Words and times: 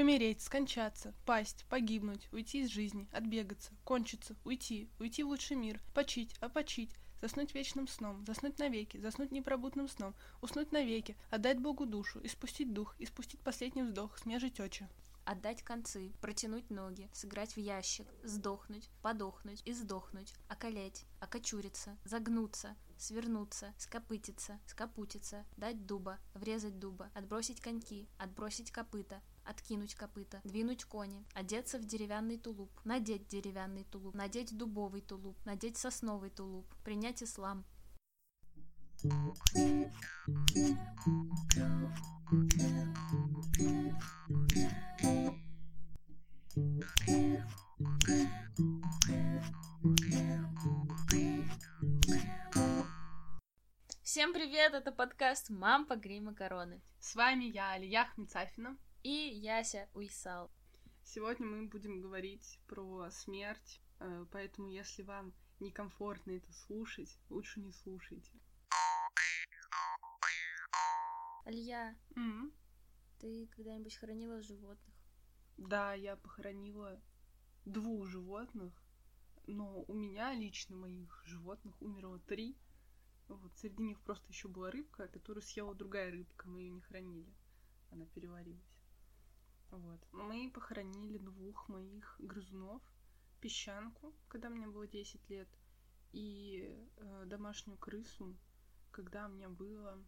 Помереть, 0.00 0.40
скончаться, 0.40 1.12
пасть, 1.26 1.66
погибнуть, 1.68 2.26
уйти 2.32 2.60
из 2.60 2.70
жизни, 2.70 3.06
отбегаться, 3.12 3.70
кончиться, 3.84 4.34
уйти, 4.46 4.88
уйти 4.98 5.22
в 5.22 5.28
лучший 5.28 5.58
мир, 5.58 5.78
почить, 5.92 6.34
опочить, 6.40 6.94
заснуть 7.20 7.54
вечным 7.54 7.86
сном, 7.86 8.24
заснуть 8.24 8.58
навеки, 8.58 8.96
заснуть 8.96 9.30
непробудным 9.30 9.88
сном, 9.88 10.14
уснуть 10.40 10.72
навеки, 10.72 11.18
отдать 11.28 11.60
Богу 11.60 11.84
душу, 11.84 12.18
испустить 12.24 12.72
дух, 12.72 12.96
испустить 12.98 13.40
последний 13.40 13.82
вздох, 13.82 14.16
смежить 14.16 14.58
очи. 14.58 14.88
Отдать 15.30 15.62
концы, 15.62 16.12
протянуть 16.20 16.70
ноги, 16.70 17.08
сыграть 17.12 17.54
в 17.54 17.60
ящик, 17.60 18.08
сдохнуть, 18.24 18.90
подохнуть 19.00 19.62
и 19.64 19.72
сдохнуть, 19.72 20.34
околеть, 20.48 21.06
окочуриться, 21.20 21.96
загнуться, 22.04 22.74
свернуться, 22.98 23.72
скопытиться, 23.78 24.58
скопутиться, 24.66 25.46
дать 25.56 25.86
дуба, 25.86 26.18
врезать 26.34 26.80
дуба, 26.80 27.12
отбросить 27.14 27.60
коньки, 27.60 28.08
отбросить 28.18 28.72
копыта, 28.72 29.22
откинуть 29.44 29.94
копыта, 29.94 30.40
двинуть 30.42 30.84
кони, 30.84 31.24
одеться 31.32 31.78
в 31.78 31.84
деревянный 31.84 32.36
тулуп, 32.36 32.72
надеть 32.82 33.28
деревянный 33.28 33.84
тулуп, 33.84 34.16
надеть 34.16 34.58
дубовый 34.58 35.00
тулуп, 35.00 35.36
надеть 35.46 35.76
сосновый 35.76 36.30
тулуп, 36.30 36.66
принять 36.82 37.22
ислам. 37.22 37.64
Всем 54.02 54.32
привет, 54.32 54.74
это 54.74 54.92
подкаст 54.92 55.50
«Мам, 55.50 55.86
погрей 55.86 56.20
макароны». 56.20 56.80
С 57.00 57.16
вами 57.16 57.46
я, 57.46 57.72
Алия 57.72 58.04
Хмицафина. 58.04 58.78
И 59.02 59.10
Яся 59.10 59.88
Уйсал. 59.92 60.52
Сегодня 61.02 61.46
мы 61.46 61.66
будем 61.66 62.00
говорить 62.00 62.60
про 62.68 63.10
смерть, 63.10 63.80
э, 63.98 64.26
поэтому 64.30 64.68
если 64.68 65.02
вам 65.02 65.32
некомфортно 65.58 66.30
это 66.30 66.52
слушать, 66.52 67.18
лучше 67.28 67.58
не 67.58 67.72
слушайте. 67.72 68.30
Алия, 71.44 71.96
М. 72.14 72.52
ты 73.18 73.48
когда-нибудь 73.56 73.96
хоронила 73.96 74.40
животных? 74.42 74.89
Да, 75.60 75.92
я 75.92 76.16
похоронила 76.16 76.98
двух 77.66 78.06
животных, 78.06 78.72
но 79.46 79.84
у 79.86 79.92
меня 79.92 80.32
лично 80.32 80.74
моих 80.74 81.22
животных 81.26 81.80
умерло 81.82 82.18
три. 82.20 82.56
Вот, 83.28 83.54
среди 83.58 83.82
них 83.82 84.00
просто 84.00 84.26
еще 84.32 84.48
была 84.48 84.70
рыбка, 84.70 85.06
которую 85.08 85.42
съела 85.42 85.74
другая 85.74 86.10
рыбка, 86.10 86.48
мы 86.48 86.60
ее 86.60 86.70
не 86.70 86.80
хранили. 86.80 87.30
Она 87.90 88.06
переварилась. 88.06 88.80
Вот. 89.70 90.00
Мы 90.12 90.50
похоронили 90.50 91.18
двух 91.18 91.68
моих 91.68 92.16
грызунов, 92.18 92.82
песчанку, 93.42 94.14
когда 94.28 94.48
мне 94.48 94.66
было 94.66 94.86
10 94.86 95.28
лет, 95.28 95.48
и 96.12 96.74
э, 96.96 97.24
домашнюю 97.26 97.76
крысу, 97.76 98.34
когда 98.90 99.28
мне 99.28 99.46
было 99.46 100.02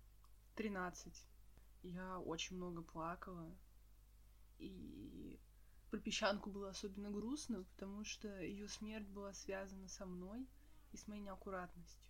13. 0.56 1.28
Я 1.82 2.18
очень 2.20 2.56
много 2.56 2.80
плакала, 2.80 3.54
и 4.62 5.40
про 5.90 5.98
песчанку 5.98 6.50
было 6.50 6.70
особенно 6.70 7.10
грустно, 7.10 7.64
потому 7.64 8.04
что 8.04 8.28
ее 8.40 8.68
смерть 8.68 9.08
была 9.08 9.34
связана 9.34 9.88
со 9.88 10.06
мной 10.06 10.48
и 10.92 10.96
с 10.96 11.06
моей 11.06 11.20
неаккуратностью. 11.20 12.02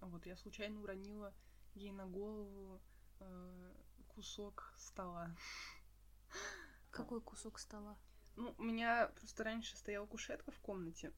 Вот, 0.00 0.26
я 0.26 0.36
случайно 0.36 0.80
уронила 0.82 1.32
ей 1.74 1.92
на 1.92 2.06
голову 2.06 2.80
э, 3.20 3.74
кусок 4.08 4.74
стола. 4.76 5.34
Какой 6.90 7.20
кусок 7.20 7.58
стола? 7.58 7.96
Ну, 8.36 8.54
у 8.58 8.62
меня 8.62 9.06
просто 9.16 9.44
раньше 9.44 9.76
стояла 9.76 10.06
кушетка 10.06 10.50
в 10.50 10.58
комнате, 10.60 11.12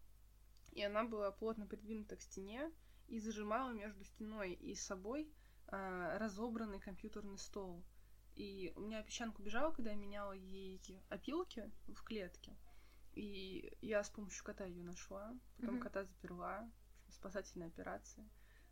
и 0.72 0.82
она 0.82 1.04
была 1.04 1.30
плотно 1.32 1.66
придвинута 1.66 2.16
к 2.16 2.22
стене 2.22 2.70
и 3.08 3.18
зажимала 3.18 3.70
между 3.70 4.04
стеной 4.04 4.52
и 4.52 4.74
собой 4.74 5.28
э, 5.68 6.16
разобранный 6.18 6.80
компьютерный 6.80 7.38
стол. 7.38 7.84
И 8.34 8.72
у 8.76 8.80
меня 8.80 9.02
песчанка 9.02 9.40
убежала, 9.40 9.72
когда 9.72 9.90
я 9.90 9.96
меняла 9.96 10.32
ей 10.32 10.80
опилки 11.08 11.70
в 11.86 12.02
клетке. 12.02 12.56
И 13.12 13.72
я 13.80 14.02
с 14.02 14.10
помощью 14.10 14.44
кота 14.44 14.64
ее 14.64 14.82
нашла, 14.82 15.38
потом 15.56 15.76
Мгм. 15.76 15.82
кота 15.82 16.04
заперла. 16.04 16.68
Спасательная 17.10 17.68
операция 17.68 18.28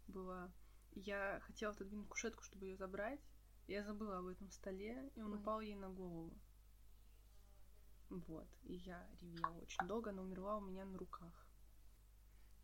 была. 0.08 0.52
Я 0.94 1.40
хотела 1.46 1.72
отодвинуть 1.72 2.08
кушетку, 2.08 2.42
чтобы 2.42 2.66
ее 2.66 2.76
забрать. 2.76 3.20
Я 3.68 3.84
забыла 3.84 4.18
об 4.18 4.26
этом 4.26 4.50
столе, 4.50 5.10
и 5.14 5.22
он 5.22 5.34
Ой. 5.34 5.38
упал 5.38 5.60
ей 5.60 5.76
на 5.76 5.88
голову. 5.88 6.36
Вот. 8.10 8.48
И 8.64 8.74
я 8.74 9.08
ревела 9.20 9.56
очень 9.58 9.86
долго, 9.86 10.10
она 10.10 10.22
умерла 10.22 10.56
у 10.56 10.60
меня 10.60 10.84
на 10.84 10.98
руках. 10.98 11.46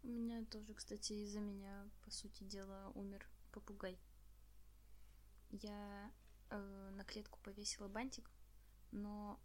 У 0.03 0.09
меня 0.09 0.45
тоже, 0.47 0.75
кстати, 0.75 1.13
из-за 1.13 1.41
меня, 1.41 1.89
по 2.05 2.11
сути 2.11 2.45
дела, 2.45 2.91
умер 2.95 3.27
попугай. 3.53 3.99
Я 5.51 6.13
э, 6.51 6.91
на 6.97 7.05
клетку 7.05 7.39
повесила 7.43 7.89
бантик, 7.89 8.31
но 8.91 9.41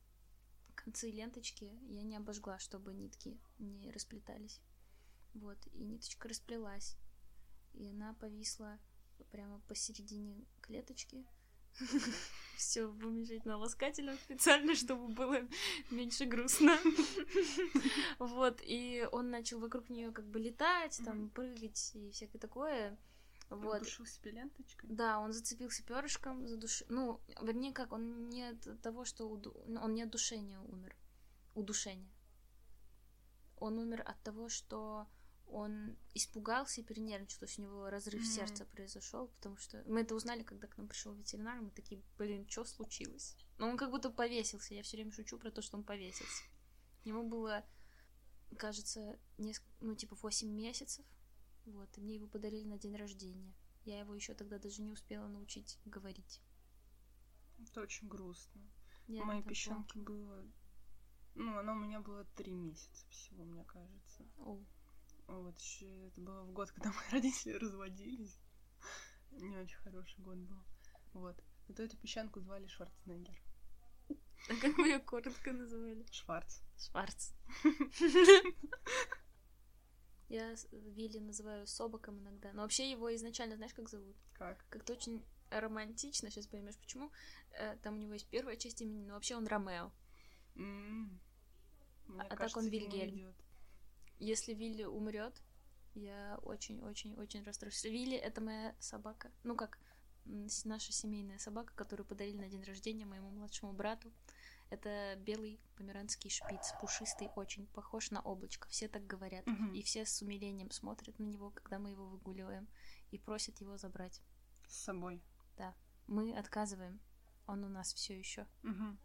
концы 0.75 1.09
ленточки 1.09 1.71
я 1.87 2.03
не 2.03 2.15
обожгла, 2.15 2.59
чтобы 2.59 2.93
нитки 2.93 3.39
не 3.59 3.91
расплетались. 3.91 4.61
Вот, 5.33 5.57
и 5.73 5.83
ниточка 5.83 6.27
расплелась. 6.27 6.95
И 7.73 7.87
она 7.87 8.13
повисла 8.13 8.79
прямо 9.31 9.59
посередине 9.61 10.45
клеточки. 10.61 11.25
Все 12.57 12.85
вымещать 12.85 13.45
на 13.45 13.57
ласкательном 13.57 14.15
специально, 14.17 14.75
чтобы 14.75 15.07
было 15.07 15.39
меньше 15.89 16.25
грустно. 16.25 16.77
Вот, 18.19 18.61
и 18.63 19.07
он 19.11 19.31
начал 19.31 19.59
вокруг 19.59 19.89
нее 19.89 20.11
как 20.11 20.25
бы 20.25 20.39
летать, 20.39 21.01
там, 21.03 21.29
прыгать 21.29 21.91
и 21.95 22.11
всякое 22.11 22.39
такое. 22.39 22.97
Вот. 23.55 23.75
Он 23.75 23.79
душил 23.79 24.05
себе 24.05 24.31
ленточкой. 24.31 24.89
Да, 24.89 25.19
он 25.19 25.31
зацепился 25.33 25.83
перышком 25.83 26.47
за 26.47 26.57
душ... 26.57 26.83
Ну, 26.89 27.21
вернее, 27.41 27.73
как, 27.73 27.91
он 27.91 28.29
не 28.29 28.49
от 28.49 28.81
того, 28.81 29.05
что 29.05 29.29
уду- 29.29 29.63
ну, 29.67 29.81
он 29.81 29.93
не 29.93 30.03
от 30.03 30.09
душения 30.09 30.59
умер. 30.59 30.95
Удушения. 31.55 32.11
Он 33.57 33.77
умер 33.77 34.03
от 34.05 34.21
того, 34.23 34.49
что 34.49 35.07
он 35.47 35.95
испугался 36.13 36.81
и 36.81 36.83
перенервничал, 36.83 37.39
то 37.39 37.45
есть 37.45 37.59
у 37.59 37.61
него 37.61 37.89
разрыв 37.89 38.21
Мгм. 38.21 38.31
сердца 38.31 38.65
произошел, 38.65 39.27
потому 39.27 39.57
что 39.57 39.83
мы 39.87 40.01
это 40.01 40.15
узнали, 40.15 40.41
когда 40.43 40.67
к 40.67 40.77
нам 40.77 40.87
пришел 40.87 41.13
ветеринар, 41.13 41.61
мы 41.61 41.69
такие, 41.69 42.01
блин, 42.17 42.47
что 42.49 42.65
случилось? 42.65 43.35
Но 43.59 43.69
он 43.69 43.77
как 43.77 43.91
будто 43.91 44.09
повесился. 44.09 44.73
Я 44.73 44.81
все 44.83 44.97
время 44.97 45.11
шучу 45.11 45.37
про 45.37 45.51
то, 45.51 45.61
что 45.61 45.77
он 45.77 45.83
повесился. 45.83 46.43
Ему 47.03 47.23
было, 47.27 47.63
кажется, 48.57 49.19
неск... 49.37 49.63
ну, 49.79 49.95
типа 49.95 50.15
8 50.15 50.49
месяцев. 50.49 51.05
Вот, 51.65 51.97
и 51.97 52.01
мне 52.01 52.15
его 52.15 52.27
подарили 52.27 52.65
на 52.65 52.77
день 52.77 52.95
рождения. 52.95 53.53
Я 53.85 53.99
его 53.99 54.15
еще 54.15 54.33
тогда 54.33 54.59
даже 54.59 54.81
не 54.81 54.91
успела 54.91 55.27
научить 55.27 55.79
говорить. 55.85 56.41
Это 57.59 57.81
очень 57.81 58.07
грустно. 58.07 58.61
Я 59.07 59.23
у 59.23 59.25
моей 59.25 59.43
песчанки 59.43 59.97
было... 59.97 60.45
Ну, 61.35 61.57
она 61.57 61.73
у 61.73 61.79
меня 61.79 61.99
была 61.99 62.25
три 62.35 62.53
месяца 62.53 63.05
всего, 63.09 63.43
мне 63.43 63.63
кажется. 63.65 64.25
О, 64.37 64.59
Вот, 65.27 65.59
еще 65.59 66.07
это 66.07 66.21
было 66.21 66.43
в 66.43 66.51
год, 66.51 66.71
когда 66.75 66.91
мои 66.91 67.09
родители 67.11 67.53
разводились. 67.53 68.39
Не 69.31 69.57
очень 69.57 69.77
хороший 69.77 70.19
год 70.21 70.37
был. 70.37 70.63
Вот. 71.13 71.43
Зато 71.67 71.83
эту 71.83 71.97
песчанку 71.97 72.39
звали 72.39 72.67
Шварценеггер. 72.67 73.35
А 74.49 74.55
как 74.61 74.77
вы 74.77 74.89
ее 74.89 74.99
коротко 74.99 75.53
называли? 75.53 76.05
Шварц. 76.11 76.61
Шварц. 76.77 77.31
Я 80.33 80.55
Вилли 80.71 81.19
называю 81.19 81.67
собаком 81.67 82.17
иногда. 82.17 82.51
Но 82.53 82.63
вообще 82.63 82.89
его 82.89 83.13
изначально, 83.13 83.55
знаешь, 83.55 83.75
как 83.75 83.87
зовут? 83.87 84.15
Как? 84.33 84.65
Как-то 84.69 84.93
очень 84.93 85.23
романтично, 85.51 86.31
сейчас 86.31 86.47
поймешь 86.47 86.75
почему. 86.79 87.11
Э, 87.51 87.77
Там 87.83 87.97
у 87.97 87.97
него 87.99 88.13
есть 88.13 88.27
первая 88.27 88.55
часть 88.55 88.81
имени, 88.81 89.05
но 89.05 89.13
вообще 89.13 89.35
он 89.35 89.45
Ромео. 89.45 89.91
М. 90.55 91.19
Мне 92.07 92.21
А 92.21 92.25
так 92.29 92.39
кажется, 92.39 92.59
он 92.61 92.65
ему 92.65 92.89
Вильгельм. 92.91 93.35
Если 94.17 94.55
Вилли 94.55 94.85
умрет, 94.85 95.39
я 95.93 96.39
очень-очень-очень 96.41 97.43
расстроюсь. 97.43 97.83
Вилли 97.83 98.17
это 98.17 98.41
моя 98.41 98.75
собака. 98.79 99.31
Ну 99.43 99.55
как, 99.55 99.77
наша 100.25 100.91
семейная 100.91 101.37
собака, 101.37 101.75
которую 101.75 102.07
подарили 102.07 102.37
на 102.37 102.49
день 102.49 102.63
рождения 102.63 103.05
моему 103.05 103.29
младшему 103.29 103.73
брату. 103.73 104.11
Это 104.73 105.15
белый 105.19 105.59
померанский 105.77 106.31
шпиц, 106.31 106.73
пушистый, 106.81 107.29
очень 107.35 107.67
похож 107.67 108.09
на 108.09 108.21
облачко. 108.21 108.67
Все 108.69 108.87
так 108.87 109.05
говорят. 109.05 109.45
Мгм. 109.45 109.71
И 109.73 109.83
все 109.83 110.03
с 110.03 110.19
умилением 110.23 110.71
смотрят 110.71 111.19
на 111.19 111.25
него, 111.25 111.51
когда 111.51 111.77
мы 111.77 111.91
его 111.91 112.07
выгуливаем, 112.07 112.67
и 113.11 113.19
просят 113.19 113.61
его 113.61 113.77
забрать. 113.77 114.19
С 114.67 114.75
собой. 114.83 115.21
Мы 116.07 116.35
отказываем. 116.35 116.99
Он 117.47 117.63
у 117.63 117.69
нас 117.69 117.93
все 117.93 118.17
еще. 118.17 118.45
Мгм. 118.63 118.97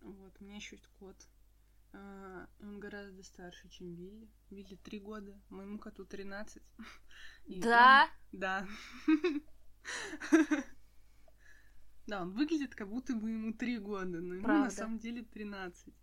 Вот, 0.00 0.40
у 0.40 0.44
меня 0.44 0.56
еще 0.56 0.76
есть 0.76 0.88
кот. 0.98 1.16
А, 1.92 2.48
Он 2.60 2.80
гораздо 2.80 3.22
старше, 3.22 3.68
чем 3.68 3.94
Вилли. 3.94 4.28
Вилли 4.50 4.76
три 4.76 4.98
года, 5.00 5.38
моему 5.50 5.78
коту 5.78 6.04
13. 6.06 6.62
И 7.46 7.60
Да? 7.60 8.08
он- 8.32 8.38
Да. 8.40 8.66
Да, 12.06 12.22
он 12.22 12.32
выглядит, 12.32 12.74
как 12.74 12.88
будто 12.88 13.14
бы 13.14 13.30
ему 13.30 13.52
три 13.52 13.78
года, 13.78 14.20
но 14.20 14.34
ему 14.34 14.44
Правда. 14.44 14.64
на 14.64 14.70
самом 14.70 14.98
деле 14.98 15.22
13. 15.22 15.94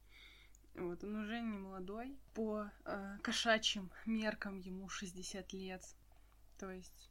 Вот, 0.75 1.03
он 1.03 1.15
уже 1.15 1.41
не 1.41 1.57
молодой. 1.57 2.17
По 2.33 2.71
э, 2.85 3.17
кошачьим 3.21 3.91
меркам 4.05 4.59
ему 4.59 4.87
60 4.87 5.51
лет. 5.53 5.83
То 6.57 6.71
есть 6.71 7.09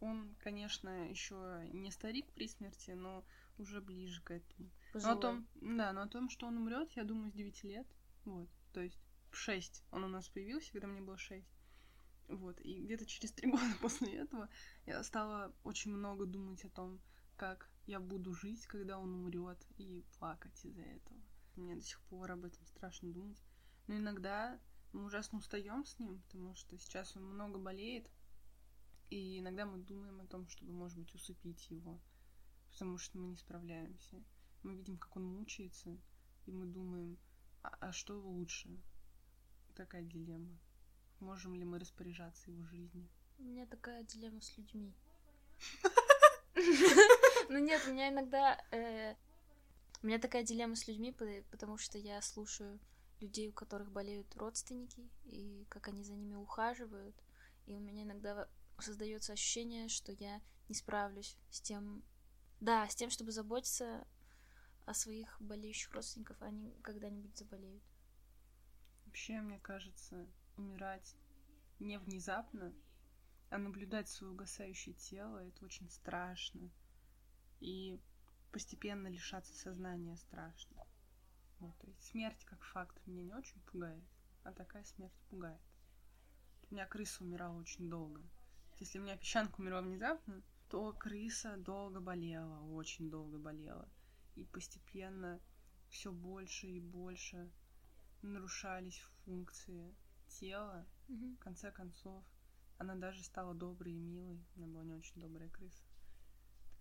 он, 0.00 0.34
конечно, 0.40 1.08
еще 1.08 1.66
не 1.72 1.90
старик 1.90 2.26
при 2.34 2.46
смерти, 2.46 2.90
но 2.90 3.24
уже 3.58 3.80
ближе 3.80 4.20
к 4.22 4.30
этому. 4.32 4.70
Но 4.92 5.12
о 5.12 5.16
том, 5.16 5.46
да, 5.54 5.92
но 5.92 6.02
о 6.02 6.08
том, 6.08 6.28
что 6.28 6.46
он 6.46 6.58
умрет, 6.58 6.92
я 6.92 7.04
думаю, 7.04 7.30
с 7.30 7.34
9 7.34 7.64
лет. 7.64 7.86
Вот. 8.24 8.48
То 8.72 8.80
есть 8.80 8.98
в 9.30 9.36
6 9.36 9.82
он 9.90 10.04
у 10.04 10.08
нас 10.08 10.28
появился, 10.28 10.72
когда 10.72 10.86
мне 10.86 11.00
было 11.00 11.16
6. 11.16 11.46
Вот. 12.28 12.60
И 12.60 12.82
где-то 12.82 13.06
через 13.06 13.32
три 13.32 13.50
года 13.50 13.64
после 13.80 14.14
этого 14.14 14.48
я 14.84 15.02
стала 15.02 15.54
очень 15.64 15.92
много 15.92 16.26
думать 16.26 16.64
о 16.64 16.70
том, 16.70 17.00
как 17.36 17.70
я 17.86 18.00
буду 18.00 18.34
жить, 18.34 18.66
когда 18.66 18.98
он 18.98 19.14
умрет, 19.14 19.64
и 19.78 20.04
плакать 20.18 20.64
из-за 20.64 20.82
этого. 20.82 21.20
Мне 21.54 21.76
до 21.76 21.82
сих 21.82 22.00
пор 22.02 22.32
об 22.32 22.44
этом 22.44 22.64
страшно 22.66 23.12
думать. 23.12 23.42
Но 23.86 23.96
иногда 23.96 24.60
мы 24.92 25.04
ужасно 25.04 25.38
устаем 25.38 25.84
с 25.84 25.98
ним, 25.98 26.20
потому 26.22 26.54
что 26.54 26.76
сейчас 26.78 27.16
он 27.16 27.24
много 27.24 27.58
болеет, 27.58 28.10
и 29.10 29.38
иногда 29.38 29.64
мы 29.66 29.78
думаем 29.78 30.20
о 30.20 30.26
том, 30.26 30.48
чтобы, 30.48 30.72
может 30.72 30.98
быть, 30.98 31.14
усыпить 31.14 31.70
его, 31.70 32.00
потому 32.72 32.98
что 32.98 33.18
мы 33.18 33.28
не 33.28 33.36
справляемся. 33.36 34.22
Мы 34.62 34.74
видим, 34.74 34.98
как 34.98 35.16
он 35.16 35.24
мучается, 35.24 35.96
и 36.46 36.50
мы 36.50 36.66
думаем, 36.66 37.16
а, 37.62 37.68
а 37.80 37.92
что 37.92 38.18
лучше? 38.20 38.68
Такая 39.76 40.02
дилемма. 40.02 40.58
Можем 41.20 41.54
ли 41.54 41.64
мы 41.64 41.78
распоряжаться 41.78 42.50
его 42.50 42.64
жизнью? 42.64 43.08
У 43.38 43.44
меня 43.44 43.66
такая 43.66 44.02
дилемма 44.02 44.40
с 44.40 44.56
людьми. 44.56 44.92
Ну 47.48 47.58
нет, 47.58 47.82
у 47.86 47.92
меня 47.92 48.08
иногда... 48.10 48.58
э, 48.70 49.14
У 50.02 50.06
меня 50.06 50.18
такая 50.18 50.42
дилемма 50.44 50.76
с 50.76 50.86
людьми, 50.88 51.12
по- 51.12 51.42
потому 51.50 51.76
что 51.78 51.98
я 51.98 52.20
слушаю 52.22 52.78
людей, 53.20 53.48
у 53.48 53.52
которых 53.52 53.90
болеют 53.90 54.34
родственники, 54.36 55.08
и 55.24 55.64
как 55.68 55.88
они 55.88 56.02
за 56.04 56.14
ними 56.14 56.34
ухаживают. 56.34 57.16
И 57.66 57.74
у 57.74 57.80
меня 57.80 58.02
иногда 58.02 58.48
создается 58.78 59.32
ощущение, 59.32 59.88
что 59.88 60.12
я 60.12 60.40
не 60.68 60.74
справлюсь 60.74 61.36
с 61.50 61.60
тем... 61.60 62.02
Да, 62.60 62.88
с 62.88 62.94
тем, 62.94 63.10
чтобы 63.10 63.32
заботиться 63.32 64.06
о 64.86 64.94
своих 64.94 65.40
болеющих 65.40 65.92
родственников, 65.92 66.36
а 66.40 66.46
они 66.46 66.72
когда-нибудь 66.82 67.36
заболеют. 67.36 67.82
Вообще, 69.06 69.40
мне 69.40 69.58
кажется, 69.60 70.26
умирать 70.56 71.14
не 71.78 71.98
внезапно, 71.98 72.72
а 73.50 73.58
наблюдать 73.58 74.08
свое 74.08 74.32
угасающее 74.32 74.94
тело, 74.94 75.38
это 75.38 75.64
очень 75.64 75.90
страшно. 75.90 76.70
И 77.60 78.00
постепенно 78.52 79.08
лишаться 79.08 79.54
сознания 79.54 80.16
страшно. 80.16 80.86
Вот, 81.58 81.76
то 81.78 81.86
есть 81.86 82.02
смерть 82.04 82.44
как 82.44 82.62
факт 82.62 83.00
меня 83.06 83.22
не 83.22 83.34
очень 83.34 83.60
пугает, 83.62 84.04
а 84.44 84.52
такая 84.52 84.84
смерть 84.84 85.18
пугает. 85.30 85.60
У 86.70 86.74
меня 86.74 86.86
крыса 86.86 87.24
умирала 87.24 87.56
очень 87.56 87.88
долго. 87.88 88.22
Если 88.78 88.98
у 88.98 89.02
меня 89.02 89.16
песчанка 89.16 89.60
умерла 89.60 89.80
внезапно, 89.80 90.42
то 90.68 90.92
крыса 90.92 91.56
долго 91.56 92.00
болела, 92.00 92.60
очень 92.72 93.08
долго 93.08 93.38
болела. 93.38 93.88
И 94.34 94.44
постепенно 94.44 95.40
все 95.88 96.12
больше 96.12 96.66
и 96.66 96.80
больше 96.80 97.50
нарушались 98.22 98.98
функции 99.24 99.94
тела. 100.26 100.86
Мгм. 101.08 101.36
В 101.36 101.38
конце 101.38 101.70
концов, 101.70 102.24
она 102.78 102.94
даже 102.96 103.22
стала 103.22 103.54
доброй 103.54 103.92
и 103.92 103.98
милой. 103.98 104.44
Она 104.56 104.66
была 104.66 104.84
не 104.84 104.94
очень 104.94 105.20
добрая 105.20 105.48
крыса. 105.48 105.85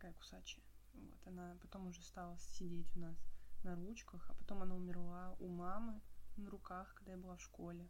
Такая 0.05 0.19
кусачая. 0.19 0.63
Вот, 0.93 1.25
она 1.25 1.57
потом 1.63 1.87
уже 1.87 2.03
стала 2.03 2.37
сидеть 2.37 2.95
у 2.95 2.99
нас 2.99 3.17
на 3.63 3.75
ручках, 3.75 4.29
а 4.29 4.35
потом 4.35 4.61
она 4.61 4.75
умерла 4.75 5.35
у 5.39 5.47
мамы 5.47 5.99
на 6.37 6.47
руках, 6.51 6.93
когда 6.93 7.13
я 7.13 7.17
была 7.17 7.37
в 7.37 7.41
школе. 7.41 7.89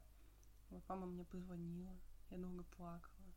Вот 0.70 0.88
мама 0.88 1.08
мне 1.08 1.26
позвонила, 1.26 2.00
я 2.30 2.38
долго 2.38 2.64
плакала. 2.64 3.34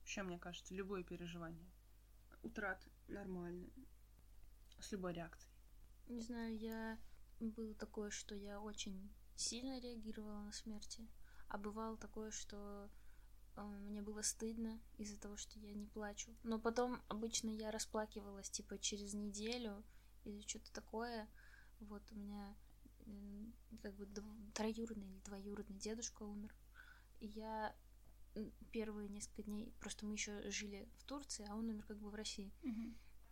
Вообще, 0.00 0.24
мне 0.24 0.40
кажется, 0.40 0.74
любое 0.74 1.04
переживание 1.04 1.70
утраты 2.42 2.90
нормальное. 3.06 3.70
С 4.80 4.90
любой 4.90 5.12
реакцией. 5.12 5.54
Не 6.08 6.20
знаю, 6.20 6.58
я 6.58 6.98
было 7.38 7.76
такое, 7.76 8.10
что 8.10 8.34
я 8.34 8.60
очень 8.60 9.14
сильно 9.36 9.78
реагировала 9.78 10.40
на 10.40 10.50
смерти, 10.50 11.08
а 11.46 11.58
бывало 11.58 11.96
такое, 11.96 12.32
что 12.32 12.90
мне 13.62 14.02
было 14.02 14.22
стыдно 14.22 14.80
из-за 14.98 15.18
того, 15.18 15.36
что 15.36 15.58
я 15.58 15.72
не 15.72 15.86
плачу. 15.86 16.34
Но 16.42 16.58
потом 16.58 17.02
обычно 17.08 17.50
я 17.50 17.70
расплакивалась 17.70 18.50
типа 18.50 18.78
через 18.78 19.14
неделю 19.14 19.84
или 20.24 20.40
что-то 20.46 20.72
такое. 20.72 21.28
Вот 21.80 22.02
у 22.12 22.16
меня 22.16 22.56
как 23.82 23.94
бы 23.94 24.06
троюродный 24.54 25.06
или 25.06 25.20
двоюродный 25.20 25.78
дедушка 25.78 26.22
умер. 26.22 26.54
И 27.20 27.26
я 27.26 27.74
первые 28.72 29.08
несколько 29.08 29.44
дней, 29.44 29.72
просто 29.78 30.06
мы 30.06 30.14
еще 30.14 30.50
жили 30.50 30.88
в 30.98 31.04
Турции, 31.04 31.46
а 31.48 31.54
он 31.54 31.68
умер 31.68 31.84
как 31.86 31.98
бы 31.98 32.10
в 32.10 32.14
России. 32.14 32.52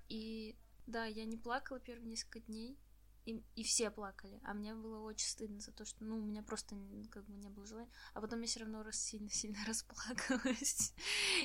И 0.08 0.56
да, 0.86 1.06
я 1.06 1.25
не 1.25 1.36
плакала 1.36 1.80
первые 1.80 2.08
несколько 2.08 2.40
дней, 2.40 2.78
и, 3.24 3.42
и 3.54 3.62
все 3.62 3.90
плакали, 3.90 4.40
а 4.42 4.52
мне 4.52 4.74
было 4.74 5.00
очень 5.00 5.28
стыдно 5.28 5.60
за 5.60 5.72
то, 5.72 5.84
что, 5.84 6.04
ну, 6.04 6.19
у 6.19 6.22
меня 6.22 6.42
просто 6.42 6.76
как 7.10 7.24
бы 7.24 7.32
не 7.34 7.48
было 7.48 7.66
желания. 7.66 7.90
А 8.14 8.20
потом 8.20 8.40
я 8.40 8.46
все 8.46 8.60
равно 8.60 8.82
раз 8.82 8.96
сильно-сильно 8.96 9.58
расплакалась, 9.66 10.92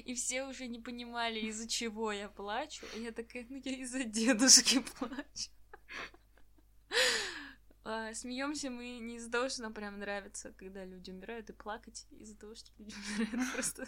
и 0.04 0.16
все 0.16 0.44
уже 0.44 0.68
не 0.68 0.80
понимали, 0.80 1.40
из-за 1.40 1.68
чего 1.68 2.12
я 2.12 2.30
плачу. 2.30 2.86
И 2.96 3.02
я 3.02 3.12
такая, 3.12 3.46
ну, 3.50 3.62
я 3.64 3.72
из-за 3.78 4.04
дедушки 4.04 4.80
плачу. 5.00 5.52
А, 7.84 8.14
смеемся 8.14 8.70
мы 8.70 9.00
не 9.00 9.16
из-за 9.16 9.32
того, 9.32 9.48
что 9.48 9.62
нам 9.62 9.74
прям 9.74 10.00
нравится, 10.00 10.52
когда 10.54 10.84
люди 10.84 11.12
умирают, 11.12 11.50
и 11.50 11.54
плакать 11.54 12.06
из-за 12.12 12.38
того, 12.38 12.56
что 12.56 12.72
люди 12.78 12.96
умирают 13.18 13.54
просто 13.54 13.86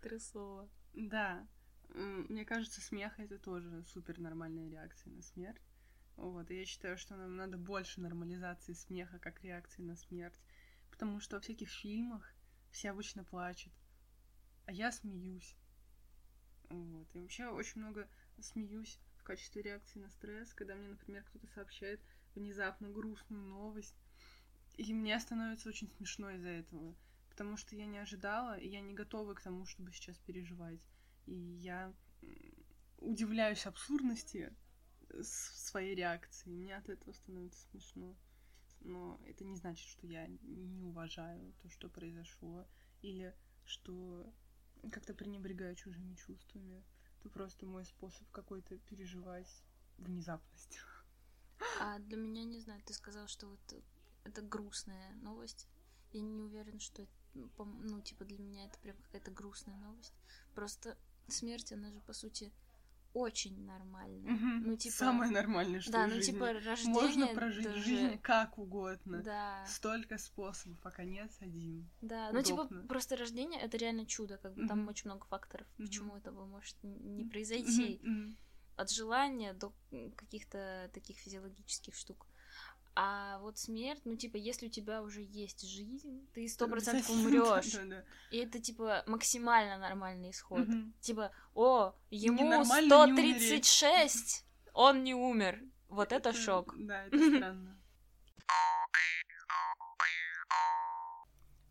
стрессово. 0.00 0.68
Да, 0.94 1.46
мне 1.94 2.44
кажется, 2.44 2.80
смех 2.80 3.18
это 3.18 3.38
тоже 3.38 3.84
супер 3.84 4.18
нормальная 4.18 4.68
реакция 4.68 5.12
на 5.12 5.22
смерть. 5.22 5.62
Вот, 6.18 6.50
и 6.50 6.58
я 6.58 6.64
считаю, 6.64 6.98
что 6.98 7.14
нам 7.16 7.36
надо 7.36 7.56
больше 7.56 8.00
нормализации 8.00 8.72
смеха 8.72 9.20
как 9.20 9.42
реакции 9.44 9.82
на 9.82 9.94
смерть. 9.94 10.38
Потому 10.90 11.20
что 11.20 11.36
во 11.36 11.40
всяких 11.40 11.70
фильмах 11.70 12.34
все 12.72 12.90
обычно 12.90 13.22
плачут, 13.22 13.72
а 14.66 14.72
я 14.72 14.90
смеюсь. 14.90 15.54
Вот, 16.70 17.06
и 17.14 17.20
вообще 17.20 17.46
очень 17.46 17.80
много 17.80 18.08
смеюсь 18.40 18.98
в 19.16 19.22
качестве 19.22 19.62
реакции 19.62 20.00
на 20.00 20.10
стресс, 20.10 20.52
когда 20.54 20.74
мне, 20.74 20.88
например, 20.88 21.22
кто-то 21.22 21.46
сообщает 21.46 22.00
внезапно 22.34 22.88
грустную 22.88 23.44
новость, 23.44 23.94
и 24.76 24.92
мне 24.92 25.18
становится 25.20 25.68
очень 25.68 25.88
смешно 25.88 26.30
из-за 26.30 26.48
этого, 26.48 26.96
потому 27.30 27.56
что 27.56 27.76
я 27.76 27.86
не 27.86 27.98
ожидала, 27.98 28.58
и 28.58 28.68
я 28.68 28.80
не 28.80 28.92
готова 28.92 29.34
к 29.34 29.42
тому, 29.42 29.66
чтобы 29.66 29.92
сейчас 29.92 30.18
переживать. 30.18 30.80
И 31.26 31.34
я 31.34 31.94
удивляюсь 32.98 33.66
абсурдности 33.66 34.52
своей 35.22 35.94
реакции. 35.94 36.50
Мне 36.50 36.76
от 36.76 36.88
этого 36.88 37.12
становится 37.12 37.60
смешно. 37.70 38.16
Но 38.80 39.20
это 39.26 39.44
не 39.44 39.56
значит, 39.56 39.88
что 39.88 40.06
я 40.06 40.26
не 40.26 40.82
уважаю 40.84 41.52
то, 41.62 41.68
что 41.68 41.88
произошло, 41.88 42.66
или 43.02 43.34
что 43.64 44.32
как-то 44.92 45.14
пренебрегаю 45.14 45.74
чужими 45.74 46.14
чувствами. 46.14 46.84
Это 47.20 47.28
просто 47.30 47.66
мой 47.66 47.84
способ 47.84 48.28
какой-то 48.30 48.78
переживать 48.78 49.62
внезапность. 49.98 50.78
А 51.80 51.98
для 51.98 52.16
меня, 52.16 52.44
не 52.44 52.60
знаю, 52.60 52.80
ты 52.84 52.94
сказал, 52.94 53.26
что 53.26 53.48
вот 53.48 53.82
это 54.24 54.42
грустная 54.42 55.14
новость. 55.16 55.66
Я 56.12 56.20
не 56.20 56.40
уверена, 56.40 56.80
что 56.80 57.02
это, 57.02 57.12
ну, 57.34 57.50
ну, 57.64 58.00
типа, 58.00 58.24
для 58.24 58.38
меня 58.38 58.66
это 58.66 58.78
прям 58.78 58.96
какая-то 58.98 59.30
грустная 59.30 59.76
новость. 59.78 60.14
Просто 60.54 60.96
смерть, 61.26 61.72
она 61.72 61.90
же, 61.90 62.00
по 62.00 62.12
сути, 62.12 62.52
очень 63.18 63.64
нормальная. 63.64 64.36
Ну, 64.64 64.76
типа... 64.76 64.94
Самое 64.96 65.30
нормальное, 65.30 65.80
что 65.80 65.92
да, 65.92 66.06
ну, 66.06 66.14
жизни. 66.14 66.32
типа, 66.32 66.52
рождение... 66.52 66.92
Можно 66.94 67.26
прожить 67.28 67.64
даже- 67.64 67.82
жизнь 67.82 68.18
как 68.18 68.58
угодно. 68.58 69.22
Да, 69.22 69.64
Столько 69.66 70.18
способов, 70.18 70.78
а 70.84 70.90
конец 70.90 71.36
один. 71.40 71.88
да. 72.00 72.30
Ну, 72.32 72.42
типа, 72.42 72.66
просто 72.88 73.16
рождение— 73.16 73.60
это 73.62 73.76
реально 73.76 74.06
чудо. 74.06 74.38
Как 74.38 74.54
бы 74.54 74.66
там 74.66 74.80
Мгм. 74.80 74.88
очень 74.88 75.10
много 75.10 75.26
факторов, 75.26 75.66
Мгм. 75.78 75.86
почему 75.86 76.16
этого 76.16 76.46
может 76.46 76.76
не 76.82 77.24
произойти. 77.24 78.00
Мгм. 78.02 78.36
от 78.76 78.90
желания 78.92 79.54
до 79.54 79.72
каких-то 80.16 80.88
таких 80.94 81.16
физиологических 81.18 81.96
штук. 81.96 82.26
А 83.00 83.38
вот 83.38 83.56
смерть, 83.58 84.00
ну, 84.04 84.16
типа, 84.16 84.38
если 84.38 84.66
у 84.66 84.70
тебя 84.70 85.02
уже 85.02 85.22
есть 85.22 85.64
жизнь, 85.64 86.28
ты 86.34 86.48
сто 86.48 86.66
процентов 86.66 87.08
умрешь. 87.10 87.76
И 88.32 88.38
это, 88.38 88.58
типа, 88.58 89.04
максимально 89.06 89.78
нормальный 89.78 90.32
исход. 90.32 90.66
Типа, 91.00 91.30
о, 91.54 91.94
ему 92.10 92.42
Ненормально 92.42 93.06
не 93.06 93.38
136, 93.38 94.44
он 94.74 95.04
не 95.04 95.14
умер. 95.14 95.62
Вот 95.88 96.10
это 96.10 96.32
шок. 96.32 96.74
Да, 96.76 97.04
это 97.06 97.36
странно. 97.36 97.80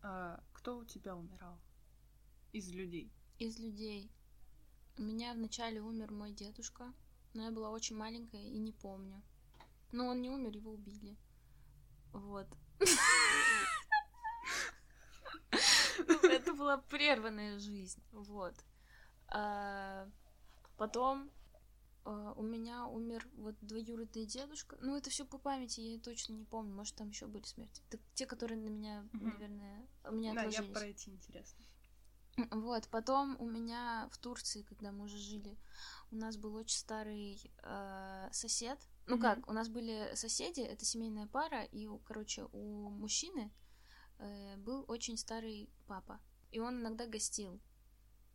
А 0.02 0.40
кто 0.54 0.78
у 0.78 0.84
тебя 0.86 1.14
умирал? 1.14 1.60
Из 2.54 2.70
людей. 2.70 3.12
Из 3.38 3.58
людей. 3.58 4.10
У 4.96 5.02
меня 5.02 5.34
вначале 5.34 5.82
умер 5.82 6.10
мой 6.10 6.32
дедушка, 6.32 6.90
но 7.34 7.42
я 7.42 7.50
была 7.50 7.68
очень 7.68 7.96
маленькая 7.96 8.46
и 8.46 8.56
не 8.56 8.72
помню. 8.72 9.22
Но 9.92 10.06
он 10.06 10.20
не 10.20 10.30
умер, 10.30 10.56
его 10.56 10.72
убили. 10.72 11.16
Вот. 12.12 12.46
Это 16.22 16.54
была 16.54 16.78
прерванная 16.78 17.58
жизнь. 17.58 18.02
Вот. 18.12 18.54
А, 19.28 20.08
потом 20.76 21.30
а, 22.04 22.32
у 22.36 22.42
меня 22.42 22.86
умер 22.86 23.28
вот 23.36 23.54
двоюродный 23.60 24.24
дедушка. 24.26 24.78
Ну, 24.80 24.96
это 24.96 25.10
все 25.10 25.24
по 25.24 25.38
памяти, 25.38 25.80
я 25.80 25.98
точно 25.98 26.34
не 26.34 26.44
помню. 26.44 26.74
Может, 26.74 26.96
там 26.96 27.08
еще 27.08 27.26
были 27.26 27.44
смерти. 27.44 27.82
Те, 28.14 28.26
которые 28.26 28.58
на 28.58 28.68
меня, 28.68 29.06
наверное, 29.12 29.86
у 30.04 30.12
меня 30.12 30.34
Да, 30.34 30.42
я 30.42 30.48
отложились. 30.48 30.78
про 30.78 30.86
эти 30.86 31.10
интересно. 31.10 31.64
Вот, 32.52 32.88
потом 32.88 33.36
у 33.40 33.46
меня 33.46 34.08
в 34.12 34.18
Турции, 34.18 34.62
когда 34.62 34.92
мы 34.92 35.04
уже 35.04 35.18
жили, 35.18 35.58
у 36.12 36.16
нас 36.16 36.36
был 36.36 36.54
очень 36.54 36.78
старый 36.78 37.52
э, 37.62 38.28
сосед. 38.30 38.78
Ну 39.08 39.16
Мгм. 39.16 39.22
как, 39.22 39.48
у 39.48 39.52
нас 39.54 39.68
были 39.68 40.14
соседи, 40.14 40.60
это 40.60 40.84
семейная 40.84 41.26
пара, 41.26 41.64
и, 41.64 41.88
короче, 42.04 42.44
у 42.52 42.90
мужчины 42.90 43.50
э, 44.18 44.56
был 44.58 44.84
очень 44.86 45.16
старый 45.16 45.70
папа, 45.86 46.20
и 46.50 46.60
он 46.60 46.80
иногда 46.80 47.06
гостил. 47.06 47.58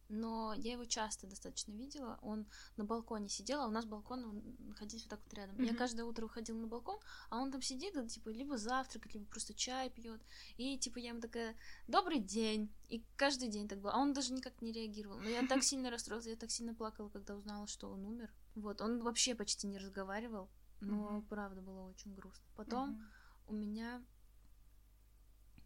Но 0.10 0.54
я 0.54 0.74
его 0.74 0.86
часто 0.86 1.28
достаточно 1.28 1.72
видела. 1.72 2.20
Он 2.22 2.46
на 2.78 2.84
балконе 2.86 3.30
сидел, 3.30 3.62
а 3.62 3.68
у 3.68 3.72
нас 3.72 3.86
балкон 3.86 4.26
он 4.26 4.56
находился 4.68 5.06
вот 5.06 5.10
так 5.12 5.20
вот 5.24 5.34
рядом. 5.34 5.58
Я 5.60 5.70
Мгм. 5.70 5.78
каждое 5.78 6.04
утро 6.04 6.24
выходила 6.24 6.58
на 6.58 6.68
балкон, 6.68 7.00
а 7.30 7.40
он 7.40 7.52
там 7.52 7.62
сидит, 7.62 7.96
и, 7.96 8.08
типа, 8.08 8.30
либо 8.30 8.58
завтракает, 8.58 9.14
либо 9.14 9.26
просто 9.26 9.54
чай 9.54 9.90
пьет. 9.90 10.22
И, 10.58 10.78
типа, 10.78 11.00
я 11.00 11.10
ему 11.10 11.22
такая, 11.22 11.56
добрый 11.88 12.20
день. 12.20 12.72
И 12.90 13.04
каждый 13.16 13.48
день 13.48 13.68
так 13.68 13.80
было. 13.80 13.94
А 13.94 14.00
он 14.00 14.14
даже 14.14 14.34
никак 14.34 14.62
не 14.62 14.72
реагировал. 14.72 15.20
Но 15.20 15.30
я 15.30 15.48
так 15.48 15.64
сильно 15.64 15.90
расстроилась, 15.90 16.28
я 16.28 16.36
так 16.36 16.52
сильно 16.52 16.76
плакала, 16.76 17.10
когда 17.10 17.36
узнала, 17.36 17.68
что 17.68 17.90
он 17.90 18.06
умер. 18.06 18.32
Вот, 18.56 18.82
он 18.82 19.02
вообще 19.02 19.36
почти 19.36 19.68
не 19.68 19.78
разговаривал. 19.78 20.50
Но, 20.84 21.18
Мгм. 21.18 21.26
правда, 21.28 21.62
было 21.62 21.82
очень 21.82 22.14
грустно. 22.14 22.46
Потом 22.56 22.92
Мгм. 22.92 23.12
у 23.48 23.54
меня, 23.54 24.04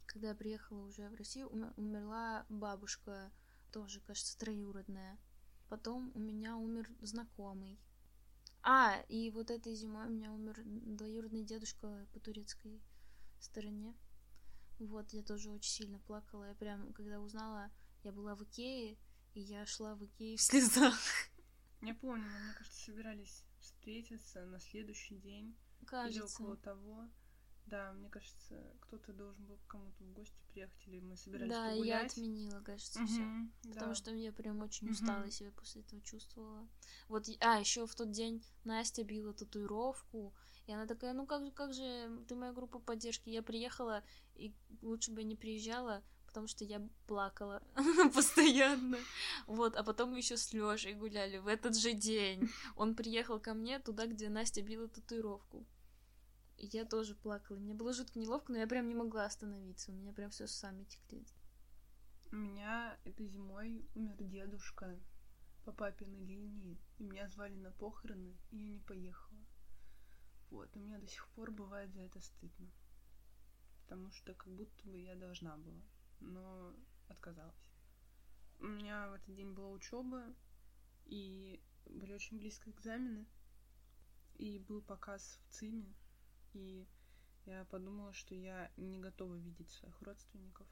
когда 0.06 0.30
я 0.30 0.36
приехала 0.36 0.84
уже 0.86 1.10
в 1.10 1.16
Россию, 1.16 1.48
уме- 1.50 1.74
умерла 1.76 2.46
бабушка, 2.50 3.32
тоже, 3.72 4.00
кажется, 4.02 4.38
троюродная. 4.38 5.18
Потом 5.70 6.12
у 6.16 6.20
меня 6.20 6.56
умер 6.56 6.90
знакомый. 7.02 7.80
А, 8.64 9.02
и 9.10 9.32
вот 9.32 9.50
этой 9.52 9.76
зимой 9.76 10.08
у 10.08 10.10
меня 10.12 10.32
умер 10.32 10.62
двоюродный 10.66 11.44
дедушка 11.44 12.08
по 12.14 12.20
турецкой 12.20 12.82
стороне. 13.40 13.96
Вот, 14.80 15.12
я 15.14 15.24
тоже 15.24 15.50
очень 15.50 15.72
сильно 15.72 16.00
плакала. 16.00 16.46
Я 16.50 16.56
прям, 16.56 16.94
когда 16.94 17.20
узнала, 17.20 17.72
я 18.04 18.12
была 18.12 18.36
в 18.36 18.44
Икее, 18.44 18.98
и 19.34 19.42
я 19.42 19.66
шла 19.66 19.96
в 19.96 20.06
Икее 20.06 20.38
в 20.38 20.42
слезах. 20.42 20.98
Я 21.82 21.94
помню, 21.96 22.24
мы, 22.30 22.40
мне 22.40 22.54
кажется, 22.54 22.84
собирались 22.86 23.44
встретиться 23.60 24.46
на 24.46 24.60
следующий 24.60 25.18
день 25.18 25.56
или 25.82 25.86
Кажется. 25.86 26.42
около 26.42 26.58
того. 26.58 27.10
Да, 27.66 27.92
мне 27.92 28.10
кажется, 28.10 28.56
кто-то 28.80 29.12
должен 29.12 29.46
был 29.46 29.58
к 29.58 29.68
кому-то 29.68 30.02
в 30.02 30.14
гости 30.14 30.42
приехать, 30.48 30.88
или 30.88 31.02
мы 31.02 31.18
собирались 31.18 31.52
Да, 31.52 31.74
и 31.74 31.76
я 31.76 32.00
погулять. 32.00 32.12
отменила, 32.14 32.62
кажется, 32.62 33.06
все. 33.06 33.22
Мгм, 33.22 33.54
Потому 33.64 33.90
да. 33.90 33.96
что 33.96 34.12
я 34.16 34.32
прям 34.32 34.62
очень 34.62 34.90
устала 34.90 35.30
себя 35.30 35.52
после 35.52 35.82
этого 35.82 36.02
чувствовала. 36.02 36.66
Вот, 37.10 37.28
а, 37.42 37.60
еще 37.60 37.86
в 37.86 37.94
тот 37.94 38.12
день 38.12 38.42
Настя 38.64 39.04
била 39.04 39.34
татуировку, 39.34 40.34
и 40.66 40.72
она 40.72 40.88
такая, 40.88 41.14
ну 41.14 41.26
как 41.26 41.44
же, 41.46 41.52
как 41.52 41.74
же, 41.74 42.24
ты 42.28 42.36
моя 42.36 42.54
группа 42.54 42.80
поддержки. 42.80 43.30
Я 43.30 43.44
приехала, 43.44 44.02
и 44.36 44.54
лучше 44.82 45.12
бы 45.12 45.20
я 45.22 45.28
не 45.28 45.36
приезжала, 45.36 46.04
потому 46.38 46.48
что 46.48 46.64
я 46.66 46.88
плакала 47.08 47.64
постоянно. 48.14 49.00
Вот, 49.48 49.76
а 49.76 49.84
потом 49.84 50.12
мы 50.12 50.18
еще 50.18 50.38
с 50.38 50.54
Лешей 50.54 50.94
гуляли 50.94 51.40
в 51.40 51.48
этот 51.48 51.76
же 51.76 51.94
день. 51.94 52.48
Он 52.76 52.94
приехал 52.94 53.40
ко 53.40 53.56
мне 53.56 53.80
туда, 53.80 54.06
где 54.06 54.30
Настя 54.30 54.62
била 54.62 54.88
татуировку. 54.88 55.66
Я 56.58 56.86
тоже 56.86 57.16
плакала. 57.16 57.58
Мне 57.58 57.74
было 57.74 57.92
жутко 57.92 58.20
неловко, 58.20 58.52
но 58.52 58.60
я 58.60 58.68
прям 58.68 58.88
не 58.88 58.94
могла 58.94 59.26
остановиться. 59.26 59.92
У 59.92 59.96
меня 59.96 60.14
прям 60.14 60.30
все 60.30 60.46
сами 60.46 60.84
текли. 60.84 61.26
У 62.32 62.36
меня 62.36 63.00
этой 63.04 63.26
зимой 63.26 63.84
умер 63.96 64.18
дедушка 64.20 64.96
по 65.66 65.72
папиной 65.72 66.24
линии, 66.24 66.78
и 67.00 67.04
меня 67.04 67.28
звали 67.30 67.56
на 67.56 67.72
похороны, 67.72 68.38
и 68.52 68.58
я 68.58 68.70
не 68.70 68.80
поехала. 68.82 69.40
Вот, 70.52 70.70
и 70.76 70.80
мне 70.80 71.00
до 71.00 71.08
сих 71.08 71.28
пор 71.30 71.50
бывает 71.50 71.92
за 71.94 72.02
это 72.02 72.22
стыдно. 72.22 72.70
Потому 73.88 74.12
что 74.12 74.36
как 74.36 74.54
будто 74.54 74.88
бы 74.88 75.00
я 75.00 75.16
должна 75.16 75.58
была, 75.58 75.82
но 76.20 76.74
отказалась. 77.10 77.56
У 78.60 78.66
меня 78.66 79.10
в 79.10 79.14
этот 79.14 79.36
день 79.36 79.54
была 79.54 79.70
учеба, 79.70 80.24
и 81.06 81.62
были 81.86 82.14
очень 82.14 82.38
близко 82.38 82.70
экзамены, 82.72 83.26
и 84.36 84.60
был 84.60 84.82
показ 84.82 85.40
в 85.44 85.54
ЦИМе, 85.54 85.94
и 86.54 86.88
я 87.46 87.66
подумала, 87.66 88.14
что 88.14 88.36
я 88.36 88.72
не 88.78 89.00
готова 89.00 89.36
видеть 89.36 89.70
своих 89.70 90.02
родственников. 90.02 90.68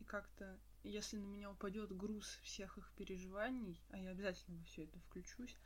И 0.00 0.04
как-то, 0.04 0.58
если 0.82 1.18
на 1.18 1.26
меня 1.26 1.50
упадет 1.50 1.94
груз 1.96 2.26
всех 2.42 2.78
их 2.78 2.92
переживаний, 2.96 3.80
а 3.90 3.98
я 3.98 4.10
обязательно 4.10 4.58
во 4.58 4.64
все 4.64 4.84
это 4.84 4.98
включусь, 5.00 5.56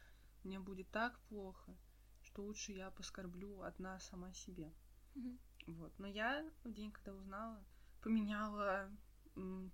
мне 0.42 0.58
будет 0.58 0.90
так 0.90 1.18
плохо, 1.28 1.76
что 2.22 2.42
лучше 2.42 2.72
я 2.72 2.90
поскорблю 2.90 3.62
одна 3.62 3.98
сама 4.00 4.32
себе. 4.32 4.72
Мгм. 5.14 5.38
Вот. 5.66 5.98
Но 5.98 6.06
я 6.06 6.44
в 6.64 6.72
день, 6.72 6.92
когда 6.92 7.14
узнала, 7.14 7.64
поменяла 8.02 8.90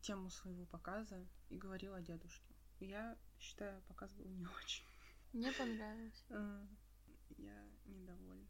тему 0.03 0.31
своего 0.31 0.67
показа 0.67 1.27
и 1.49 1.57
говорила 1.57 1.97
о 1.97 2.03
дедушке. 2.03 2.55
Я 2.81 3.17
считаю, 3.39 3.83
показ 3.83 4.13
был 4.15 4.27
не 4.27 4.47
очень. 4.63 4.85
Мне 5.33 5.53
понравилось. 5.53 6.25
Э, 6.31 6.67
Я 7.37 7.67
недовольна. 7.87 8.47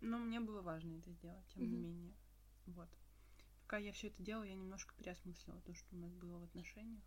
Но 0.00 0.18
мне 0.18 0.40
было 0.40 0.62
важно 0.62 0.94
это 0.98 1.10
сделать, 1.12 1.46
тем 1.48 1.62
не 1.62 1.76
менее. 1.76 2.14
Вот. 2.66 2.88
Пока 3.62 3.78
я 3.78 3.92
все 3.92 4.08
это 4.08 4.22
делала, 4.22 4.44
я 4.44 4.54
немножко 4.54 4.94
переосмыслила 4.96 5.60
то, 5.60 5.74
что 5.74 5.94
у 5.94 5.98
нас 5.98 6.12
было 6.14 6.38
в 6.38 6.44
отношениях, 6.44 7.04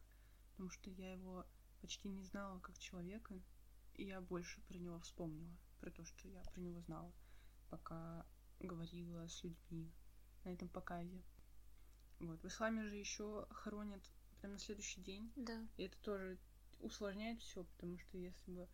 потому 0.51 0.69
что 0.69 0.89
я 0.89 1.11
его 1.11 1.45
почти 1.81 2.07
не 2.07 2.23
знала 2.23 2.59
как 2.59 2.77
человека, 2.77 3.41
и 3.95 4.05
я 4.05 4.21
больше 4.21 4.61
про 4.61 4.77
него 4.77 4.99
вспомнила, 4.99 5.57
про 5.79 5.91
то, 5.91 6.05
что 6.05 6.27
я 6.29 6.41
про 6.53 6.61
него 6.61 6.79
знала, 6.81 7.11
пока 7.69 8.25
говорила 8.59 9.27
с 9.27 9.43
людьми 9.43 9.91
на 10.45 10.49
этом 10.53 10.69
показе. 10.69 11.21
Вот. 12.23 12.41
В 12.41 12.47
исламе 12.47 12.83
же 12.85 12.95
еще 12.95 13.45
хоронят 13.51 14.01
прям 14.39 14.53
на 14.53 14.59
следующий 14.59 15.01
день, 15.01 15.31
Да. 15.35 15.67
и 15.77 15.83
это 15.83 15.97
тоже 15.99 16.37
усложняет 16.79 17.39
все, 17.41 17.63
потому 17.63 17.97
что 17.99 18.17
если 18.17 18.51
бы 18.51 18.67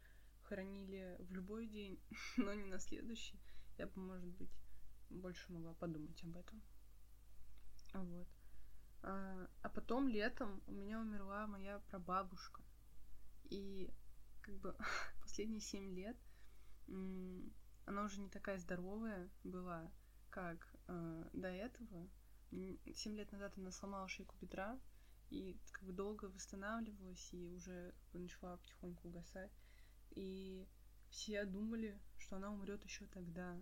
хоронили 0.44 1.15
в 1.20 1.32
любой 1.32 1.68
день, 1.68 2.00
но 2.38 2.53
не 2.53 2.65
на 2.65 2.79
следующий, 2.79 3.39
я 3.77 3.88
бы, 3.88 4.01
может 4.01 4.29
быть, 4.29 4.51
больше 5.10 5.51
могла 5.51 5.74
подумать 5.74 6.24
об 6.24 6.38
этом. 6.38 6.62
Вот. 7.94 8.27
А, 9.01 9.48
а 9.62 9.70
потом 9.70 10.08
летом 10.08 10.62
у 10.68 10.72
меня 10.72 11.00
умерла 11.00 11.48
моя 11.48 11.79
прабабушка. 11.89 12.62
И 13.46 13.89
как 14.41 14.56
бы 14.60 14.75
последние 15.22 15.62
семь 15.62 15.94
лет 15.96 16.18
она 17.86 18.03
уже 18.03 18.20
не 18.20 18.29
такая 18.29 18.58
здоровая 18.60 19.29
была, 19.44 19.91
как 20.29 20.68
э, 20.88 21.29
до 21.34 21.48
этого. 21.48 22.08
М, 22.51 22.79
Семь 22.94 23.15
лет 23.15 23.32
назад 23.32 23.53
она 23.58 23.72
сломала 23.72 24.08
шейку 24.08 24.36
бедра, 24.41 24.79
и 25.29 25.60
как 25.72 25.84
бы 25.84 25.94
долго 25.94 26.25
восстанавливалась 26.25 27.34
и 27.34 27.48
уже 27.48 27.94
как 28.00 28.12
бы 28.12 28.20
начала 28.20 28.58
потихоньку 28.58 29.10
угасать. 29.10 29.51
И 30.12 30.68
все 31.10 31.46
думали, 31.46 32.00
что 32.18 32.38
она 32.38 32.51
умрет 32.51 32.84
еще 32.84 33.06
тогда. 33.08 33.62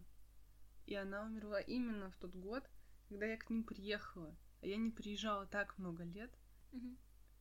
И 0.86 0.96
она 0.96 1.24
умерла 1.24 1.60
именно 1.60 2.10
в 2.10 2.18
тот 2.18 2.36
год, 2.36 2.70
когда 3.10 3.26
я 3.26 3.38
к 3.38 3.50
ним 3.50 3.64
приехала. 3.64 4.36
А 4.62 4.68
я 4.68 4.78
не 4.78 4.92
приезжала 4.92 5.46
так 5.46 5.78
много 5.78 6.04
лет. 6.04 6.34
Мгм. 6.72 6.98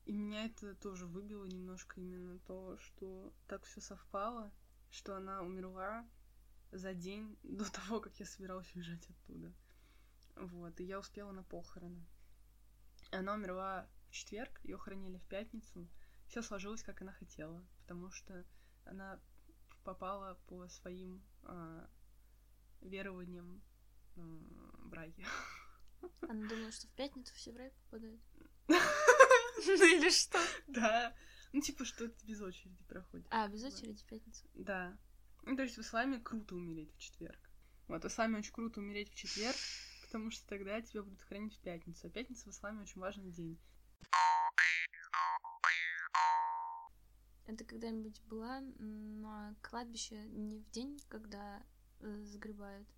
И 0.07 0.12
меня 0.12 0.47
это 0.47 0.75
тоже 0.75 1.07
выбило 1.07 1.45
немножко 1.45 2.00
именно 2.00 2.38
то, 2.41 2.76
что 2.79 3.33
так 3.47 3.65
все 3.65 3.81
совпало, 3.81 4.53
что 4.91 5.17
она 5.17 5.43
умерла 5.43 6.09
за 6.73 6.95
день 6.95 7.37
до 7.43 7.65
того, 7.73 8.00
как 8.00 8.19
я 8.21 8.26
собиралась 8.26 8.73
уезжать 8.75 9.09
оттуда. 9.11 9.53
Вот, 10.37 10.78
и 10.81 10.85
я 10.85 10.99
успела 10.99 11.33
на 11.33 11.43
похороны. 11.43 12.07
Она 13.11 13.35
умерла 13.35 13.88
в 14.09 14.12
четверг, 14.12 14.61
ее 14.64 14.76
хоронили 14.76 15.19
в 15.19 15.26
пятницу. 15.26 15.88
Все 16.28 16.43
сложилось, 16.43 16.83
как 16.83 17.00
она 17.02 17.12
хотела, 17.12 17.64
потому 17.81 18.11
что 18.11 18.45
она 18.85 19.21
попала 19.85 20.35
по 20.47 20.69
своим 20.69 21.23
а, 21.45 21.88
верованиям 22.81 23.62
а, 24.16 24.21
в 24.21 24.93
рай. 24.93 25.14
Она 26.23 26.49
думала, 26.49 26.73
что 26.73 26.87
в 26.88 26.93
пятницу 26.93 27.33
все 27.35 27.52
в 27.52 27.57
рай 27.57 27.71
попадают. 27.71 28.21
Ну 29.66 29.73
или 29.73 30.11
что? 30.11 30.38
Да. 30.66 31.16
Ну, 31.52 31.62
типа, 31.62 31.87
что 31.87 32.05
это 32.05 32.26
без 32.26 32.40
очереди 32.43 32.85
проходит. 32.85 33.26
А, 33.31 33.49
без 33.49 33.64
очереди 33.64 34.02
в 34.02 34.07
пятницу. 34.07 34.47
Да. 34.55 34.97
Ну, 35.45 35.57
то 35.57 35.62
есть 35.62 35.76
в 35.78 35.81
исламе 35.81 36.21
круто 36.21 36.55
умереть 36.55 36.93
в 36.95 36.99
четверг. 36.99 37.38
Вот, 37.88 38.02
в 38.02 38.07
исламе 38.07 38.38
очень 38.38 38.52
круто 38.52 38.81
умереть 38.81 39.11
в 39.11 39.14
четверг, 39.14 39.57
потому 40.07 40.31
что 40.31 40.47
тогда 40.47 40.81
тебя 40.81 41.03
будут 41.03 41.21
хранить 41.23 41.57
в 41.57 41.61
пятницу. 41.61 42.07
А 42.07 42.11
пятница 42.11 42.49
в 42.49 42.53
исламе 42.53 42.83
очень 42.83 43.01
важный 43.01 43.31
день. 43.31 43.59
Это 47.47 47.65
когда-нибудь 47.65 48.23
была 48.23 48.61
на 48.61 49.55
кладбище 49.63 50.25
не 50.29 50.59
в 50.59 50.71
день, 50.71 50.99
когда 51.09 51.63
э, 52.01 52.25
загребают, 52.25 52.89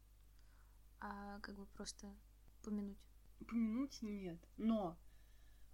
а 1.00 1.38
как 1.41 1.57
бы 1.57 1.67
просто 1.67 2.15
помянуть? 2.62 2.99
Помянуть 3.47 4.00
нет. 4.00 4.38
Но 4.57 4.99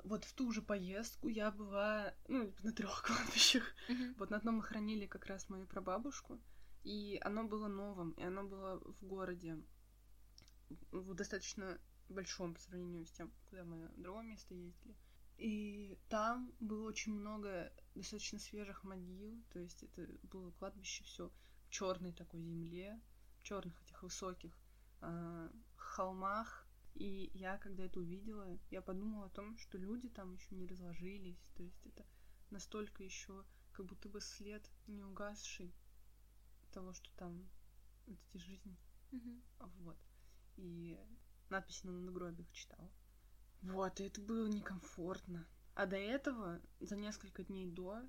вот 0.02 0.24
в 0.24 0.34
ту 0.34 0.50
же 0.50 0.60
поездку 0.60 1.28
я 1.28 1.50
была, 1.50 2.14
ну, 2.28 2.52
на 2.62 2.72
трех 2.72 3.02
кладбищах. 3.06 3.74
Мгм. 3.88 4.14
Вот 4.18 4.30
на 4.30 4.38
одном 4.38 4.56
мы 4.56 4.62
хранили 4.62 5.06
как 5.06 5.26
раз 5.26 5.48
мою 5.48 5.66
прабабушку, 5.66 6.40
и 6.82 7.18
оно 7.22 7.44
было 7.44 7.68
новым, 7.68 8.10
и 8.12 8.22
оно 8.22 8.44
было 8.44 8.80
в 9.00 9.04
городе, 9.04 9.62
в 10.90 11.14
достаточно 11.14 11.78
большом 12.08 12.54
по 12.54 12.60
сравнению 12.60 13.06
с 13.06 13.10
тем, 13.12 13.32
куда 13.48 13.64
мы 13.64 13.88
в 13.88 14.00
другое 14.00 14.24
место 14.24 14.54
ездили. 14.54 14.96
И 15.36 15.98
там 16.08 16.52
было 16.60 16.86
очень 16.86 17.12
много 17.12 17.72
достаточно 17.94 18.38
свежих 18.38 18.84
могил, 18.84 19.42
то 19.52 19.58
есть 19.58 19.82
это 19.82 20.06
было 20.22 20.52
кладбище 20.52 21.02
все 21.04 21.30
в 21.66 21.70
черной 21.70 22.12
такой 22.12 22.40
земле, 22.42 23.00
в 23.40 23.42
черных 23.42 23.80
этих 23.82 24.02
высоких 24.02 24.56
а, 25.00 25.50
холмах. 25.76 26.66
И 26.94 27.32
я, 27.34 27.58
когда 27.58 27.84
это 27.84 27.98
увидела, 27.98 28.56
я 28.70 28.80
подумала 28.80 29.26
о 29.26 29.30
том, 29.30 29.58
что 29.58 29.76
люди 29.76 30.08
там 30.08 30.32
еще 30.34 30.54
не 30.54 30.66
разложились, 30.66 31.44
то 31.56 31.64
есть 31.64 31.84
это 31.86 32.06
настолько 32.50 33.02
еще 33.02 33.44
как 33.72 33.86
будто 33.86 34.08
бы 34.08 34.20
след 34.20 34.70
не 34.86 35.02
угасший 35.02 35.74
того, 36.70 36.92
что 36.92 37.10
там 37.16 37.50
вот 38.06 38.18
эти 38.28 38.38
жизни. 38.38 38.76
Мгм. 39.10 39.42
Вот. 39.58 39.98
И 40.56 40.98
надписи 41.50 41.86
на 41.86 41.92
надгробиях 41.92 42.50
читала. 42.52 42.90
Вот, 43.62 44.00
и 44.00 44.04
это 44.04 44.20
было 44.20 44.46
некомфортно. 44.46 45.46
А 45.74 45.86
до 45.86 45.96
этого, 45.96 46.60
за 46.80 46.96
несколько 46.96 47.44
дней 47.44 47.66
до, 47.66 48.02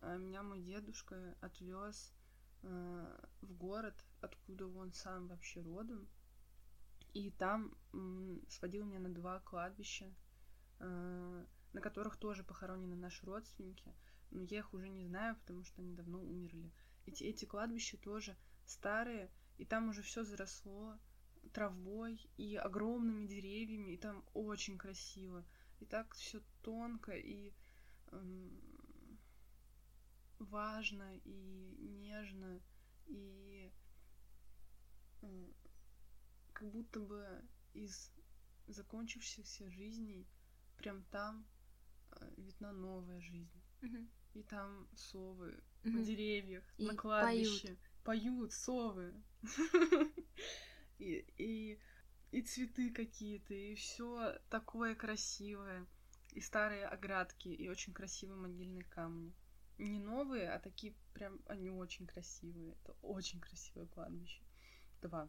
а, 0.00 0.16
меня 0.16 0.42
мой 0.42 0.60
дедушка 0.60 1.36
отвез 1.40 2.12
в 2.62 3.52
город, 3.58 3.94
откуда 4.20 4.68
он 4.68 4.92
сам 4.92 5.26
вообще 5.26 5.60
родом. 5.62 6.08
И 7.12 7.30
там 7.30 7.74
сводил 8.48 8.84
меня 8.84 9.00
на 9.00 9.12
два 9.12 9.40
кладбища, 9.40 10.14
а, 10.78 11.44
на 11.72 11.80
которых 11.80 12.16
тоже 12.16 12.44
похоронены 12.44 12.96
наши 12.96 13.26
родственники. 13.26 13.94
Но 14.30 14.42
я 14.42 14.58
их 14.58 14.72
уже 14.72 14.88
не 14.88 15.04
знаю, 15.04 15.36
потому 15.36 15.64
что 15.64 15.82
они 15.82 15.94
давно 15.94 16.20
умерли. 16.20 16.72
Эти, 17.04 17.24
эти 17.24 17.44
кладбища 17.44 17.98
тоже 17.98 18.36
старые, 18.64 19.30
и 19.58 19.64
там 19.64 19.88
уже 19.88 20.02
все 20.02 20.24
заросло 20.24 20.98
травой 21.50 22.20
и 22.36 22.56
огромными 22.56 23.26
деревьями, 23.26 23.92
и 23.92 23.96
там 23.96 24.24
очень 24.34 24.78
красиво. 24.78 25.44
И 25.80 25.84
так 25.84 26.14
все 26.14 26.40
тонко 26.62 27.12
и 27.12 27.52
эм, 28.12 29.18
важно 30.38 31.16
и 31.24 31.76
нежно 31.80 32.60
и 33.06 33.72
м, 35.22 35.54
как 36.52 36.70
будто 36.70 37.00
бы 37.00 37.42
из 37.74 38.12
закончившихся 38.68 39.70
жизней 39.70 40.26
прям 40.76 41.02
там 41.10 41.44
э, 42.12 42.30
видна 42.36 42.72
новая 42.72 43.20
жизнь. 43.20 43.62
Мгм. 43.80 44.08
И 44.34 44.42
там 44.44 44.88
совы 44.94 45.62
Мгм. 45.84 45.98
на 45.98 46.04
деревьях, 46.04 46.64
И 46.78 46.86
на 46.86 46.96
кладбище. 46.96 47.76
Поют, 48.04 48.52
совы. 48.52 49.12
И, 51.02 51.26
и, 51.36 51.80
и 52.30 52.42
цветы 52.42 52.90
какие-то, 52.90 53.54
и 53.54 53.74
все 53.74 54.38
такое 54.50 54.94
красивое. 54.94 55.86
И 56.30 56.40
старые 56.40 56.86
оградки, 56.86 57.48
и 57.48 57.68
очень 57.68 57.92
красивые 57.92 58.38
могильные 58.38 58.84
камни. 58.84 59.34
Не 59.78 59.98
новые, 59.98 60.50
а 60.50 60.60
такие 60.60 60.94
прям, 61.12 61.40
они 61.46 61.70
очень 61.70 62.06
красивые. 62.06 62.74
Это 62.74 62.92
очень 63.02 63.40
красивое 63.40 63.86
кладбище. 63.86 64.42
Два. 65.02 65.28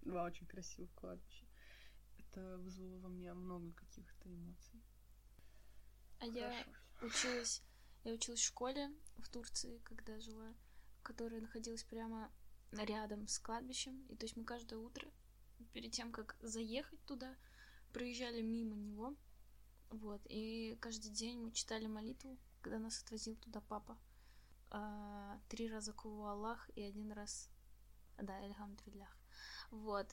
Два 0.00 0.24
очень 0.24 0.46
красивых 0.46 0.92
кладбища. 0.94 1.44
Это 2.18 2.56
вызвало 2.58 2.98
во 3.00 3.08
мне 3.08 3.32
много 3.34 3.72
каких-то 3.72 4.28
эмоций. 4.30 4.82
А 6.20 6.26
я 6.26 6.50
Хорошо 6.50 6.70
всё. 6.96 7.06
училась, 7.06 7.62
я 8.04 8.12
училась 8.14 8.40
в 8.40 8.46
школе 8.46 8.90
в 9.18 9.28
Турции, 9.28 9.78
когда 9.84 10.18
жила, 10.20 10.54
которая 11.02 11.40
находилась 11.40 11.84
прямо 11.84 12.32
рядом 12.72 13.28
с 13.28 13.38
кладбищем. 13.38 14.04
И 14.08 14.16
то 14.16 14.24
есть 14.24 14.36
мы 14.36 14.44
каждое 14.44 14.78
утро, 14.78 15.08
перед 15.72 15.92
тем, 15.92 16.12
как 16.12 16.36
заехать 16.40 17.04
туда, 17.04 17.36
проезжали 17.92 18.42
мимо 18.42 18.76
него. 18.76 19.14
Вот. 19.90 20.20
И 20.28 20.76
каждый 20.80 21.10
день 21.10 21.38
мы 21.38 21.52
читали 21.52 21.86
молитву, 21.86 22.38
когда 22.62 22.78
нас 22.78 23.02
отвозил 23.02 23.36
туда 23.36 23.60
папа. 23.60 23.98
А, 24.70 25.38
три 25.48 25.68
раза 25.68 25.92
Кулу 25.92 26.24
Аллах 26.24 26.70
и 26.74 26.82
один 26.82 27.12
раз 27.12 27.50
да, 28.18 28.38
Альхамдулиллах. 28.38 29.16
Вот. 29.70 30.06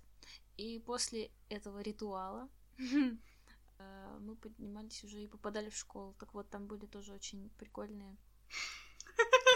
И 0.58 0.80
после 0.80 1.32
этого 1.48 1.80
ритуала 1.80 2.50
э, 2.78 4.18
мы 4.20 4.36
поднимались 4.36 5.04
уже 5.04 5.22
и 5.22 5.28
попадали 5.28 5.70
в 5.70 5.78
школу. 5.78 6.14
Так 6.20 6.34
вот, 6.34 6.50
там 6.50 6.68
были 6.68 6.86
тоже 6.86 7.14
очень 7.14 7.50
прикольные 7.52 8.18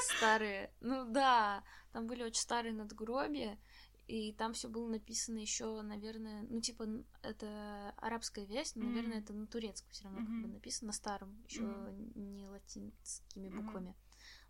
старые. 0.04 0.72
Ну 0.82 1.06
да, 1.12 1.64
там 1.92 2.08
были 2.08 2.24
очень 2.24 2.42
старые 2.42 2.74
надгробия, 2.74 3.58
и 4.08 4.34
там 4.34 4.54
все 4.54 4.68
было 4.68 4.88
написано 4.88 5.38
еще, 5.40 5.82
наверное, 5.82 6.44
ну 6.50 6.60
типа 6.60 6.88
это 7.22 7.94
арабская 7.98 8.46
вязь, 8.46 8.76
но, 8.76 8.86
наверное, 8.86 9.20
это 9.20 9.34
на 9.34 9.48
турецком 9.48 9.90
все 9.92 10.04
равно 10.06 10.20
как 10.22 10.42
бы 10.42 10.48
написано, 10.48 10.88
на 10.88 10.94
старом, 10.94 11.44
еще 11.48 11.62
не 12.16 12.48
латинскими 12.48 13.50
буквами. 13.50 13.96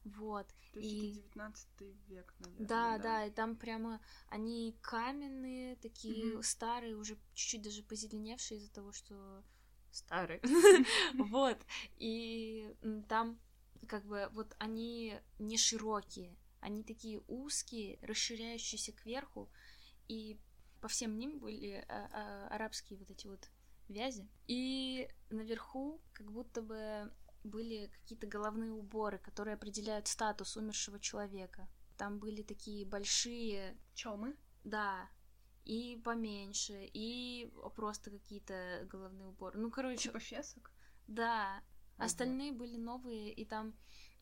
Вот. 0.05 0.47
То 0.73 0.79
есть 0.79 0.91
И- 0.91 0.97
это 1.11 1.21
19 1.21 1.95
век, 2.07 2.33
наверное. 2.39 2.67
Да, 2.67 2.97
да, 2.97 3.25
и 3.25 3.31
там 3.31 3.55
прямо 3.55 4.01
они 4.29 4.75
каменные, 4.81 5.75
такие 5.77 6.33
Мгм. 6.33 6.43
старые, 6.43 6.95
уже 6.95 7.17
чуть-чуть 7.33 7.61
даже 7.61 7.83
позеленевшие 7.83 8.57
из-за 8.57 8.73
того, 8.73 8.91
что 8.91 9.43
старые. 9.91 10.41
Вот. 11.13 11.57
И 11.99 12.73
там 13.07 13.39
как 13.85 14.05
бы 14.05 14.29
вот 14.31 14.55
они 14.59 15.19
не 15.39 15.57
широкие, 15.57 16.37
они 16.59 16.83
такие 16.83 17.21
узкие, 17.27 17.99
расширяющиеся 18.01 18.91
кверху, 18.91 19.49
и 20.07 20.39
по 20.81 20.87
всем 20.87 21.17
ним 21.17 21.39
были 21.39 21.85
а, 21.87 22.09
а, 22.11 22.55
арабские 22.55 22.99
вот 22.99 23.09
эти 23.09 23.27
вот 23.27 23.49
вязи. 23.89 24.29
И 24.47 25.09
наверху 25.29 26.01
как 26.13 26.31
будто 26.31 26.61
бы 26.61 27.11
были 27.43 27.87
какие-то 27.87 28.27
головные 28.27 28.71
уборы, 28.71 29.17
которые 29.17 29.55
определяют 29.55 30.07
статус 30.07 30.55
умершего 30.55 30.99
человека. 30.99 31.67
Там 31.97 32.19
были 32.19 32.41
такие 32.41 32.85
большие, 32.85 33.77
Чё 33.93 34.17
да, 34.63 35.09
и 35.65 36.01
поменьше, 36.03 36.89
и 36.93 37.51
просто 37.75 38.11
какие-то 38.11 38.87
головные 38.89 39.27
уборы. 39.27 39.59
Ну, 39.59 39.69
короче, 39.69 40.03
Типа 40.03 40.19
фесок? 40.19 40.71
да. 41.07 41.61
Остальные 42.05 42.51
были 42.51 42.77
новые, 42.77 43.33
и 43.33 43.45
там, 43.45 43.73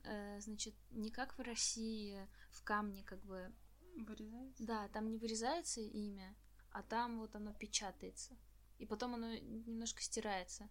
э, 0.03 0.39
значит, 0.41 0.75
не 0.91 1.11
как 1.11 1.37
в 1.37 1.41
России, 1.41 2.27
в 2.51 2.63
камне 2.63 3.03
как 3.03 3.21
бы, 3.23 3.53
Вырезается? 3.95 4.65
да, 4.65 4.87
там 4.89 5.09
не 5.09 5.17
вырезается 5.17 5.81
имя, 5.81 6.35
а 6.71 6.81
там 6.83 7.19
вот 7.19 7.35
оно 7.35 7.53
печатается. 7.53 8.37
И 8.79 8.85
потом 8.85 9.13
оно 9.15 9.33
немножко 9.37 10.01
стирается. 10.01 10.67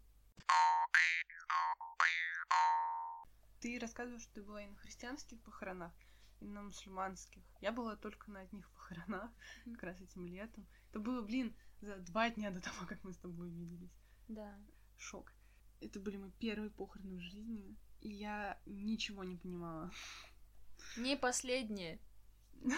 Ты 3.60 3.78
рассказываешь, 3.78 4.22
что 4.22 4.34
ты 4.34 4.42
была 4.42 4.62
и 4.62 4.66
на 4.68 4.76
христианских 4.76 5.40
похоронах, 5.42 5.92
и 6.40 6.46
на 6.46 6.62
мусульманских. 6.62 7.42
Я 7.60 7.72
была 7.72 7.94
только 7.96 8.30
на 8.30 8.40
одних 8.40 8.70
похоронах, 8.70 9.30
Мгм. 9.66 9.74
как 9.74 9.82
раз 9.84 10.00
этим 10.00 10.26
летом. 10.26 10.66
Это 10.88 10.98
было, 10.98 11.20
блин, 11.22 11.54
за 11.82 11.96
два 11.96 12.30
дня 12.30 12.50
до 12.50 12.60
того, 12.60 12.86
как 12.86 13.04
мы 13.04 13.12
с 13.12 13.18
тобой 13.18 13.48
увиделись. 13.48 13.92
Да. 14.28 14.58
Шок. 14.96 15.32
Это 15.80 15.98
были 16.00 16.16
мои 16.16 16.30
первые 16.38 16.70
похороны 16.70 17.16
в 17.16 17.20
жизни, 17.20 17.76
и 18.00 18.10
я 18.10 18.60
ничего 18.66 19.24
не 19.24 19.36
понимала. 19.36 19.90
Не 20.96 21.16
последнее. 21.16 21.98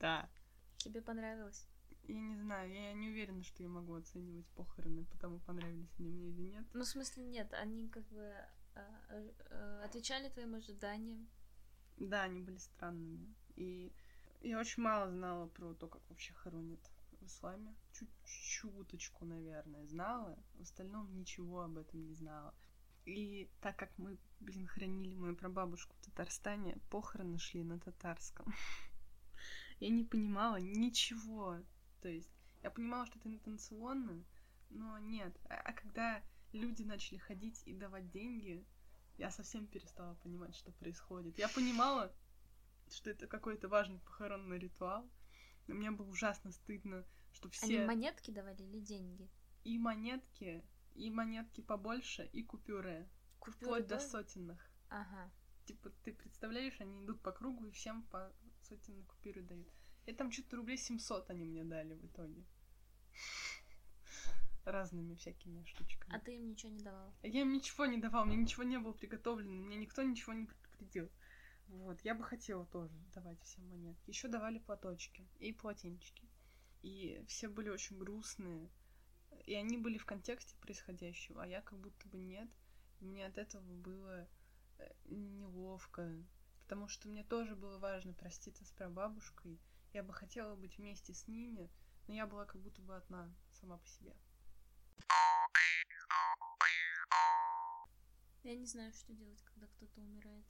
Да. 0.00 0.30
Тебе 0.78 1.02
понравилось? 1.02 1.66
Я 2.04 2.20
не 2.20 2.36
знаю, 2.36 2.72
я 2.72 2.92
не 2.92 3.08
уверена, 3.08 3.42
что 3.42 3.62
я 3.62 3.68
могу 3.68 3.94
оценивать 3.94 4.46
похороны, 4.54 5.04
потому 5.06 5.40
понравились 5.40 5.92
они 5.98 6.08
мне 6.08 6.28
или 6.30 6.40
нет. 6.40 6.64
Ну, 6.72 6.84
в 6.84 6.88
смысле, 6.88 7.24
нет, 7.24 7.52
они 7.52 7.88
как 7.88 8.06
бы 8.08 8.32
э, 8.74 9.30
э, 9.50 9.82
отвечали 9.84 10.30
твоим 10.30 10.54
ожиданиям. 10.54 11.28
Да, 11.96 12.22
они 12.22 12.40
были 12.40 12.58
странными. 12.58 13.34
И 13.56 13.92
я 14.40 14.58
очень 14.58 14.82
мало 14.82 15.10
знала 15.10 15.48
про 15.48 15.74
то, 15.74 15.88
как 15.88 16.00
вообще 16.08 16.32
хоронят 16.32 16.80
в 17.20 17.26
исламе. 17.26 17.74
Чуть-чуточку, 17.92 19.24
наверное, 19.24 19.86
знала. 19.86 20.38
В 20.54 20.62
остальном 20.62 21.14
ничего 21.14 21.62
об 21.62 21.78
этом 21.78 22.06
не 22.06 22.14
знала. 22.14 22.54
И 23.04 23.48
так 23.60 23.76
как 23.76 23.96
мы, 23.98 24.18
блин, 24.40 24.66
хранили 24.66 25.14
мою 25.14 25.34
прабабушку 25.34 25.96
в 25.96 26.04
Татарстане, 26.06 26.78
похороны 26.90 27.38
шли 27.38 27.64
на 27.64 27.78
татарском. 27.78 28.52
Я 29.80 29.88
не 29.88 30.04
понимала 30.04 30.56
ничего. 30.60 31.58
То 32.00 32.08
есть 32.08 32.30
я 32.62 32.70
понимала, 32.70 33.06
что 33.06 33.18
это 33.18 33.28
интенционно, 33.28 34.24
но 34.70 34.98
нет. 34.98 35.36
А, 35.48 35.54
а 35.54 35.72
когда 35.72 36.22
люди 36.52 36.82
начали 36.82 37.18
ходить 37.18 37.62
и 37.66 37.72
давать 37.72 38.10
деньги, 38.10 38.64
я 39.16 39.30
совсем 39.30 39.66
перестала 39.66 40.14
понимать, 40.16 40.54
что 40.54 40.72
происходит. 40.72 41.38
Я 41.38 41.48
понимала, 41.48 42.12
что 42.90 43.10
это 43.10 43.26
какой-то 43.26 43.68
важный 43.68 43.98
похоронный 44.00 44.58
ритуал, 44.58 45.08
но 45.68 45.74
мне 45.74 45.90
было 45.90 46.08
ужасно 46.08 46.50
стыдно, 46.52 47.04
что 47.32 47.48
все... 47.50 47.66
Они 47.66 47.86
монетки 47.86 48.30
давали 48.30 48.62
или 48.62 48.80
деньги? 48.80 49.30
И 49.64 49.78
монетки, 49.78 50.64
и 50.94 51.10
монетки 51.10 51.60
побольше, 51.60 52.28
и 52.32 52.42
купюры. 52.42 53.08
Купюры 53.38 53.66
Вплоть 53.66 53.86
до 53.86 53.96
тоже? 53.96 54.08
сотенных. 54.08 54.70
Ага. 54.88 55.30
Типа, 55.66 55.90
ты 56.02 56.14
представляешь, 56.14 56.80
они 56.80 57.04
идут 57.04 57.20
по 57.22 57.30
кругу 57.30 57.66
и 57.66 57.70
всем 57.70 58.02
по 58.04 58.32
сотенной 58.62 59.04
купюре 59.04 59.42
дают. 59.42 59.72
И 60.06 60.12
там 60.12 60.32
что-то 60.32 60.56
рублей 60.56 60.78
700 60.78 61.28
они 61.30 61.44
мне 61.44 61.64
дали 61.64 61.94
в 61.94 62.06
итоге. 62.06 62.44
Разными 64.64 65.14
всякими 65.14 65.64
штучками. 65.64 66.14
А 66.14 66.18
ты 66.18 66.36
им 66.36 66.48
ничего 66.48 66.72
не 66.72 66.80
давала? 66.80 67.14
Я 67.22 67.42
им 67.42 67.52
ничего 67.52 67.86
не 67.86 67.98
давал, 67.98 68.24
мне 68.24 68.36
ничего 68.36 68.62
не 68.62 68.78
было 68.78 68.92
приготовлено, 68.92 69.62
мне 69.62 69.76
никто 69.76 70.02
ничего 70.02 70.32
не 70.32 70.46
предупредил. 70.46 71.10
Вот, 71.68 72.00
я 72.00 72.14
бы 72.14 72.24
хотела 72.24 72.64
тоже 72.66 72.98
давать 73.14 73.40
всем 73.42 73.68
монетки. 73.68 74.08
Еще 74.08 74.28
давали 74.28 74.58
платочки 74.58 75.28
и 75.38 75.52
полотенчики. 75.52 76.26
И 76.82 77.22
все 77.28 77.48
были 77.48 77.68
очень 77.68 77.98
грустные. 77.98 78.70
И 79.44 79.54
они 79.54 79.76
были 79.76 79.98
в 79.98 80.06
контексте 80.06 80.56
происходящего, 80.56 81.42
а 81.42 81.46
я 81.46 81.60
как 81.60 81.78
будто 81.78 82.08
бы 82.08 82.18
нет. 82.18 82.48
И 83.00 83.04
мне 83.04 83.26
от 83.26 83.36
этого 83.36 83.62
было 83.62 84.26
э, 84.78 84.90
неловко. 85.04 86.10
Потому 86.62 86.88
что 86.88 87.08
мне 87.08 87.22
тоже 87.22 87.54
было 87.54 87.78
важно 87.78 88.14
проститься 88.14 88.64
с 88.64 88.70
прабабушкой. 88.72 89.60
Я 89.92 90.02
бы 90.02 90.12
хотела 90.12 90.54
быть 90.56 90.78
вместе 90.78 91.12
с 91.12 91.28
ними, 91.28 91.70
но 92.06 92.14
я 92.14 92.26
была 92.26 92.46
как 92.46 92.60
будто 92.62 92.80
бы 92.82 92.96
одна 92.96 93.34
сама 93.52 93.78
по 93.78 93.86
себе. 93.86 94.14
Я 98.42 98.56
не 98.56 98.66
знаю, 98.66 98.92
что 98.92 99.12
делать, 99.12 99.42
когда 99.42 99.66
кто-то 99.66 100.00
умирает. 100.00 100.46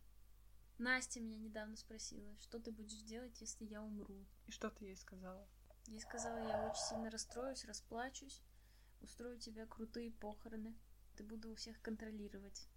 Настя 0.79 1.21
меня 1.21 1.38
недавно 1.38 1.77
спросила, 1.77 2.37
что 2.41 2.61
ты 2.61 2.71
будешь 2.71 3.03
делать, 3.03 3.41
если 3.41 3.64
я 3.64 3.83
умру. 3.83 4.25
И 4.47 4.53
что 4.53 4.71
ты 4.71 4.85
ей 4.85 4.97
сказала? 4.97 5.49
Я 5.87 6.01
сказала, 6.01 6.38
я 6.38 6.69
очень 6.71 6.83
сильно 6.83 7.11
расстроюсь, 7.11 7.64
расплачусь, 7.64 8.43
устрою 9.01 9.38
тебе 9.38 9.67
крутые 9.67 10.12
похороны. 10.12 10.79
Ты 11.17 11.25
буду 11.25 11.51
у 11.51 11.55
всех 11.57 11.81
контролировать. 11.83 12.69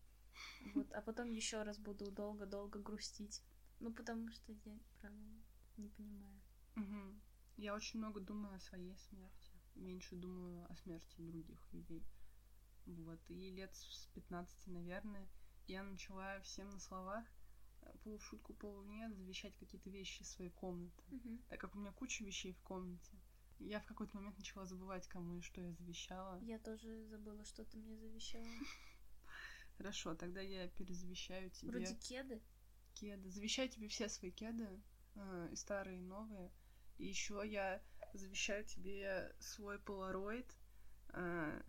Вот, 0.74 0.92
а 0.94 1.02
потом 1.02 1.32
еще 1.32 1.62
раз 1.62 1.78
буду 1.78 2.12
долго-долго 2.12 2.80
грустить. 2.80 3.44
Ну, 3.80 3.94
потому 3.94 4.30
что 4.32 4.52
я, 4.52 4.80
правда, 5.00 5.42
не 5.78 5.90
понимаю. 5.90 6.42
Мгм. 6.76 7.22
Я 7.58 7.76
очень 7.76 8.00
много 8.00 8.20
думаю 8.20 8.56
о 8.56 8.60
своей 8.60 8.96
смерти. 8.98 9.52
Меньше 9.76 10.16
думаю 10.16 10.66
о 10.72 10.76
смерти 10.78 11.16
других 11.20 11.60
людей. 11.74 12.04
Вот. 12.86 13.20
И 13.30 13.52
лет 13.52 13.76
с 13.76 14.08
15, 14.14 14.68
наверное, 14.68 15.28
я 15.68 15.84
начала 15.84 16.40
всем 16.42 16.70
на 16.70 16.80
словах, 16.80 17.26
полушутку, 18.04 18.54
полунет, 18.54 19.16
завещать 19.16 19.56
какие-то 19.58 19.90
вещи 19.90 20.22
из 20.22 20.30
своей 20.32 20.52
комнаты. 20.52 21.04
Так 21.50 21.60
как 21.60 21.76
у 21.76 21.80
меня 21.80 21.92
куча 21.92 22.24
вещей 22.24 22.54
в 22.54 22.62
комнате, 22.62 23.12
я 23.60 23.80
в 23.80 23.86
какой-то 23.86 24.16
момент 24.16 24.38
начала 24.38 24.66
забывать, 24.66 25.08
кому 25.08 25.38
и 25.38 25.42
что 25.42 25.62
я 25.62 25.72
завещала. 25.74 26.40
Я 26.42 26.58
тоже 26.60 27.06
забыла, 27.06 27.46
что 27.46 27.64
ты 27.64 27.78
мне 27.78 27.96
завещала. 27.98 28.46
Хорошо, 29.78 30.16
тогда 30.16 30.42
я 30.42 30.68
перезавещаю 30.70 31.50
тебе 31.52 31.72
Вроде 31.72 31.96
кеды. 31.96 32.42
кеды. 32.96 33.30
Завещаю 33.30 33.70
тебе 33.70 33.88
все 33.88 34.10
свои 34.10 34.32
кеды, 34.32 34.68
э, 35.16 35.50
и 35.52 35.56
старые, 35.56 36.00
и 36.00 36.02
новые. 36.02 36.52
И 36.98 37.06
еще 37.06 37.42
я 37.46 37.82
завещаю 38.14 38.66
тебе 38.66 39.34
свой 39.40 39.80
полароид 39.80 40.56
э, 41.10 41.62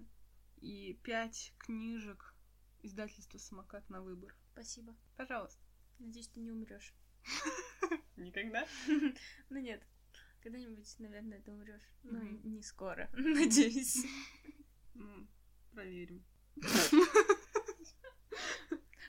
и 0.60 0.98
пять 1.04 1.54
книжек 1.58 2.34
издательства 2.82 3.38
«Самокат» 3.38 3.88
на 3.88 4.02
выбор. 4.02 4.34
Спасибо. 4.52 4.94
Пожалуйста. 5.16 5.61
Надеюсь, 6.02 6.28
ты 6.28 6.40
не 6.40 6.50
умрешь. 6.50 6.94
Никогда? 8.16 8.66
Ну 9.50 9.58
нет. 9.60 9.82
Когда-нибудь, 10.42 10.94
наверное, 10.98 11.40
ты 11.40 11.52
умрешь. 11.52 11.88
Ну, 12.02 12.18
Мгм. 12.18 12.54
не 12.54 12.62
скоро, 12.62 13.08
надеюсь. 13.16 14.04
Проверим. 15.72 16.24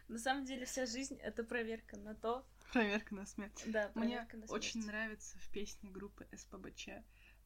На 0.08 0.19
самом 0.19 0.45
деле 0.45 0.65
вся 0.65 0.86
жизнь 0.86 1.15
это 1.15 1.43
проверка 1.43 1.97
на 1.97 2.13
то. 2.13 2.45
Проверка 2.71 3.15
на 3.15 3.25
смерть. 3.25 3.63
Да, 3.67 3.91
Мне 3.95 4.17
проверка 4.17 4.38
на 4.38 4.45
очень 4.45 4.73
смерть. 4.73 4.88
нравится 4.88 5.38
в 5.39 5.49
песне 5.49 5.89
группы 5.89 6.27
СПБЧ 6.36 6.89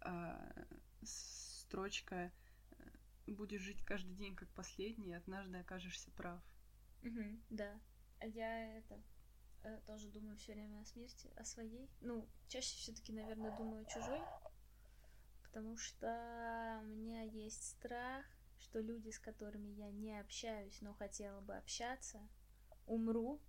а, 0.01 0.67
строчка 1.03 2.31
э, 2.71 3.31
«Будешь 3.31 3.61
жить 3.61 3.83
каждый 3.85 4.15
день 4.15 4.35
как 4.35 4.49
последний, 4.49 5.11
и 5.11 5.13
однажды 5.13 5.57
окажешься 5.57 6.11
прав». 6.11 6.41
Мгм, 7.03 7.41
да. 7.49 7.79
А 8.19 8.25
я 8.27 8.77
это 8.79 9.01
э, 9.63 9.79
тоже 9.85 10.09
думаю 10.09 10.37
все 10.37 10.53
время 10.53 10.81
о 10.81 10.85
смерти, 10.85 11.31
о 11.35 11.43
своей. 11.43 11.89
Ну, 12.01 12.27
чаще 12.47 12.75
все-таки, 12.77 13.13
наверное, 13.13 13.55
думаю 13.57 13.83
о 13.83 13.89
чужой. 13.89 14.21
Потому 15.43 15.77
что 15.77 16.79
у 16.83 16.85
меня 16.85 17.23
есть 17.23 17.63
страх, 17.69 18.25
что 18.59 18.79
люди, 18.79 19.09
с 19.09 19.19
которыми 19.19 19.69
я 19.69 19.91
не 19.91 20.19
общаюсь, 20.19 20.81
но 20.81 20.93
хотела 20.93 21.41
бы 21.41 21.55
общаться, 21.55 22.19
умрут. 22.85 23.41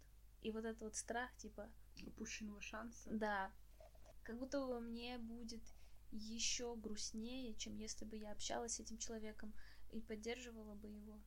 И 0.42 0.52
вот 0.52 0.64
этот 0.64 0.82
вот 0.82 0.96
страх, 0.96 1.34
типа, 1.36 1.68
Упущенного 2.06 2.60
шанса. 2.60 3.10
Да. 3.10 3.52
Как 4.22 4.38
будто 4.38 4.64
бы 4.64 4.80
мне 4.80 5.18
будет 5.18 5.62
еще 6.12 6.76
грустнее, 6.76 7.54
чем 7.54 7.76
если 7.76 8.04
бы 8.04 8.16
я 8.16 8.32
общалась 8.32 8.74
с 8.74 8.80
этим 8.80 8.98
человеком 8.98 9.52
и 9.90 10.00
поддерживала 10.00 10.74
бы 10.74 10.88
его. 10.88 11.20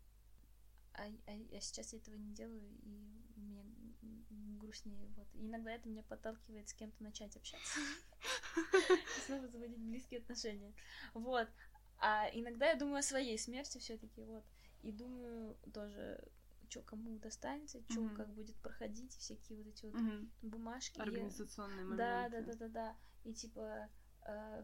А, 1.01 1.31
а- 1.31 1.57
а 1.57 1.61
сейчас 1.61 1.93
я 1.93 1.99
этого 1.99 2.15
не 2.15 2.33
делаю, 2.33 2.61
и 2.83 2.89
мне 3.37 3.63
грустнее. 4.59 5.07
Вот. 5.17 5.27
И 5.33 5.45
иногда 5.45 5.71
это 5.73 5.89
меня 5.89 6.03
подталкивает 6.03 6.69
с 6.69 6.73
кем-то 6.73 7.03
начать 7.03 7.35
общаться. 7.35 7.79
И 9.17 9.21
Снова 9.25 9.47
заводить 9.47 9.79
близкие 9.79 10.19
отношения. 10.19 10.73
Вот. 11.13 11.47
А 11.97 12.27
иногда 12.33 12.69
я 12.69 12.75
думаю 12.75 12.97
о 12.99 13.03
своей 13.03 13.37
смерти 13.37 13.77
все-таки, 13.79 14.21
вот. 14.23 14.43
И 14.83 14.91
думаю 14.91 15.57
тоже, 15.73 16.23
что 16.69 16.81
кому 16.81 17.17
достанется, 17.19 17.81
что 17.89 18.01
как 18.15 18.29
будет 18.33 18.55
проходить, 18.57 19.13
всякие 19.17 19.57
вот 19.57 19.67
эти 19.67 19.85
вот 19.85 19.95
бумажки. 20.41 20.99
Организационные 20.99 21.85
моменты. 21.85 21.97
Да, 21.97 22.29
да, 22.29 22.41
да, 22.41 22.53
да, 22.55 22.67
да. 22.67 22.97
И 23.23 23.33
типа 23.33 23.89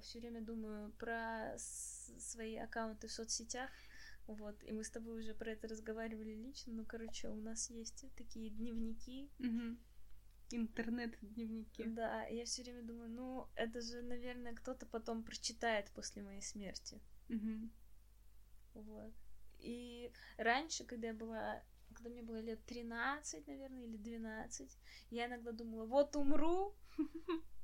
все 0.01 0.19
время 0.19 0.41
думаю 0.41 0.91
про 0.93 1.55
свои 1.57 2.55
аккаунты 2.57 3.07
в 3.07 3.11
соцсетях. 3.11 3.69
Вот, 4.27 4.61
и 4.63 4.73
мы 4.73 4.83
с 4.83 4.89
тобой 4.89 5.19
уже 5.19 5.33
про 5.33 5.51
это 5.51 5.67
разговаривали 5.67 6.35
лично. 6.35 6.73
Ну, 6.73 6.85
короче, 6.85 7.29
у 7.29 7.35
нас 7.35 7.69
есть 7.69 8.05
такие 8.15 8.49
дневники. 8.49 9.31
Мгм. 9.39 9.79
Интернет-дневники. 10.51 11.83
Да, 11.85 12.25
я 12.27 12.45
все 12.45 12.63
время 12.63 12.83
думаю, 12.83 13.09
ну, 13.09 13.49
это 13.55 13.81
же, 13.81 14.01
наверное, 14.01 14.53
кто-то 14.53 14.85
потом 14.85 15.23
прочитает 15.23 15.91
после 15.91 16.23
моей 16.23 16.41
смерти. 16.41 17.01
Мгм. 17.29 17.71
Вот. 18.73 19.13
И 19.59 20.11
раньше, 20.37 20.85
когда 20.85 21.07
я 21.07 21.13
была, 21.13 21.63
когда 21.93 22.09
мне 22.09 22.21
было 22.21 22.39
лет 22.39 22.65
13, 22.65 23.47
наверное, 23.47 23.85
или 23.85 23.97
12, 23.97 24.77
я 25.09 25.27
иногда 25.27 25.51
думала, 25.51 25.85
вот 25.85 26.15
умру, 26.15 26.75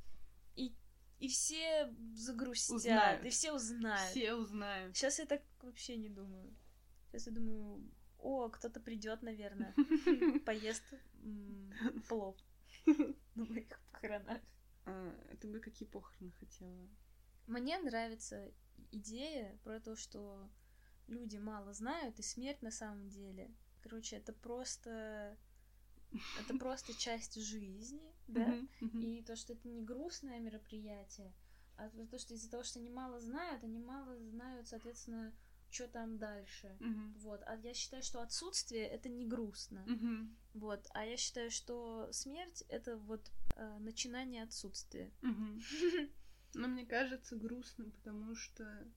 и, 1.23 1.27
все 1.29 1.93
загрустят, 2.15 2.75
Узнают. 2.75 3.25
и 3.25 3.29
все 3.29 3.53
узнают. 3.53 4.11
Все 4.11 4.33
узнают. 4.33 4.95
Сейчас 4.95 5.19
я 5.19 5.25
так 5.25 5.41
вообще 5.61 5.95
не 5.95 6.09
думаю. 6.09 6.53
Сейчас 7.07 7.27
я 7.27 7.33
думаю, 7.33 7.89
о, 8.19 8.49
кто-то 8.49 8.81
придет, 8.81 9.21
наверное, 9.21 9.73
поест 10.45 10.83
плов 12.09 12.35
на 13.35 13.45
моих 13.45 13.67
похоронах. 13.91 14.41
А, 14.85 15.35
Ты 15.39 15.47
бы 15.47 15.59
какие 15.61 15.87
похороны 15.87 16.31
хотела? 16.31 16.89
Мне 17.47 17.77
нравится 17.79 18.51
идея 18.91 19.57
про 19.63 19.79
то, 19.79 19.95
что 19.95 20.49
люди 21.07 21.37
мало 21.37 21.73
знают, 21.73 22.19
и 22.19 22.23
смерть 22.23 22.61
на 22.61 22.71
самом 22.71 23.07
деле. 23.07 23.49
Короче, 23.81 24.17
это 24.17 24.33
просто... 24.33 25.37
Это 26.41 26.57
просто 26.59 26.93
часть 26.93 27.41
жизни, 27.41 28.12
да? 28.27 28.57
И 28.99 29.21
то, 29.23 29.35
что 29.35 29.53
это 29.53 29.67
не 29.67 29.81
грустное 29.81 30.39
мероприятие, 30.39 31.33
а 31.75 31.89
то, 31.89 32.05
то, 32.05 32.17
что 32.17 32.33
из-за 32.33 32.49
того, 32.49 32.63
что 32.63 32.79
они 32.79 32.89
мало 32.89 33.19
знают, 33.19 33.63
они 33.63 33.79
мало 33.79 34.17
знают, 34.19 34.67
соответственно, 34.67 35.33
что 35.69 35.87
там 35.87 36.17
дальше. 36.17 36.77
Вот. 37.17 37.41
А 37.45 37.55
я 37.57 37.73
считаю, 37.73 38.03
что 38.03 38.21
отсутствие 38.21 38.87
это 38.87 39.09
не 39.09 39.25
грустно. 39.25 39.85
Вот. 40.53 40.87
А 40.93 41.05
я 41.05 41.17
считаю, 41.17 41.49
что 41.49 42.09
смерть 42.11 42.63
это 42.69 42.97
вот 42.97 43.31
э, 43.55 43.77
начинание 43.79 44.43
отсутствия. 44.43 45.11
Но 46.53 46.67
мне 46.67 46.85
кажется 46.85 47.35
грустно, 47.35 47.85
потому 47.89 48.35
что 48.35 48.87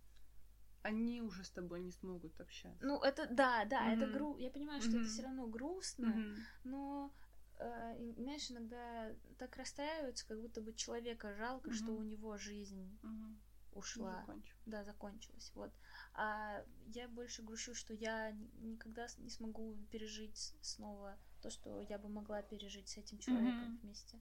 они 0.83 1.23
уже 1.23 1.43
с 1.43 1.51
тобой 1.51 1.81
не 1.81 1.91
смогут 1.91 2.39
общаться. 2.41 2.87
Ну, 2.87 3.01
это 3.01 3.27
да, 3.27 3.65
да, 3.65 3.91
это 3.91 4.05
Мгм. 4.07 4.13
гру. 4.13 4.37
Я 4.37 4.51
понимаю, 4.51 4.81
что 4.83 4.91
Мгм. 4.91 5.01
это 5.01 5.09
все 5.09 5.23
равно 5.23 5.47
грустно, 5.47 6.09
Мгм. 6.09 6.37
но 6.65 7.15
э, 7.59 8.13
знаешь, 8.17 8.51
иногда 8.51 9.15
так 9.39 9.57
расстраиваются, 9.57 10.27
как 10.27 10.41
будто 10.41 10.61
бы 10.61 10.73
человека 10.73 11.35
жалко, 11.35 11.73
что 11.73 11.93
Мгм. 11.93 12.01
у 12.01 12.03
него 12.03 12.37
жизнь 12.37 12.99
Мгм. 13.03 13.41
ушла. 13.73 14.21
Закончу. 14.21 14.57
Да, 14.67 14.85
закончилась. 14.85 15.53
Вот. 15.55 15.73
А 16.15 16.65
я 16.87 17.09
больше 17.09 17.43
грущу, 17.43 17.75
что 17.75 17.95
я 17.95 18.31
ни- 18.33 18.51
никогда 18.73 19.07
не 19.19 19.31
смогу 19.31 19.77
пережить 19.91 20.55
снова 20.61 21.19
то, 21.43 21.51
что 21.51 21.81
я 21.83 21.99
бы 21.99 22.09
могла 22.09 22.43
пережить 22.43 22.89
с 22.89 22.97
этим 22.97 23.19
человеком 23.19 23.69
Мгм. 23.69 23.79
вместе. 23.83 24.21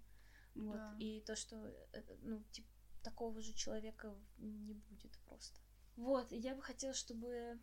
Вот. 0.55 0.75
Да. 0.77 0.95
И 0.99 1.21
то, 1.21 1.35
что, 1.35 1.55
э, 1.93 2.03
ну, 2.21 2.43
типа, 2.51 2.67
такого 3.03 3.41
же 3.41 3.53
человека 3.53 4.15
не 4.37 4.73
будет 4.73 5.17
просто. 5.25 5.59
Вот, 5.95 6.31
и 6.31 6.37
я 6.37 6.55
бы 6.55 6.61
хотела, 6.61 6.93
чтобы 6.93 7.59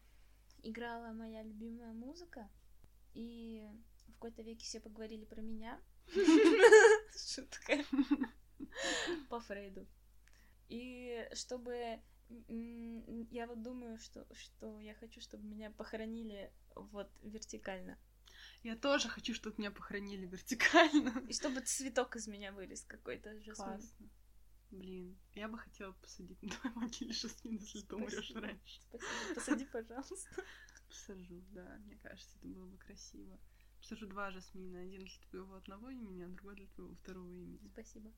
играла 0.63 1.13
моя 1.13 1.43
любимая 1.43 1.93
музыка, 1.93 2.49
и 3.15 3.69
какой-то 4.23 4.43
веке 4.43 4.65
все 4.65 4.79
поговорили 4.79 5.25
про 5.25 5.41
меня. 5.41 5.81
Шутка. 7.17 7.85
По 9.29 9.41
Фрейду. 9.41 9.85
И 10.69 11.29
чтобы... 11.33 12.01
Я 12.49 13.47
вот 13.49 13.63
думаю, 13.63 13.99
что, 13.99 14.25
что 14.33 14.79
я 14.79 14.95
хочу, 14.95 15.21
чтобы 15.21 15.45
меня 15.45 15.73
похоронили 15.73 16.53
вот 16.77 17.11
вертикально. 17.23 17.99
Я 18.63 18.77
тоже 18.77 19.09
хочу, 19.09 19.35
чтобы 19.35 19.57
меня 19.59 19.73
похоронили 19.73 20.25
вертикально. 20.25 21.27
И 21.29 21.33
чтобы 21.33 21.61
цветок 21.63 22.15
из 22.15 22.29
меня 22.29 22.53
вылез 22.53 22.85
какой-то. 22.85 23.37
Классно. 23.57 24.09
Блин, 24.71 25.19
я 25.35 25.49
бы 25.49 25.59
хотела 25.59 25.93
посадить 25.95 26.41
на 26.43 26.49
твоей 26.49 26.77
могиле 26.77 27.13
жасмин, 27.13 27.57
если 27.57 27.81
ты 27.81 27.97
умрешь 27.97 28.13
Спасибо. 28.13 28.41
раньше. 28.41 28.81
Спасибо. 28.83 29.35
Посади, 29.35 29.65
пожалуйста. 29.67 30.45
Посажу, 30.89 31.43
да, 31.51 31.77
мне 31.85 31.97
кажется, 31.97 32.39
это 32.39 32.47
было 32.47 32.67
бы 32.67 32.79
красиво. 32.79 33.39
Посажу 33.83 34.07
два 34.07 34.31
жасмина, 34.31 34.81
один 34.81 35.05
для 35.07 35.29
твоего 35.29 35.57
одного 35.57 35.91
имени, 35.91 36.23
а 36.23 36.29
другой 36.29 36.55
для 36.55 36.69
твоего 36.69 36.95
второго 36.95 37.29
имени. 37.29 37.59
Спасибо. 37.73 38.13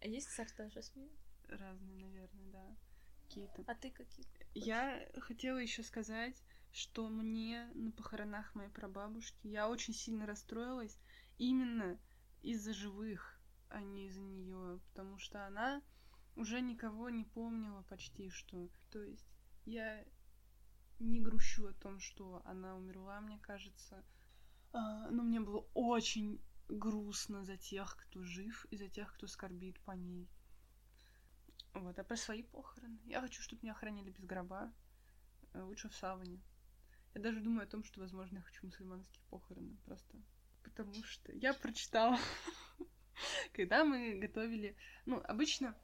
А 0.00 0.06
есть 0.06 0.30
сорта 0.30 0.70
жасмина? 0.70 1.10
Разные, 1.48 1.96
наверное, 1.96 2.52
да. 2.52 2.76
Какие-то. 3.22 3.64
А 3.66 3.74
ты 3.74 3.90
какие? 3.90 4.24
Я 4.54 5.04
хотела 5.18 5.58
еще 5.58 5.82
сказать, 5.82 6.40
что 6.70 7.08
мне 7.08 7.68
на 7.74 7.90
похоронах 7.90 8.54
моей 8.54 8.70
прабабушки 8.70 9.48
я 9.48 9.68
очень 9.68 9.94
сильно 9.94 10.26
расстроилась 10.26 10.96
именно 11.38 11.98
из-за 12.42 12.72
живых, 12.72 13.40
а 13.70 13.80
не 13.80 14.06
из-за 14.06 14.20
нее, 14.20 14.80
потому 14.90 15.18
что 15.18 15.44
она 15.44 15.82
уже 16.36 16.60
никого 16.60 17.10
не 17.10 17.24
помнила 17.24 17.82
почти 17.82 18.30
что. 18.30 18.68
То 18.92 19.02
есть 19.02 19.26
я 19.64 20.04
не 21.00 21.20
грущу 21.20 21.66
о 21.66 21.72
том, 21.72 21.98
что 21.98 22.42
она 22.44 22.76
умерла, 22.76 23.20
мне 23.20 23.40
кажется. 23.40 24.04
А, 24.74 25.08
Но 25.10 25.22
мне 25.22 25.40
было 25.40 25.66
очень 25.72 26.40
грустно 26.68 27.44
за 27.44 27.56
тех, 27.56 27.96
кто 27.96 28.22
жив, 28.24 28.66
и 28.70 28.76
за 28.76 28.88
тех, 28.88 29.14
кто 29.14 29.26
скорбит 29.26 29.78
по 29.80 29.92
ней. 29.92 30.28
Вот, 31.74 31.98
а 31.98 32.04
про 32.04 32.16
свои 32.16 32.42
похороны. 32.42 32.98
Я 33.04 33.20
хочу, 33.20 33.40
чтобы 33.40 33.62
меня 33.62 33.72
охранили 33.72 34.10
без 34.10 34.24
гроба. 34.24 34.72
э, 35.52 35.62
Лучше 35.62 35.88
в 35.88 35.94
саване. 35.94 36.40
Я 37.14 37.20
даже 37.20 37.40
думаю 37.40 37.64
о 37.64 37.70
том, 37.70 37.84
что, 37.84 38.00
возможно, 38.00 38.38
я 38.38 38.42
хочу 38.42 38.66
мусульманские 38.66 39.22
похороны. 39.30 39.76
Просто 39.84 40.16
потому 40.64 40.92
что 41.04 41.32
я 41.32 41.54
прочитала, 41.54 42.18
когда 43.52 43.84
мы 43.84 44.14
готовили... 44.14 44.76
Ну, 45.06 45.22
обычно 45.24 45.76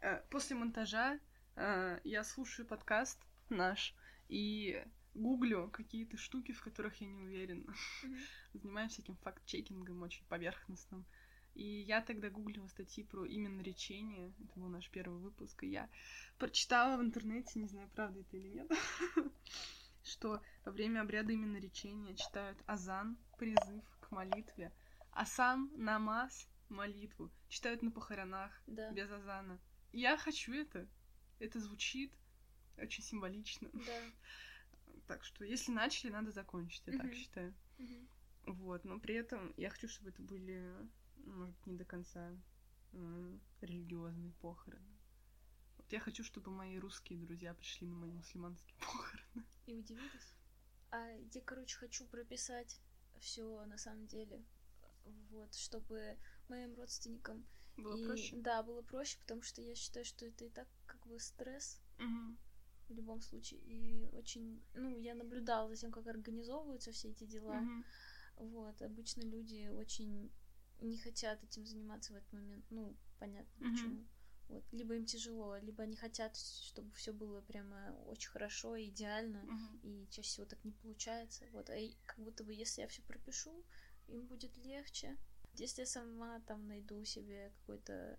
э, 0.00 0.22
после 0.30 0.54
монтажа 0.54 1.18
э, 1.56 2.00
я 2.04 2.22
слушаю 2.22 2.66
подкаст 2.66 3.18
наш 3.48 3.94
и 4.28 4.84
гуглю 5.14 5.68
какие-то 5.70 6.16
штуки, 6.16 6.52
в 6.52 6.62
которых 6.62 7.00
я 7.00 7.06
не 7.06 7.22
уверена. 7.22 7.74
Занимаюсь 8.52 8.92
всяким 8.92 9.16
факт-чекингом 9.16 10.02
очень 10.02 10.24
поверхностным. 10.26 11.04
И 11.54 11.64
я 11.64 12.00
тогда 12.00 12.30
гуглила 12.30 12.68
статьи 12.68 13.02
про 13.04 13.24
именно 13.24 13.60
речение. 13.60 14.32
Это 14.44 14.60
был 14.60 14.68
наш 14.68 14.88
первый 14.90 15.20
выпуск. 15.20 15.64
И 15.64 15.68
я 15.68 15.88
прочитала 16.38 16.96
в 16.96 17.02
интернете, 17.02 17.58
не 17.58 17.66
знаю, 17.66 17.88
правда 17.94 18.20
это 18.20 18.36
или 18.36 18.48
нет, 18.48 18.70
что 20.04 20.40
во 20.64 20.72
время 20.72 21.00
обряда 21.00 21.32
именно 21.32 21.56
речения 21.58 22.14
читают 22.14 22.58
азан, 22.66 23.18
призыв 23.36 23.84
к 24.00 24.10
молитве, 24.12 24.72
а 25.12 25.26
сам 25.26 25.70
намаз, 25.74 26.48
молитву, 26.68 27.32
читают 27.48 27.82
на 27.82 27.90
похоронах 27.90 28.52
Да. 28.66 28.92
без 28.92 29.10
азана. 29.10 29.60
Я 29.92 30.16
хочу 30.16 30.52
это. 30.52 30.88
Это 31.40 31.58
звучит 31.58 32.12
очень 32.76 33.02
символично. 33.02 33.68
Да. 33.72 33.80
Так 35.10 35.24
что, 35.24 35.44
если 35.44 35.72
начали, 35.72 36.12
надо 36.12 36.30
закончить, 36.30 36.86
я 36.86 36.92
так 36.92 37.06
Мгм. 37.06 37.14
считаю. 37.14 37.54
Мгм. 37.78 38.08
Вот, 38.46 38.84
но 38.84 39.00
при 39.00 39.16
этом 39.16 39.52
я 39.56 39.68
хочу, 39.68 39.88
чтобы 39.88 40.10
это 40.10 40.22
были, 40.22 40.72
может, 41.26 41.52
быть, 41.56 41.66
не 41.66 41.74
до 41.74 41.84
конца 41.84 42.30
м, 42.92 43.40
религиозные 43.60 44.32
похороны. 44.40 44.96
Вот 45.78 45.92
я 45.92 45.98
хочу, 45.98 46.22
чтобы 46.22 46.52
мои 46.52 46.78
русские 46.78 47.18
друзья 47.18 47.54
пришли 47.54 47.88
на 47.88 47.96
мои 47.96 48.12
мусульманские 48.12 48.76
похороны. 48.78 49.44
И 49.66 49.74
удивились. 49.74 50.36
А 50.92 51.08
я, 51.34 51.40
короче, 51.40 51.76
хочу 51.76 52.06
прописать 52.06 52.80
все 53.18 53.64
на 53.66 53.78
самом 53.78 54.06
деле. 54.06 54.44
Вот, 55.30 55.52
чтобы 55.56 56.16
моим 56.48 56.74
родственникам 56.76 57.44
Было 57.76 57.96
и- 57.96 58.06
проще? 58.06 58.36
Да, 58.36 58.62
было 58.62 58.82
проще, 58.82 59.18
потому 59.18 59.42
что 59.42 59.60
я 59.60 59.74
считаю, 59.74 60.04
что 60.04 60.24
это 60.26 60.44
и 60.44 60.50
так 60.50 60.68
как 60.86 61.04
бы 61.08 61.18
стресс 61.18 61.80
Мгм. 61.98 62.38
В 62.90 62.96
любом 62.96 63.20
случае. 63.20 63.60
И 63.60 64.08
очень, 64.12 64.62
ну, 64.74 64.98
я 64.98 65.14
наблюдала 65.14 65.68
за 65.68 65.80
тем, 65.80 65.92
как 65.92 66.06
организовываются 66.06 66.92
все 66.92 67.10
эти 67.10 67.24
дела. 67.24 67.60
Мгм. 67.60 67.84
Вот, 68.36 68.82
обычно 68.82 69.22
люди 69.22 69.68
очень 69.68 70.30
не 70.80 70.98
хотят 70.98 71.42
этим 71.44 71.66
заниматься 71.66 72.12
в 72.12 72.16
этот 72.16 72.32
момент. 72.32 72.64
Ну, 72.70 72.96
понятно 73.18 73.52
Мгм. 73.58 73.72
почему. 73.72 74.06
Вот, 74.48 74.64
либо 74.72 74.94
им 74.96 75.04
тяжело, 75.04 75.56
либо 75.58 75.84
они 75.84 75.96
хотят, 75.96 76.36
чтобы 76.36 76.90
все 76.92 77.12
было 77.12 77.40
прямо 77.42 77.94
очень 78.06 78.30
хорошо 78.30 78.74
и 78.76 78.88
идеально. 78.88 79.44
Мгм. 79.44 79.80
И 79.82 80.08
чаще 80.10 80.28
всего 80.28 80.46
так 80.46 80.64
не 80.64 80.72
получается. 80.72 81.44
Вот, 81.52 81.70
а 81.70 81.76
как 82.06 82.18
будто 82.18 82.42
бы 82.42 82.52
если 82.52 82.82
я 82.82 82.88
все 82.88 83.02
пропишу, 83.02 83.64
им 84.08 84.26
будет 84.26 84.56
легче. 84.56 85.16
Если 85.54 85.82
я 85.82 85.86
сама 85.86 86.40
там 86.40 86.66
найду 86.66 87.04
себе 87.04 87.52
какой-то 87.60 88.18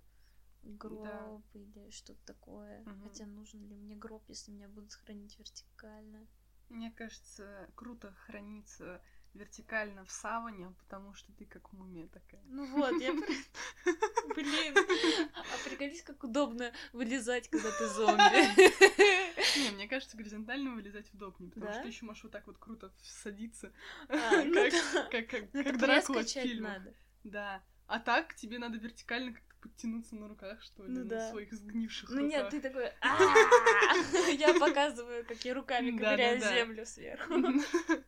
гроб 0.64 1.44
или 1.54 1.90
что-то 1.92 2.20
такое. 2.26 2.82
Мгм. 2.84 3.04
Хотя 3.04 3.26
нужен 3.26 3.68
ли 3.68 3.76
мне 3.76 3.96
гроб, 3.96 4.24
если 4.30 4.52
меня 4.52 4.68
будут 4.68 4.94
хранить 4.94 5.38
вертикально? 5.40 6.28
Мне 6.70 6.92
кажется, 6.92 7.70
круто 7.76 8.14
храниться 8.26 9.02
вертикально 9.34 10.04
в 10.06 10.12
саване, 10.12 10.74
потому 10.80 11.14
что 11.14 11.32
ты 11.34 11.46
как 11.46 11.72
мумия 11.74 12.08
такая. 12.08 12.42
Ну 12.46 12.66
вот, 12.66 13.02
я... 13.02 13.14
Блин, 14.36 14.76
а 14.76 15.70
приколись, 15.70 16.04
как 16.04 16.24
удобно 16.24 16.72
вылезать, 16.94 17.50
когда 17.50 17.72
ты 17.72 17.88
зомби. 17.88 19.62
Не, 19.64 19.72
мне 19.72 19.88
кажется, 19.88 20.18
горизонтально 20.18 20.72
вылезать 20.76 21.14
удобнее, 21.14 21.50
потому 21.52 21.72
Да? 21.72 21.80
что 21.80 21.88
еще 21.88 22.06
можешь 22.06 22.24
вот 22.24 22.32
так 22.32 22.46
вот 22.48 22.58
круто 22.58 22.92
садиться, 23.02 23.72
А, 24.10 24.42
ну 24.44 24.54
как, 24.54 24.72
да. 24.72 25.08
как, 25.12 25.28
как, 25.30 25.42
Ну 25.54 25.64
как 25.64 25.72
так 25.74 25.78
Дракула 25.80 26.24
в 26.24 26.28
фильмах. 26.30 26.84
Да. 27.24 27.64
А 27.88 28.00
так 28.00 28.36
тебе 28.36 28.60
надо 28.60 28.78
вертикально 28.78 29.34
как-то 29.34 29.51
подтянуться 29.62 30.16
на 30.16 30.28
руках, 30.28 30.62
что 30.62 30.84
ли, 30.84 30.92
Ну 30.92 31.00
на 31.04 31.06
да. 31.06 31.30
своих 31.30 31.54
сгнивших 31.54 32.10
Ну 32.10 32.16
руках. 32.24 32.30
нет, 32.32 32.50
ты 32.50 32.62
такой... 32.62 32.92
Я 34.38 34.54
показываю, 34.60 35.26
как 35.26 35.44
я 35.46 35.54
руками 35.54 35.92
ковыряю 35.98 36.40
землю 36.40 36.86
сверху. 36.86 37.34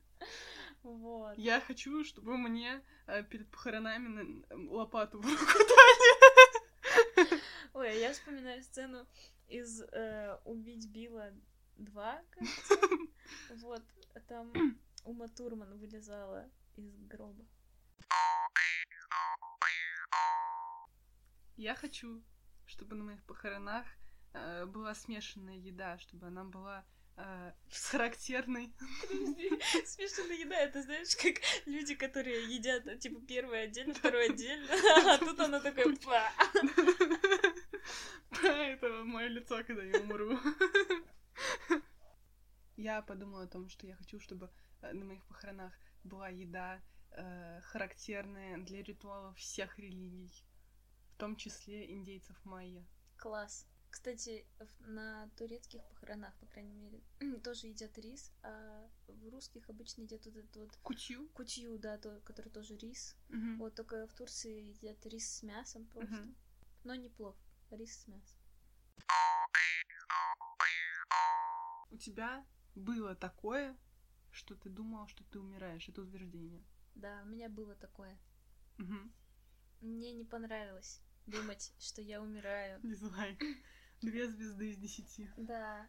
Вот. 0.84 1.38
Я 1.38 1.62
хочу, 1.62 2.04
чтобы 2.04 2.38
мне 2.38 2.82
э, 3.08 3.24
перед 3.24 3.48
похоронами 3.50 4.08
на- 4.10 4.70
лопату 4.70 5.18
в 5.18 5.26
руку 5.26 5.54
дали. 7.16 7.40
Ой, 7.74 7.90
а 7.90 7.94
я 7.94 8.12
вспоминаю 8.12 8.62
сцену 8.62 9.08
из 9.48 9.82
э, 9.82 10.38
«Убить 10.44 10.90
Билла 10.90 11.32
2», 11.78 12.26
кажется. 12.32 12.76
Вот, 13.62 13.82
там 14.28 14.52
Ума 15.06 15.28
Турман 15.30 15.78
вылезала 15.80 16.50
из 16.76 16.94
гроба. 17.08 17.46
Я 21.56 21.76
хочу, 21.76 22.24
чтобы 22.66 22.96
на 22.96 23.04
моих 23.04 23.24
похоронах 23.26 23.86
э, 24.34 24.66
была 24.66 24.96
смешанная 24.96 25.58
еда, 25.58 26.00
чтобы 26.00 26.28
она 26.28 26.44
была 26.44 26.84
э, 27.16 27.52
с 27.70 27.90
характерной. 27.90 28.74
Подожди, 29.02 29.52
смешанная 29.86 30.38
еда, 30.38 30.56
это 30.56 30.82
знаешь, 30.82 31.16
как 31.16 31.42
люди, 31.68 31.94
которые 31.96 32.56
едят, 32.56 32.86
ну, 32.86 32.98
типа, 32.98 33.22
первое 33.28 33.66
отдельно, 33.66 33.94
второе 33.94 34.32
отдельно, 34.32 34.68
а 35.14 35.18
тут 35.20 35.40
она 35.40 35.60
такая, 35.60 35.96
па. 36.04 36.32
Это 38.44 39.04
мое 39.04 39.28
лицо, 39.28 39.64
когда 39.64 39.84
я 39.84 40.00
умру. 40.00 40.40
Я 42.76 43.04
подумала 43.04 43.44
о 43.44 43.48
том, 43.48 43.70
что 43.70 43.86
я 43.86 43.96
хочу, 43.96 44.20
чтобы 44.20 44.50
э, 44.82 44.92
на 44.94 45.06
моих 45.06 45.24
похоронах 45.26 45.72
была 46.04 46.30
еда, 46.30 46.82
э, 47.12 47.62
характерная 47.62 48.58
для 48.58 48.82
ритуалов 48.82 49.38
всех 49.38 49.78
религий, 49.78 50.34
в 51.14 51.16
том 51.16 51.36
числе 51.36 51.92
индейцев 51.94 52.36
майя. 52.44 52.86
Класс. 53.18 53.68
Кстати, 53.92 54.48
на 54.80 55.30
турецких 55.38 55.84
похоронах, 55.86 56.36
по 56.40 56.48
крайней 56.48 56.74
мере, 56.74 57.02
тоже 57.44 57.68
едят 57.68 57.96
рис, 58.00 58.32
а 58.42 58.90
в 59.08 59.30
русских 59.30 59.70
обычно 59.70 60.02
едят 60.02 60.26
вот 60.26 60.36
этот 60.36 60.56
вот 60.56 60.76
Кутью. 60.82 61.30
кутью, 61.30 61.78
да, 61.78 62.00
то, 62.00 62.20
который 62.22 62.50
тоже 62.50 62.76
рис. 62.78 63.16
Мгм. 63.30 63.60
Вот 63.60 63.76
только 63.76 64.08
в 64.08 64.14
Турции 64.16 64.72
едят 64.72 65.06
рис 65.06 65.30
с 65.30 65.44
мясом 65.44 65.86
просто. 65.86 66.16
Мгм. 66.16 66.36
Но 66.84 66.96
не 66.96 67.10
плов, 67.10 67.36
рис 67.70 67.96
с 68.02 68.08
мясом. 68.08 68.38
У 71.92 71.98
тебя 71.98 72.44
было 72.74 73.16
такое, 73.16 73.78
что 74.32 74.56
ты 74.56 74.70
думал, 74.70 75.08
что 75.08 75.24
ты 75.26 75.40
умираешь, 75.40 75.88
это 75.88 76.02
утверждение. 76.02 76.64
Да, 76.96 77.22
у 77.24 77.28
меня 77.28 77.48
было 77.50 77.76
такое. 77.76 78.18
Мгм. 78.78 79.14
Мне 79.84 80.14
не 80.14 80.24
понравилось 80.24 81.02
думать, 81.26 81.74
что 81.78 82.02
я 82.02 82.22
умираю. 82.22 82.80
Дизлайк. 82.84 83.44
Две 84.02 84.30
звезды 84.30 84.72
из 84.72 84.78
десяти. 84.78 85.30
Да, 85.36 85.88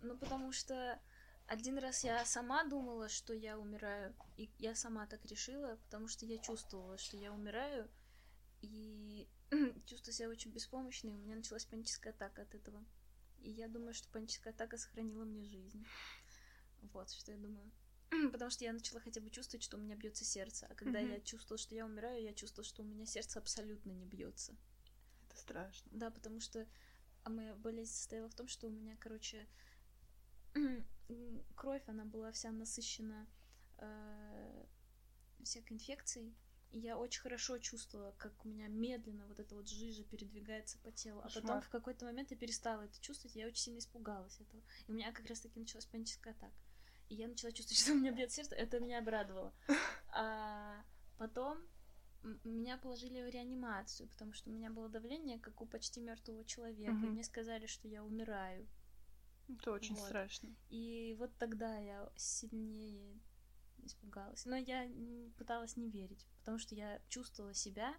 ну 0.00 0.16
потому 0.16 0.50
что 0.50 1.00
один 1.46 1.78
раз 1.78 2.02
я 2.02 2.24
сама 2.24 2.64
думала, 2.64 3.08
что 3.08 3.32
я 3.32 3.56
умираю, 3.56 4.12
и 4.36 4.50
я 4.58 4.74
сама 4.74 5.06
так 5.06 5.24
решила, 5.26 5.76
потому 5.84 6.08
что 6.08 6.26
я 6.26 6.38
чувствовала, 6.38 6.98
что 6.98 7.16
я 7.16 7.32
умираю, 7.32 7.88
и 8.60 9.28
чувствую 9.86 10.14
себя 10.14 10.28
очень 10.28 10.50
беспомощной, 10.50 11.12
и 11.12 11.16
у 11.16 11.20
меня 11.20 11.36
началась 11.36 11.64
паническая 11.64 12.12
атака 12.12 12.42
от 12.42 12.54
этого. 12.56 12.84
И 13.38 13.50
я 13.50 13.68
думаю, 13.68 13.94
что 13.94 14.08
паническая 14.08 14.52
атака 14.52 14.78
сохранила 14.78 15.24
мне 15.24 15.44
жизнь. 15.44 15.86
Вот, 16.92 17.10
что 17.10 17.30
я 17.30 17.38
думаю. 17.38 17.70
Потому 18.32 18.50
что 18.50 18.64
я 18.64 18.72
начала 18.72 19.00
хотя 19.00 19.20
бы 19.20 19.30
чувствовать, 19.30 19.62
что 19.62 19.76
у 19.76 19.80
меня 19.80 19.96
бьется 19.96 20.24
сердце. 20.24 20.66
А 20.70 20.74
когда 20.74 21.00
Мгм. 21.00 21.10
я 21.10 21.20
чувствовала, 21.20 21.58
что 21.58 21.74
я 21.74 21.84
умираю, 21.84 22.22
я 22.22 22.32
чувствовала, 22.32 22.68
что 22.68 22.82
у 22.82 22.86
меня 22.86 23.06
сердце 23.06 23.38
абсолютно 23.38 23.90
не 23.90 24.06
бьется. 24.06 24.56
Это 25.26 25.36
страшно. 25.36 25.90
Да, 25.92 26.10
потому 26.10 26.40
что 26.40 26.66
а 27.24 27.30
моя 27.30 27.54
болезнь 27.56 27.92
состояла 27.92 28.30
в 28.30 28.34
том, 28.34 28.48
что 28.48 28.68
у 28.68 28.70
меня, 28.70 28.96
короче, 28.98 29.46
кровь, 31.56 31.82
она 31.86 32.04
была 32.04 32.32
вся 32.32 32.50
насыщена 32.50 33.28
э, 33.78 34.66
всякой 35.42 35.74
инфекцией. 35.74 36.34
И 36.70 36.78
я 36.80 36.98
очень 36.98 37.20
хорошо 37.22 37.58
чувствовала, 37.58 38.12
как 38.12 38.44
у 38.44 38.48
меня 38.48 38.68
медленно 38.68 39.26
вот 39.26 39.40
эта 39.40 39.54
вот 39.54 39.68
жижа 39.68 40.04
передвигается 40.04 40.78
по 40.78 40.92
телу. 40.92 41.20
А 41.20 41.24
потом 41.24 41.42
Кошмар. 41.42 41.64
в 41.64 41.68
какой-то 41.70 42.04
момент 42.04 42.30
я 42.30 42.36
перестала 42.36 42.82
это 42.82 43.00
чувствовать, 43.00 43.36
я 43.36 43.46
очень 43.46 43.62
сильно 43.62 43.78
испугалась 43.78 44.38
этого. 44.40 44.62
И 44.86 44.90
у 44.90 44.94
меня 44.94 45.12
как 45.12 45.26
раз 45.26 45.40
таки 45.40 45.58
началась 45.58 45.86
паническая 45.86 46.34
атака. 46.34 46.54
И 47.08 47.14
я 47.14 47.28
начала 47.28 47.52
чувствовать, 47.52 47.80
что 47.82 47.92
у 47.92 47.96
меня 47.96 48.12
бьет 48.12 48.32
сердце, 48.32 48.54
это 48.54 48.80
меня 48.80 48.98
обрадовало. 48.98 49.52
А 50.14 50.82
потом 51.16 51.58
меня 52.44 52.78
положили 52.78 53.22
в 53.22 53.28
реанимацию, 53.28 54.08
потому 54.08 54.32
что 54.32 54.50
у 54.50 54.52
меня 54.52 54.70
было 54.70 54.88
давление, 54.88 55.38
как 55.38 55.60
у 55.60 55.66
почти 55.66 56.00
мертвого 56.00 56.44
человека. 56.44 56.90
И 56.90 56.92
Мгм. 56.92 57.12
мне 57.14 57.24
сказали, 57.24 57.66
что 57.66 57.88
я 57.88 58.04
умираю. 58.04 58.68
Это 59.48 59.72
очень 59.72 59.96
Вот. 59.96 60.06
страшно. 60.06 60.54
И 60.68 61.14
вот 61.18 61.30
тогда 61.38 61.78
я 61.78 62.10
сильнее 62.16 63.18
испугалась. 63.84 64.44
Но 64.44 64.56
я 64.56 64.88
пыталась 65.36 65.76
не 65.76 65.88
верить, 65.88 66.26
потому 66.40 66.58
что 66.58 66.74
я 66.74 67.00
чувствовала 67.08 67.54
себя 67.54 67.94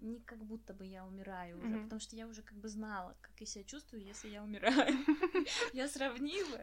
не 0.00 0.20
как 0.20 0.44
будто 0.44 0.72
бы 0.74 0.86
я 0.86 1.04
умираю 1.06 1.58
уже, 1.58 1.74
Мгм. 1.74 1.82
потому 1.84 2.00
что 2.00 2.16
я 2.16 2.26
уже 2.26 2.42
как 2.42 2.56
бы 2.58 2.68
знала, 2.68 3.16
как 3.20 3.32
я 3.40 3.46
себя 3.46 3.64
чувствую, 3.64 4.02
если 4.02 4.28
я 4.28 4.42
умираю. 4.42 4.94
Я 5.72 5.88
сравнила 5.88 6.60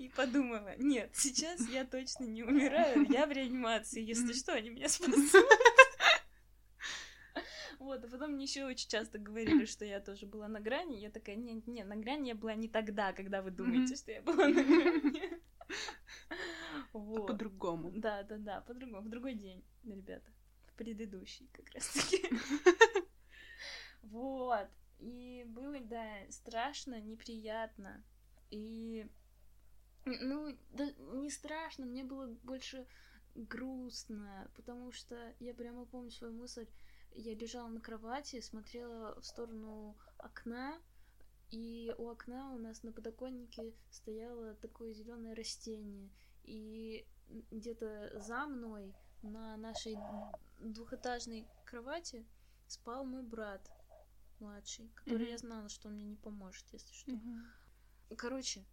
и 0.00 0.08
подумала, 0.08 0.76
нет, 0.78 1.10
сейчас 1.14 1.68
я 1.68 1.84
точно 1.84 2.24
не 2.24 2.42
умираю, 2.42 3.06
я 3.10 3.26
в 3.26 3.32
реанимации, 3.32 4.02
если 4.02 4.32
что, 4.32 4.52
они 4.52 4.70
меня 4.70 4.88
спасут. 4.88 5.44
Вот, 7.78 8.04
а 8.04 8.08
потом 8.08 8.32
мне 8.32 8.44
еще 8.44 8.66
очень 8.66 8.88
часто 8.90 9.18
говорили, 9.18 9.64
что 9.64 9.84
я 9.86 10.00
тоже 10.00 10.26
была 10.26 10.48
на 10.48 10.60
грани. 10.60 10.96
Я 10.98 11.10
такая, 11.10 11.36
не, 11.36 11.62
не, 11.66 11.82
на 11.84 11.96
грани 11.96 12.28
я 12.28 12.34
была 12.34 12.54
не 12.54 12.68
тогда, 12.68 13.12
когда 13.14 13.40
вы 13.40 13.50
думаете, 13.50 13.96
что 13.96 14.12
я 14.12 14.20
была 14.20 14.48
на 14.48 14.62
грани. 14.62 15.40
А 16.28 16.98
Вот. 16.98 17.26
по-другому. 17.28 17.90
Да, 17.94 18.22
да, 18.24 18.36
да, 18.36 18.60
по-другому, 18.60 19.00
в 19.02 19.08
другой 19.08 19.34
день, 19.34 19.64
ребята. 19.84 20.30
Предыдущий, 20.80 21.46
как 21.52 21.68
раз 21.74 21.88
таки. 21.88 22.26
Вот. 24.00 24.66
И 24.98 25.44
было, 25.46 25.78
да, 25.80 26.06
страшно, 26.30 26.98
неприятно. 27.02 28.02
И, 28.48 29.06
ну, 30.06 30.56
да, 30.72 30.90
не 30.96 31.28
страшно, 31.28 31.84
мне 31.84 32.02
было 32.02 32.28
больше 32.44 32.86
грустно, 33.34 34.50
потому 34.56 34.90
что 34.90 35.34
я 35.38 35.52
прямо 35.52 35.84
помню 35.84 36.10
свою 36.12 36.32
мысль. 36.32 36.66
Я 37.12 37.34
лежала 37.34 37.68
на 37.68 37.82
кровати, 37.82 38.40
смотрела 38.40 39.20
в 39.20 39.26
сторону 39.26 39.98
окна, 40.16 40.80
и 41.50 41.94
у 41.98 42.08
окна 42.08 42.54
у 42.54 42.58
нас 42.58 42.82
на 42.82 42.92
подоконнике 42.92 43.74
стояло 43.90 44.54
такое 44.54 44.94
зеленое 44.94 45.34
растение. 45.34 46.08
И 46.44 47.06
где-то 47.50 48.18
за 48.18 48.46
мной 48.46 48.94
на 49.22 49.58
нашей 49.58 49.98
двухэтажной 50.60 51.48
кровати 51.64 52.26
спал 52.66 53.04
мой 53.04 53.22
брат 53.22 53.70
младший, 54.38 54.90
который 54.94 55.24
Мгм. 55.24 55.32
я 55.32 55.38
знала, 55.38 55.68
что 55.68 55.88
он 55.88 55.94
мне 55.94 56.04
не 56.04 56.16
поможет, 56.16 56.64
если 56.72 56.92
что. 56.92 57.12
Мгм. 57.12 57.44
Короче, 58.16 58.66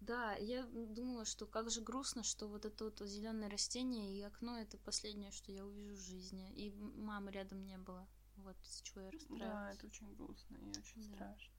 да, 0.00 0.34
я 0.36 0.64
думала, 0.64 1.24
что 1.24 1.46
как 1.46 1.70
же 1.70 1.82
грустно, 1.82 2.22
что 2.22 2.48
вот 2.48 2.64
это 2.64 2.84
вот 2.84 3.00
зеленое 3.00 3.50
растение 3.50 4.16
и 4.16 4.22
окно 4.22 4.58
это 4.58 4.78
последнее, 4.78 5.30
что 5.30 5.52
я 5.52 5.64
увижу 5.66 5.94
в 5.94 5.98
жизни. 6.00 6.52
И 6.54 6.70
мамы 6.70 7.30
рядом 7.32 7.64
не 7.64 7.76
было. 7.78 8.08
Вот 8.36 8.56
с 8.62 8.80
чего 8.80 9.02
я 9.02 9.10
Да, 9.10 9.12
расстраивалась. 9.12 9.76
это 9.76 9.86
очень 9.86 10.14
грустно 10.14 10.56
и 10.56 10.70
очень 10.78 11.02
Да. 11.02 11.16
страшно. 11.16 11.54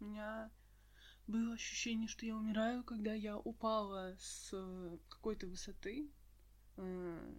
У 0.00 0.04
меня 0.04 0.50
было 1.26 1.54
ощущение, 1.54 2.08
что 2.08 2.24
я 2.24 2.36
умираю, 2.36 2.84
когда 2.84 3.12
я 3.12 3.38
упала 3.38 4.16
с 4.18 4.50
э, 4.52 4.98
какой-то 5.08 5.46
высоты 5.48 6.10
э, 6.76 7.34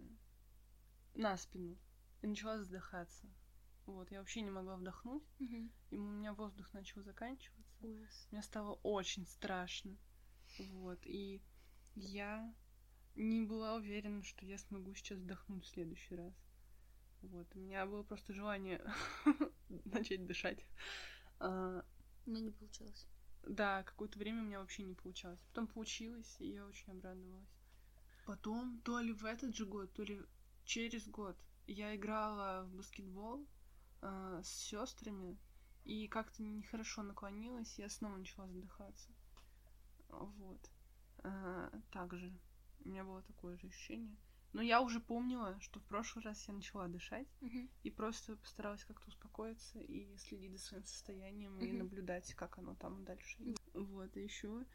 на 1.17 1.38
спину 1.38 1.77
и 2.21 2.27
начала 2.27 2.58
задыхаться. 2.63 3.27
Вот, 3.86 4.12
я 4.12 4.19
вообще 4.19 4.41
не 4.41 4.51
могла 4.51 4.75
вдохнуть, 4.75 5.23
Мгм. 5.39 5.71
и 5.91 5.97
у 5.97 6.03
меня 6.03 6.34
воздух 6.34 6.73
начал 6.73 7.01
заканчиваться. 7.03 7.77
Ужас. 7.82 8.27
Мне 8.32 8.41
стало 8.41 8.73
очень 8.84 9.25
страшно. 9.25 9.97
Вот, 10.60 10.99
и 11.06 11.41
я 11.95 12.53
не 13.15 13.45
была 13.45 13.75
уверена, 13.75 14.23
что 14.23 14.45
я 14.45 14.58
смогу 14.58 14.93
сейчас 14.93 15.19
вдохнуть 15.19 15.65
в 15.65 15.69
следующий 15.69 16.15
раз. 16.15 16.34
Вот, 17.21 17.47
у 17.56 17.60
меня 17.60 17.86
было 17.86 18.03
просто 18.03 18.34
желание 18.34 18.84
начать 19.86 20.25
дышать. 20.25 20.65
А, 21.39 21.84
Но 22.25 22.39
не 22.39 22.51
получилось. 22.51 23.08
да, 23.43 23.84
какое-то 23.84 24.19
время 24.19 24.41
у 24.41 24.45
меня 24.45 24.60
вообще 24.60 24.84
не 24.84 24.93
получалось. 24.95 25.39
Потом 25.47 25.67
получилось, 25.67 26.36
и 26.39 26.49
я 26.51 26.65
очень 26.65 26.91
обрадовалась. 26.91 27.49
Потом, 28.25 28.82
то 28.82 28.99
ли 28.99 29.13
в 29.13 29.23
этот 29.25 29.56
же 29.56 29.65
год, 29.65 29.93
то 29.93 30.03
ли 30.03 30.21
через 30.67 31.08
год, 31.08 31.38
я 31.65 31.95
играла 31.95 32.65
в 32.65 32.75
баскетбол 32.75 33.47
а, 34.01 34.43
с 34.43 34.49
сестрами, 34.49 35.38
и 35.86 36.08
как-то 36.08 36.43
нехорошо 36.43 37.01
наклонилась, 37.01 37.80
и 37.80 37.82
я 37.82 37.89
снова 37.89 38.17
начала 38.17 38.47
задыхаться. 38.49 39.10
Вот. 40.10 40.69
А, 41.23 41.71
также 41.91 42.38
у 42.84 42.89
меня 42.89 43.03
было 43.03 43.23
такое 43.23 43.58
же 43.58 43.67
ощущение. 43.67 44.17
Но 44.53 44.62
я 44.62 44.82
уже 44.82 44.99
помнила, 44.99 45.60
что 45.62 45.80
в 45.80 45.86
прошлый 45.86 46.23
раз 46.23 46.47
я 46.47 46.53
начала 46.53 46.88
дышать, 46.88 47.27
Мгм. 47.41 47.69
и 47.84 47.91
просто 47.91 48.36
постаралась 48.36 48.84
как-то 48.84 49.08
успокоиться 49.08 49.80
и 49.80 50.17
следить 50.17 50.53
за 50.53 50.60
своим 50.60 50.86
состоянием 50.86 51.60
и 51.60 51.67
Мгм. 51.67 51.80
наблюдать, 51.80 52.34
как 52.34 52.58
оно 52.58 52.75
там 52.75 53.03
дальше. 53.06 53.38
Вот, 53.73 54.15
и 54.17 54.23
еще 54.23 54.65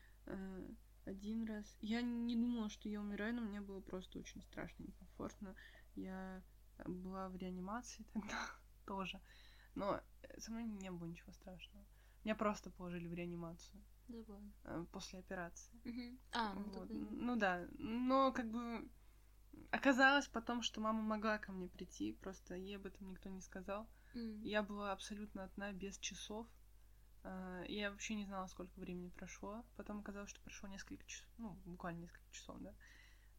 один 1.04 1.44
раз. 1.46 1.76
Я 1.80 2.00
не 2.00 2.36
думала, 2.36 2.68
что 2.68 2.88
я 2.88 3.00
умираю, 3.00 3.34
но 3.34 3.42
мне 3.42 3.60
было 3.60 3.80
просто 3.80 4.18
очень 4.18 4.40
страшно, 4.42 4.84
некомфортно. 4.84 5.56
Я 5.94 6.42
э, 6.78 6.88
была 6.88 7.28
в 7.28 7.36
реанимации 7.36 8.04
тогда 8.12 8.38
тоже. 8.86 9.20
Но 9.74 10.00
э, 10.22 10.40
со 10.40 10.50
мной 10.50 10.64
не 10.64 10.90
было 10.90 11.06
ничего 11.08 11.32
страшного. 11.32 11.84
Меня 12.24 12.34
просто 12.34 12.70
положили 12.70 13.08
в 13.08 13.14
реанимацию 13.14 13.82
Забавно. 14.08 14.52
э, 14.64 14.84
после 14.92 15.18
операции. 15.18 15.80
Мгм. 15.84 16.18
А, 16.32 16.54
ну 16.54 16.62
Вот. 16.72 16.88
Ну 16.90 17.36
да, 17.36 17.66
но 17.78 18.32
как 18.32 18.50
бы 18.50 18.88
оказалось 19.70 20.28
потом, 20.28 20.62
что 20.62 20.80
мама 20.80 21.02
могла 21.02 21.38
ко 21.38 21.52
мне 21.52 21.68
прийти, 21.68 22.12
просто 22.12 22.54
ей 22.54 22.76
об 22.76 22.86
этом 22.86 23.10
никто 23.10 23.28
не 23.28 23.40
сказал. 23.40 23.88
М. 24.14 24.42
Я 24.42 24.62
была 24.62 24.92
абсолютно 24.92 25.44
одна, 25.44 25.72
без 25.72 25.98
часов. 25.98 26.46
И 27.68 27.74
Я 27.74 27.90
вообще 27.92 28.16
не 28.16 28.24
знала, 28.24 28.48
сколько 28.48 28.78
времени 28.80 29.10
прошло. 29.10 29.64
Потом 29.76 30.00
оказалось, 30.00 30.30
что 30.30 30.40
прошло 30.40 30.68
несколько 30.68 31.04
часов, 31.06 31.28
ну, 31.38 31.50
буквально 31.64 32.00
несколько 32.00 32.28
часов, 32.32 32.60
да. 32.60 32.74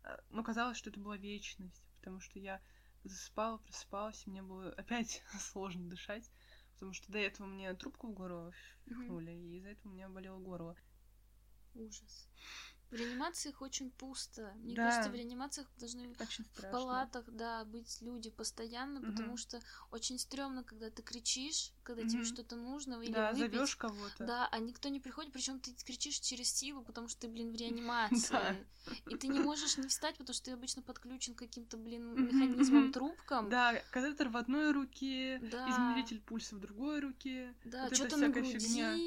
А, 0.03 0.19
Но 0.29 0.43
казалось, 0.43 0.77
что 0.77 0.89
это 0.89 0.99
была 1.01 1.17
вечность, 1.17 1.83
потому 2.03 2.19
что 2.19 2.37
я 2.37 2.59
засыпала, 3.05 3.59
просыпалась, 3.59 4.27
и 4.27 4.29
мне 4.29 4.43
было 4.43 4.73
опять 4.77 5.23
сложно 5.39 5.89
дышать, 5.89 6.29
потому 6.73 6.91
что 6.91 7.09
до 7.09 7.17
этого 7.17 7.47
мне 7.47 7.73
трубку 7.75 8.07
в 8.07 8.13
горло 8.13 8.51
впихнули, 8.81 9.31
и 9.31 9.57
из-за 9.57 9.69
этого 9.69 9.89
у 9.89 9.95
меня 9.95 10.09
болело 10.09 10.37
горло. 10.39 10.75
Ужас. 11.75 12.29
В 12.93 12.95
реанимациях 12.95 13.61
очень 13.63 13.89
пусто. 13.89 14.53
Мне 14.61 14.75
Да. 14.75 14.83
кажется, 14.85 15.09
в 15.09 15.15
реанимациях 15.15 15.67
должны 15.79 16.09
Очень 16.19 16.45
в 16.53 16.61
палатах, 16.71 17.25
да, 17.31 17.65
быть 17.65 17.97
люди 18.01 18.29
постоянно, 18.29 18.99
Мгм. 18.99 19.11
потому 19.11 19.35
что 19.35 19.59
очень 19.91 20.19
стрёмно, 20.19 20.63
когда 20.63 20.91
ты 20.91 21.01
кричишь, 21.01 21.71
когда 21.81 22.03
тебе 22.03 22.19
Мгм. 22.21 22.25
что-то 22.25 22.55
нужно, 22.55 23.01
или 23.01 23.11
Да, 23.13 23.33
выпить. 23.33 23.51
зовешь 23.53 23.75
кого-то. 23.77 24.25
Да, 24.27 24.47
а 24.51 24.59
никто 24.59 24.89
не 24.89 24.99
приходит, 24.99 25.33
причем 25.33 25.59
ты 25.59 25.71
кричишь 25.73 26.19
через 26.19 26.53
силу, 26.53 26.83
потому 26.83 27.07
что 27.07 27.21
ты, 27.21 27.29
блин, 27.29 27.51
в 27.51 27.55
реанимации. 27.59 28.63
И 29.09 29.17
ты 29.17 29.27
не 29.27 29.39
можешь 29.39 29.77
не 29.77 29.87
встать, 29.87 30.15
потому 30.17 30.35
что 30.35 30.45
ты 30.45 30.51
обычно 30.51 30.83
подключен 30.83 31.33
к 31.33 31.39
каким-то, 31.39 31.77
блин, 31.77 32.13
мгм. 32.13 32.91
трубкам. 32.91 33.49
Да, 33.49 33.73
катетер 33.91 34.29
в 34.29 34.37
одной 34.37 34.71
руке, 34.71 35.39
Да. 35.41 35.67
измеритель 35.67 36.21
пульса 36.21 36.55
в 36.55 36.59
другой 36.59 36.99
руке. 36.99 37.55
Да, 37.65 37.83
вот 37.85 37.95
что-то 37.95 38.17
на 38.17 38.29
груди, 38.29 38.59
фигня. 38.59 38.97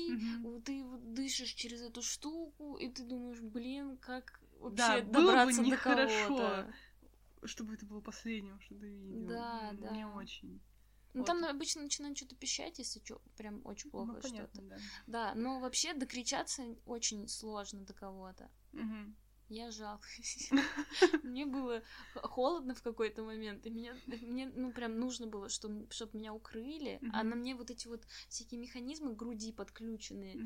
Ты 0.64 0.82
дышишь 1.14 1.52
через 1.52 1.82
эту 1.82 2.02
штуку, 2.02 2.76
и 2.78 2.88
ты 2.88 3.04
думаешь, 3.04 3.40
блин, 3.40 3.75
как 4.00 4.40
Да, 4.42 4.60
вообще 4.60 5.02
было 5.02 5.22
бы 5.22 5.26
добраться 5.26 5.62
до 5.62 5.70
нехорошо. 5.70 6.28
кого-то. 6.28 6.74
чтобы 7.44 7.74
это 7.74 7.86
было 7.86 8.00
последним, 8.00 8.60
что 8.60 8.74
ты 8.74 8.88
видел. 8.88 9.28
Да, 9.28 9.70
М, 9.70 9.80
да. 9.80 9.90
Мне 9.90 10.06
очень. 10.06 10.60
Ну, 11.14 11.20
Вот. 11.20 11.26
там 11.26 11.44
обычно 11.44 11.82
начинают 11.82 12.16
что-то 12.18 12.36
пищать, 12.36 12.78
если 12.78 13.00
чё, 13.00 13.20
прям 13.36 13.64
очень 13.64 13.90
плохо 13.90 14.12
ну, 14.12 14.20
что-то. 14.20 14.30
понятно, 14.30 14.62
да. 14.68 14.76
Да, 15.06 15.34
но 15.34 15.60
вообще 15.60 15.94
докричаться 15.94 16.62
очень 16.84 17.26
сложно 17.28 17.80
до 17.84 17.94
кого-то. 17.94 18.50
Мгм. 18.72 19.16
Я 19.48 19.70
жалуюсь. 19.70 20.50
Мне 21.22 21.46
было 21.46 21.82
холодно 22.14 22.74
в 22.74 22.82
какой-то 22.82 23.22
момент, 23.22 23.64
и 23.66 23.70
меня, 23.70 23.94
мне, 24.06 24.46
ну, 24.46 24.72
прям 24.72 24.98
нужно 24.98 25.26
было, 25.26 25.48
чтобы, 25.48 25.90
чтобы 25.90 26.18
меня 26.18 26.34
укрыли, 26.34 27.00
а 27.12 27.22
на 27.22 27.36
мне 27.36 27.54
вот 27.54 27.70
эти 27.70 27.86
вот 27.86 28.04
всякие 28.28 28.60
механизмы 28.60 29.14
груди 29.14 29.52
подключенные. 29.52 30.36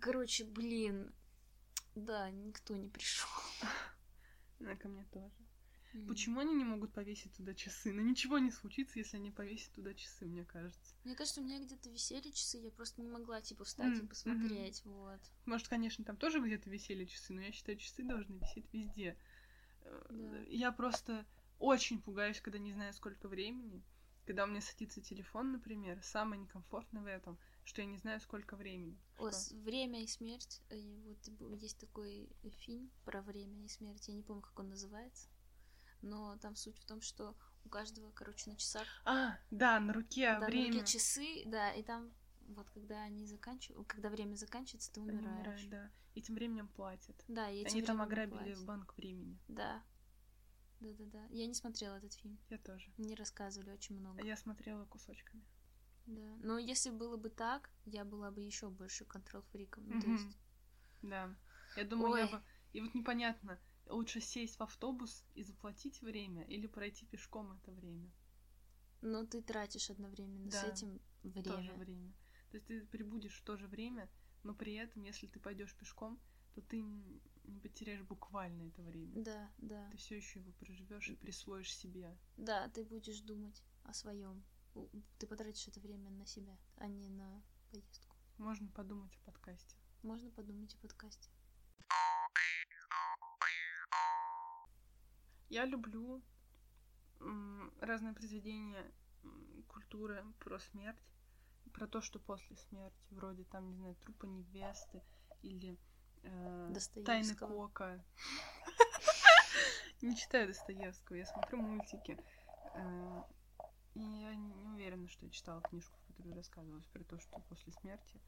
Короче, 0.00 0.44
блин, 0.44 1.12
да, 1.94 2.30
никто 2.30 2.76
не 2.76 2.88
пришел. 2.88 3.28
Да, 4.60 4.74
ко 4.76 4.88
мне 4.88 5.04
тоже. 5.12 5.30
Почему 6.08 6.40
они 6.40 6.54
не 6.54 6.64
могут 6.64 6.92
повесить 6.92 7.32
туда 7.36 7.54
часы? 7.54 7.92
Ну 7.92 8.02
ничего 8.02 8.38
не 8.38 8.50
случится, 8.50 8.98
если 8.98 9.16
они 9.16 9.30
повесят 9.30 9.72
туда 9.74 9.94
часы, 9.94 10.26
мне 10.26 10.44
кажется. 10.44 10.94
Мне 11.04 11.14
кажется, 11.14 11.40
у 11.40 11.44
меня 11.44 11.60
где-то 11.60 11.88
висели 11.88 12.30
часы, 12.30 12.58
я 12.58 12.70
просто 12.72 13.00
не 13.00 13.08
могла, 13.08 13.40
типа, 13.40 13.62
встать 13.64 13.96
и 13.96 14.00
М, 14.00 14.08
посмотреть, 14.08 14.82
вот. 14.84 15.20
Может, 15.46 15.68
конечно, 15.68 16.04
там 16.04 16.16
тоже 16.16 16.40
где-то 16.40 16.68
висели 16.68 17.04
часы, 17.04 17.32
но 17.32 17.42
я 17.42 17.52
считаю, 17.52 17.78
часы 17.78 18.02
должны 18.02 18.38
висеть 18.38 18.66
везде. 18.72 19.16
Э, 19.82 20.00
Да. 20.10 20.38
Я 20.48 20.72
просто 20.72 21.24
очень 21.60 22.02
пугаюсь, 22.02 22.40
когда 22.40 22.58
не 22.58 22.72
знаю, 22.72 22.92
сколько 22.92 23.28
времени. 23.28 23.80
Когда 24.26 24.44
у 24.44 24.46
меня 24.48 24.62
садится 24.62 25.00
телефон, 25.00 25.52
например, 25.52 26.02
самое 26.02 26.40
некомфортное 26.42 27.02
в 27.02 27.06
этом, 27.06 27.38
что 27.64 27.80
я 27.82 27.86
не 27.86 27.96
знаю, 27.98 28.20
сколько 28.20 28.56
времени. 28.56 28.98
О, 29.18 29.30
Что? 29.30 29.54
«Время 29.56 30.02
и 30.02 30.06
смерть», 30.06 30.60
э, 30.70 30.76
вот 31.40 31.60
есть 31.62 31.78
такой 31.78 32.28
фильм 32.60 32.90
про 33.04 33.22
время 33.22 33.64
и 33.64 33.68
смерть, 33.68 34.08
я 34.08 34.14
не 34.14 34.22
помню, 34.22 34.42
как 34.42 34.58
он 34.58 34.68
называется, 34.70 35.28
но 36.02 36.36
там 36.38 36.56
суть 36.56 36.78
в 36.78 36.84
том, 36.84 37.00
что 37.00 37.34
у 37.64 37.68
каждого, 37.68 38.10
короче, 38.12 38.50
на 38.50 38.56
часах 38.56 38.86
А, 39.04 39.38
да, 39.50 39.80
на 39.80 39.92
руке 39.92 40.32
да, 40.32 40.40
на 40.40 40.46
время. 40.46 40.80
руке 40.80 40.92
часы, 40.92 41.42
да, 41.46 41.72
и 41.72 41.82
там 41.82 42.12
вот 42.48 42.68
когда 42.70 43.02
они 43.02 43.24
заканчивают, 43.26 43.88
когда 43.88 44.10
время 44.10 44.34
заканчивается, 44.36 44.92
ты 44.92 45.00
умираешь. 45.00 45.24
умирают, 45.24 45.70
да. 45.70 45.90
И 46.14 46.22
тем 46.22 46.34
временем 46.34 46.68
платят. 46.68 47.24
Да, 47.26 47.50
и 47.50 47.64
Они 47.64 47.82
там 47.82 48.00
ограбили 48.02 48.36
платят. 48.52 48.64
банк 48.66 48.96
времени. 48.96 49.38
Да. 49.48 49.82
Да-да-да. 50.80 51.26
Я 51.30 51.46
не 51.46 51.54
смотрела 51.54 51.96
этот 51.96 52.12
фильм. 52.12 52.38
Я 52.50 52.58
тоже. 52.58 52.92
Мне 52.98 53.14
рассказывали 53.14 53.70
очень 53.70 53.96
много. 53.98 54.22
Я 54.24 54.36
смотрела 54.36 54.84
кусочками. 54.84 55.42
Да. 56.06 56.36
Но 56.42 56.58
если 56.58 56.90
было 56.90 57.16
бы 57.16 57.30
так, 57.30 57.70
я 57.86 58.04
была 58.04 58.30
бы 58.30 58.42
еще 58.42 58.68
больше 58.70 59.04
контрол-фриком. 59.04 59.84
То 59.86 59.94
Мгм. 59.94 60.12
есть... 60.12 60.38
Да. 61.02 61.34
Я 61.76 61.84
думаю, 61.84 62.16
я 62.16 62.26
Ой. 62.26 62.32
бы... 62.32 62.42
И 62.72 62.80
вот 62.80 62.94
непонятно, 62.94 63.58
лучше 63.86 64.20
сесть 64.20 64.58
в 64.58 64.62
автобус 64.62 65.24
и 65.34 65.42
заплатить 65.44 66.02
время 66.02 66.42
или 66.44 66.66
пройти 66.66 67.06
пешком 67.06 67.52
это 67.52 67.70
время. 67.72 68.10
Но 69.00 69.24
ты 69.24 69.42
тратишь 69.42 69.90
одновременно 69.90 70.50
с 70.50 70.62
Да. 70.62 70.72
этим 70.72 71.00
время. 71.22 71.42
тоже 71.44 71.72
время. 71.74 72.12
То 72.50 72.56
есть 72.56 72.66
ты 72.66 72.80
прибудешь 72.86 73.36
в 73.36 73.44
то 73.44 73.56
же 73.56 73.66
время, 73.66 74.08
но 74.42 74.54
при 74.54 74.74
этом, 74.74 75.02
если 75.02 75.26
ты 75.26 75.40
пойдешь 75.40 75.74
пешком, 75.74 76.18
то 76.54 76.62
ты 76.62 76.82
не 76.82 77.60
потеряешь 77.60 78.02
буквально 78.02 78.68
это 78.68 78.82
время. 78.82 79.22
Да, 79.22 79.50
да. 79.58 79.88
Ты 79.90 79.96
все 79.98 80.16
еще 80.16 80.40
его 80.40 80.52
проживешь 80.52 81.08
и 81.10 81.16
присвоишь 81.16 81.74
себе. 81.74 82.16
Да, 82.36 82.68
ты 82.68 82.84
будешь 82.84 83.20
думать 83.20 83.62
о 83.82 83.92
своем. 83.92 84.44
Ты 85.18 85.26
потратишь 85.26 85.68
это 85.68 85.80
время 85.80 86.10
на 86.10 86.26
себя, 86.26 86.56
а 86.76 86.86
не 86.86 87.08
на 87.08 87.42
поездку. 87.70 88.16
Можно 88.38 88.68
подумать 88.68 89.16
о 89.16 89.30
подкасте. 89.30 89.76
Можно 90.02 90.30
подумать 90.30 90.74
о 90.74 90.78
подкасте. 90.78 91.30
Я 95.48 95.64
люблю 95.66 96.22
разные 97.80 98.12
произведения 98.12 98.92
культуры 99.68 100.24
про 100.40 100.58
смерть, 100.58 100.98
про 101.72 101.86
то, 101.86 102.00
что 102.00 102.18
после 102.18 102.56
смерти, 102.56 103.06
вроде 103.10 103.44
там, 103.44 103.68
не 103.68 103.76
знаю, 103.76 103.94
трупа 103.96 104.26
невесты 104.26 105.02
или 105.42 105.78
э, 106.22 106.74
Тайны. 107.04 107.34
Кока. 107.34 108.04
Не 110.02 110.16
читаю 110.16 110.48
Достоевского, 110.48 111.16
я 111.16 111.26
смотрю 111.26 111.58
мультики. 111.58 112.18
Я 113.94 114.34
не 114.34 114.52
уверена, 114.66 115.08
что 115.08 115.26
я 115.26 115.30
читала 115.30 115.60
книжку, 115.62 115.96
в 115.98 116.06
которой 116.08 116.34
рассказывалось 116.34 116.86
про 116.86 117.04
то, 117.04 117.18
что 117.18 117.38
после 117.48 117.72
смерти. 117.72 118.20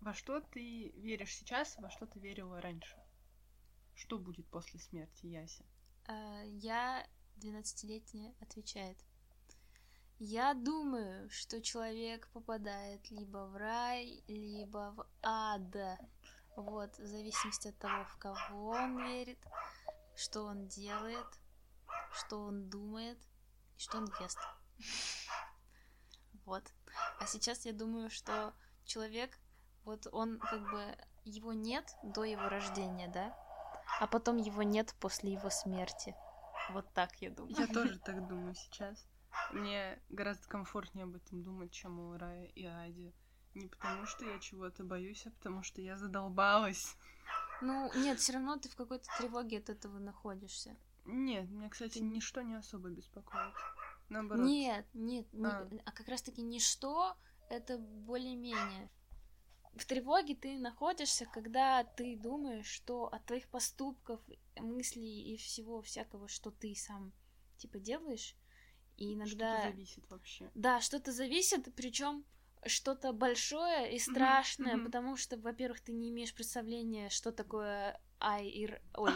Во 0.00 0.14
что 0.14 0.40
ты 0.40 0.90
веришь 0.96 1.34
сейчас, 1.36 1.76
во 1.78 1.90
что 1.90 2.06
ты 2.06 2.18
верила 2.20 2.60
раньше? 2.60 2.96
Что 3.94 4.18
будет 4.18 4.46
после 4.48 4.78
смерти, 4.80 5.26
Яся? 5.26 5.64
А, 6.06 6.42
Я 6.42 7.06
12-летняя 7.36 8.34
отвечает. 8.40 8.98
Я 10.18 10.52
думаю, 10.52 11.30
что 11.30 11.62
человек 11.62 12.28
попадает 12.28 13.10
либо 13.10 13.46
в 13.46 13.56
рай, 13.56 14.22
либо 14.26 14.92
в 14.94 15.06
ад. 15.22 15.98
Вот, 16.56 16.98
в 16.98 17.06
зависимости 17.06 17.68
от 17.68 17.78
того, 17.78 18.04
в 18.04 18.18
кого 18.18 18.70
он 18.70 19.02
верит, 19.02 19.38
что 20.14 20.42
он 20.42 20.66
делает, 20.68 21.26
что 22.12 22.38
он 22.40 22.68
думает 22.68 23.18
и 23.78 23.80
что 23.80 23.98
он 23.98 24.12
ест. 24.20 24.38
Вот. 26.44 26.64
А 27.18 27.26
сейчас 27.26 27.64
я 27.64 27.72
думаю, 27.72 28.10
что 28.10 28.54
человек, 28.84 29.38
вот 29.84 30.06
он 30.12 30.38
как 30.38 30.62
бы 30.70 30.96
его 31.24 31.52
нет 31.52 31.94
до 32.02 32.24
его 32.24 32.48
рождения, 32.48 33.08
да? 33.08 33.36
А 34.00 34.06
потом 34.06 34.36
его 34.36 34.62
нет 34.62 34.94
после 35.00 35.32
его 35.32 35.50
смерти. 35.50 36.14
Вот 36.70 36.86
так 36.92 37.14
я 37.20 37.30
думаю. 37.30 37.56
Я 37.56 37.66
тоже 37.66 37.98
так 37.98 38.26
думаю 38.28 38.54
сейчас. 38.54 39.06
Мне 39.52 39.98
гораздо 40.08 40.46
комфортнее 40.48 41.04
об 41.04 41.16
этом 41.16 41.42
думать, 41.42 41.72
чем 41.72 42.00
о 42.00 42.18
рае 42.18 42.48
и 42.50 42.64
аде. 42.66 43.12
Не 43.54 43.66
потому, 43.66 44.06
что 44.06 44.24
я 44.24 44.38
чего-то 44.38 44.84
боюсь, 44.84 45.26
а 45.26 45.30
потому 45.30 45.62
что 45.62 45.80
я 45.80 45.96
задолбалась. 45.96 46.96
Ну, 47.60 47.90
нет, 47.94 48.20
все 48.20 48.34
равно 48.34 48.56
ты 48.56 48.68
в 48.68 48.76
какой-то 48.76 49.06
тревоге 49.18 49.58
от 49.58 49.68
этого 49.70 49.98
находишься. 49.98 50.76
Нет, 51.04 51.50
меня, 51.50 51.68
кстати, 51.68 51.98
ничто 51.98 52.42
не 52.42 52.54
особо 52.54 52.90
беспокоит. 52.90 53.54
Наоборот. 54.10 54.44
Нет, 54.46 54.86
нет, 54.92 55.32
не- 55.32 55.46
А. 55.46 55.68
а. 55.86 55.92
как 55.92 56.08
раз-таки 56.08 56.42
ничто 56.42 57.16
это 57.48 57.78
более-менее. 57.78 58.90
В 59.76 59.86
тревоге 59.86 60.34
ты 60.34 60.58
находишься, 60.58 61.26
когда 61.26 61.84
ты 61.84 62.16
думаешь, 62.16 62.66
что 62.66 63.06
от 63.06 63.24
твоих 63.24 63.48
поступков, 63.48 64.20
мыслей 64.56 65.32
и 65.32 65.36
всего 65.36 65.80
всякого, 65.80 66.26
что 66.28 66.50
ты 66.50 66.74
сам 66.74 67.12
типа 67.56 67.78
делаешь, 67.78 68.34
и 68.96 69.14
иногда 69.14 69.54
Что-то 69.58 69.70
зависит 69.70 70.10
вообще. 70.10 70.50
Да, 70.54 70.80
что-то 70.80 71.12
зависит, 71.12 71.72
причем 71.76 72.24
что-то 72.66 73.12
большое 73.12 73.94
и 73.94 73.98
страшное, 73.98 74.74
мгм. 74.76 74.86
потому 74.86 75.16
что, 75.16 75.36
во-первых, 75.38 75.80
ты 75.80 75.92
не 75.92 76.10
имеешь 76.10 76.34
представления, 76.34 77.08
что 77.08 77.30
такое 77.32 77.98
ай 78.20 78.48
и 78.48 78.64
р- 78.66 78.82
Ой. 78.94 79.12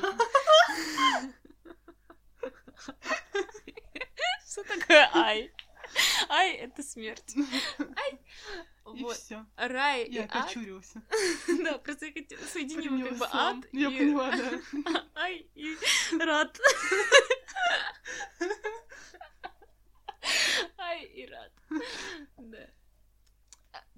Что 4.54 4.62
такое 4.62 5.10
ай? 5.14 5.50
Ай— 6.28 6.52
это 6.58 6.80
смерть. 6.84 7.34
Ай. 7.96 8.20
И 8.94 9.02
Вот. 9.02 9.16
все. 9.16 9.44
Рай 9.56 10.04
и 10.04 10.12
Я 10.12 10.24
ад. 10.26 10.36
окочурился. 10.36 11.02
Да, 11.64 11.78
просто 11.78 12.06
я 12.06 12.12
хотела 12.12 12.40
соединила 12.46 13.08
как 13.08 13.18
бы 13.18 13.26
ад 13.32 13.56
Я 13.72 13.88
и 13.90 13.98
поняла, 13.98 14.30
да. 14.30 14.60
ай 15.16 15.50
и 15.56 15.76
рад. 16.20 16.56
Ай 20.78 21.02
и 21.04 21.26
рад. 21.26 21.52
Да. 22.36 22.70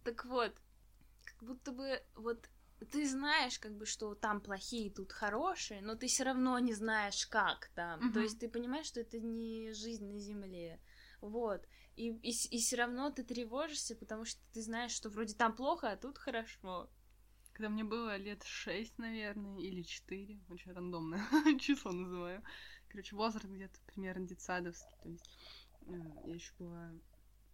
Так 0.05 0.25
вот, 0.25 0.57
как 1.27 1.43
будто 1.43 1.73
бы 1.73 2.03
вот 2.15 2.49
ты 2.85 3.09
знаешь, 3.09 3.59
как 3.59 3.75
бы, 3.77 3.87
что 3.87 4.15
там 4.15 4.41
плохие, 4.41 4.91
тут 4.91 5.13
хорошие, 5.13 5.81
но 5.81 5.95
ты 5.95 6.07
все 6.09 6.25
равно 6.25 6.59
не 6.59 6.75
знаешь, 6.75 7.27
как 7.27 7.71
там. 7.75 8.01
То 8.01 8.07
Мгм. 8.07 8.23
есть 8.23 8.39
ты 8.39 8.49
понимаешь, 8.49 8.87
что 8.87 9.01
это 9.01 9.19
не 9.19 9.73
жизнь 9.73 10.07
на 10.07 10.19
земле. 10.19 10.81
Вот. 11.21 11.67
И, 11.97 12.11
и, 12.11 12.59
все 12.59 12.77
равно 12.77 13.11
ты 13.11 13.25
тревожишься, 13.25 13.97
потому 13.97 14.27
что 14.27 14.41
ты 14.53 14.61
знаешь, 14.61 14.93
что 14.93 15.09
вроде 15.09 15.35
там 15.35 15.57
плохо, 15.57 15.91
а 15.91 15.97
тут 15.97 16.19
хорошо. 16.19 16.91
Когда 17.55 17.71
мне 17.71 17.85
было 17.85 18.17
лет 18.19 18.43
шесть, 18.45 18.99
наверное, 18.99 19.59
или 19.59 19.81
четыре, 19.81 20.39
очень 20.51 20.73
рандомное 20.73 21.25
число 21.59 21.93
называю. 21.93 22.43
Короче, 22.89 23.17
возраст 23.17 23.47
где-то 23.47 23.81
примерно 23.87 24.27
детсадовский. 24.27 24.95
То 25.03 25.09
есть 25.09 25.25
э, 25.87 25.93
я 26.25 26.35
еще 26.35 26.53
была 26.59 26.93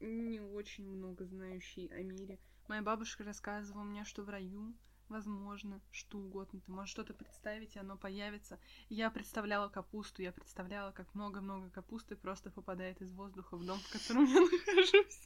не 0.01 0.41
очень 0.41 0.89
много 0.91 1.25
знающей 1.25 1.87
о 1.87 2.03
мире. 2.03 2.41
Моя 2.67 2.83
бабушка 2.83 3.23
рассказывала 3.23 3.85
мне, 3.85 4.05
что 4.05 4.25
в 4.25 4.29
раю 4.29 4.75
возможно 5.13 5.81
что 5.93 6.19
угодно. 6.19 6.61
Ты 6.61 6.73
можешь 6.73 6.91
что-то 6.91 7.15
представить, 7.15 7.77
и 7.77 7.79
оно 7.79 7.97
появится. 7.97 8.59
Я 8.89 9.11
представляла 9.11 9.69
капусту, 9.69 10.23
я 10.23 10.33
представляла, 10.33 10.91
как 10.91 11.15
много-много 11.15 11.71
капусты 11.71 12.17
просто 12.17 12.51
попадает 12.51 13.01
из 13.01 13.13
воздуха 13.13 13.57
в 13.57 13.65
дом, 13.65 13.79
в 13.79 13.93
котором 13.93 14.25
я 14.25 14.41
нахожусь. 14.41 15.21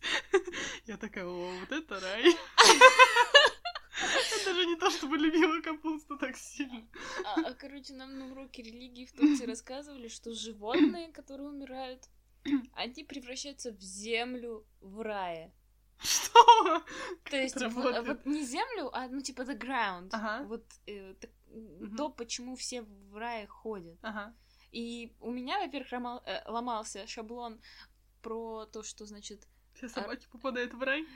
Я 0.84 0.96
такая, 0.96 1.24
о, 1.24 1.60
вот 1.60 1.72
это 1.72 2.00
рай. 2.00 2.36
Это 3.96 4.44
даже 4.44 4.66
не 4.66 4.76
то, 4.76 4.90
чтобы 4.90 5.16
полюбила 5.16 5.60
капусту 5.62 6.18
так 6.18 6.36
сильно. 6.36 6.86
А, 7.24 7.40
а, 7.40 7.54
короче, 7.54 7.94
нам 7.94 8.18
на 8.18 8.32
уроке 8.32 8.62
религии 8.62 9.06
в 9.06 9.12
Турции 9.12 9.46
рассказывали, 9.46 10.08
что 10.08 10.34
животные, 10.34 11.12
которые 11.12 11.48
умирают, 11.48 12.08
они 12.72 13.04
превращаются 13.04 13.72
в 13.72 13.80
землю 13.80 14.66
в 14.80 15.00
рае. 15.00 15.52
Что? 16.02 16.82
То 17.30 17.36
есть 17.36 17.56
вот, 17.56 17.62
работает? 17.62 18.06
вот 18.06 18.26
не 18.26 18.42
землю, 18.44 18.90
а 18.92 19.08
ну 19.08 19.20
типа 19.20 19.42
the 19.42 19.58
ground. 19.58 20.08
Ага. 20.12 20.44
Вот 20.46 20.64
э, 20.86 21.14
так- 21.20 21.30
Мгм. 21.48 21.96
то, 21.96 22.10
почему 22.10 22.54
все 22.56 22.82
в 22.82 23.16
рае 23.16 23.46
ходят. 23.46 23.98
Ага. 24.02 24.34
И 24.72 25.14
у 25.20 25.30
меня, 25.30 25.58
во-первых, 25.60 25.90
ломал- 25.92 26.22
э, 26.26 26.42
ломался 26.50 27.06
шаблон 27.06 27.60
про 28.20 28.66
то, 28.66 28.82
что 28.82 29.06
значит 29.06 29.46
Все 29.74 29.88
собаки 29.88 30.26
попадают 30.30 30.74
в 30.74 30.82
рай. 30.82 31.06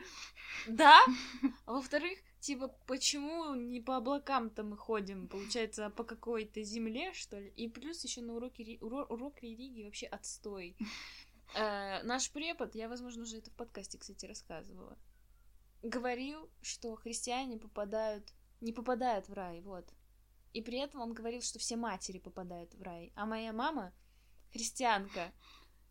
да, 0.69 0.99
а 1.67 1.73
во-вторых, 1.73 2.19
типа, 2.41 2.69
почему 2.87 3.55
не 3.55 3.81
по 3.81 3.97
облакам-то 3.97 4.63
мы 4.63 4.77
ходим, 4.79 5.29
получается, 5.29 5.87
а 5.87 5.91
по 5.91 6.05
какой-то 6.05 6.63
земле, 6.63 7.13
что 7.13 7.39
ли? 7.39 7.53
И 7.57 7.69
плюс 7.69 8.03
еще 8.05 8.23
на 8.23 8.35
уроке 8.35 8.63
уро- 8.81 9.07
урок 9.09 9.43
религии 9.43 9.85
вообще 9.85 10.07
отстой. 10.07 10.75
Э, 11.55 12.03
наш 12.03 12.31
препод, 12.31 12.75
я, 12.75 12.89
возможно, 12.89 13.23
уже 13.23 13.39
это 13.39 13.51
в 13.51 13.55
подкасте, 13.55 13.99
кстати, 13.99 14.27
рассказывала, 14.27 14.97
говорил, 15.83 16.51
что 16.63 16.95
христиане 16.97 17.59
попадают, 17.59 18.33
не 18.61 18.73
попадают 18.73 19.29
в 19.29 19.33
рай, 19.33 19.61
вот. 19.61 19.89
И 20.53 20.63
при 20.63 20.79
этом 20.79 21.01
он 21.01 21.13
говорил, 21.13 21.43
что 21.43 21.59
все 21.59 21.77
матери 21.77 22.19
попадают 22.19 22.75
в 22.75 22.83
рай. 22.83 23.13
А 23.15 23.25
моя 23.25 23.53
мама 23.53 23.93
христианка. 24.53 25.33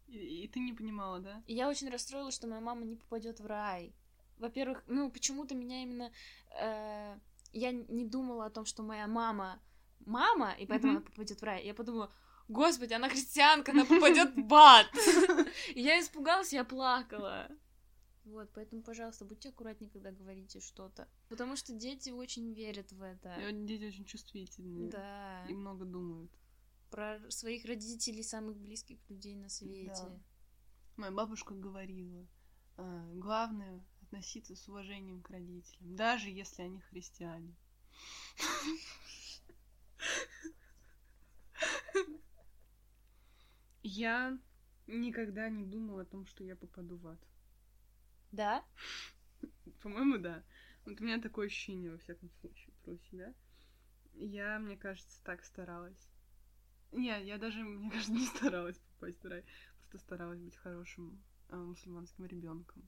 И, 0.08 0.44
и 0.44 0.48
ты 0.48 0.60
не 0.60 0.74
понимала, 0.74 1.20
да? 1.20 1.44
И 1.48 1.54
я 1.54 1.70
очень 1.70 1.90
расстроилась, 1.90 2.36
что 2.36 2.48
моя 2.48 2.62
мама 2.62 2.84
не 2.84 2.96
попадет 2.96 3.40
в 3.40 3.46
рай. 3.46 3.96
Во-первых, 4.38 4.84
ну, 4.88 5.10
почему-то 5.12 5.56
меня 5.56 5.84
именно... 5.84 6.12
э, 6.60 7.18
я 7.52 7.72
не 7.72 8.06
думала 8.06 8.46
о 8.46 8.50
том, 8.50 8.66
что 8.66 8.84
моя 8.84 9.08
мама 9.08 9.62
мама, 10.06 10.54
и 10.54 10.66
поэтому 10.66 10.94
Мгм. 10.94 11.02
она 11.02 11.06
попадет 11.06 11.42
в 11.42 11.44
рай. 11.44 11.66
Я 11.66 11.74
подумала, 11.74 12.12
господи, 12.50 12.94
она 12.94 13.10
христианка, 13.10 13.72
она 13.72 13.86
попадет 13.86 14.36
в 14.36 14.54
ад. 14.54 14.88
И 15.76 15.82
я 15.82 16.00
испугалась, 16.00 16.52
я 16.52 16.64
плакала. 16.64 17.50
Вот, 18.26 18.52
поэтому, 18.54 18.84
пожалуйста, 18.84 19.26
будьте 19.26 19.50
аккуратнее, 19.50 19.90
когда 19.90 20.12
говорите 20.12 20.60
что-то. 20.60 21.08
Потому 21.30 21.56
что 21.56 21.74
дети 21.74 22.12
очень 22.12 22.54
верят 22.54 22.92
в 22.92 23.02
это. 23.02 23.34
И 23.36 23.66
Дети 23.66 23.86
очень 23.86 24.06
чувствительные. 24.06 24.92
Да. 24.92 25.46
И 25.48 25.54
много 25.54 25.86
думают. 25.86 26.32
Про 26.92 27.20
своих 27.30 27.66
родителей, 27.66 28.24
самых 28.24 28.58
близких 28.58 28.98
людей 29.10 29.36
на 29.36 29.50
свете. 29.50 29.94
Да. 29.94 30.20
Моя 30.98 31.12
бабушка 31.12 31.54
говорила, 31.54 32.28
«А, 32.78 33.10
главное 33.14 33.84
относиться 34.02 34.56
с 34.56 34.68
уважением 34.68 35.22
к 35.22 35.30
родителям, 35.30 35.96
даже 35.96 36.30
если 36.30 36.64
они 36.64 36.82
христиане. 36.82 37.56
Я 43.84 44.38
никогда 44.88 45.50
не 45.50 45.66
думала 45.66 46.02
о 46.02 46.06
том, 46.06 46.26
что 46.26 46.44
я 46.44 46.56
попаду 46.56 46.98
в 46.98 47.08
ад. 47.08 47.20
Да? 48.32 48.64
По-моему, 49.82 50.18
да. 50.18 50.44
Вот 50.86 51.00
у 51.00 51.04
меня 51.04 51.20
такое 51.22 51.48
ощущение, 51.48 51.92
во 51.92 51.98
всяком 51.98 52.30
случае, 52.42 52.74
про 52.84 52.98
себя. 52.98 53.34
Я, 54.14 54.60
мне 54.60 54.76
кажется, 54.76 55.24
так 55.24 55.44
старалась. 55.44 56.10
Не, 56.92 57.24
я 57.24 57.38
даже, 57.38 57.64
мне 57.64 57.90
кажется, 57.92 58.12
не 58.12 58.26
старалась 58.26 58.78
попасть 58.78 59.24
в 59.24 59.28
рай. 59.28 59.46
Просто 59.90 60.06
старалась 60.06 60.42
быть 60.42 60.56
хорошим 60.58 61.22
э, 61.50 61.56
мусульманским 61.56 62.26
ребенком. 62.26 62.88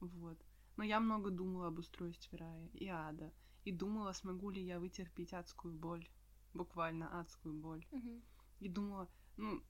Вот. 0.00 0.38
Но 0.76 0.84
я 0.84 1.00
много 1.00 1.30
думала 1.30 1.68
об 1.68 1.78
устройстве 1.78 2.38
рая 2.38 2.68
и 2.74 2.88
ада. 2.88 3.32
И 3.64 3.72
думала, 3.72 4.12
смогу 4.12 4.50
ли 4.50 4.62
я 4.62 4.80
вытерпеть 4.80 5.32
адскую 5.32 5.74
боль. 5.74 6.08
Буквально 6.54 7.20
адскую 7.20 7.54
боль. 7.54 7.86
Мгм. 7.92 8.22
И 8.60 8.68
думала, 8.68 9.08
ну, 9.36 9.62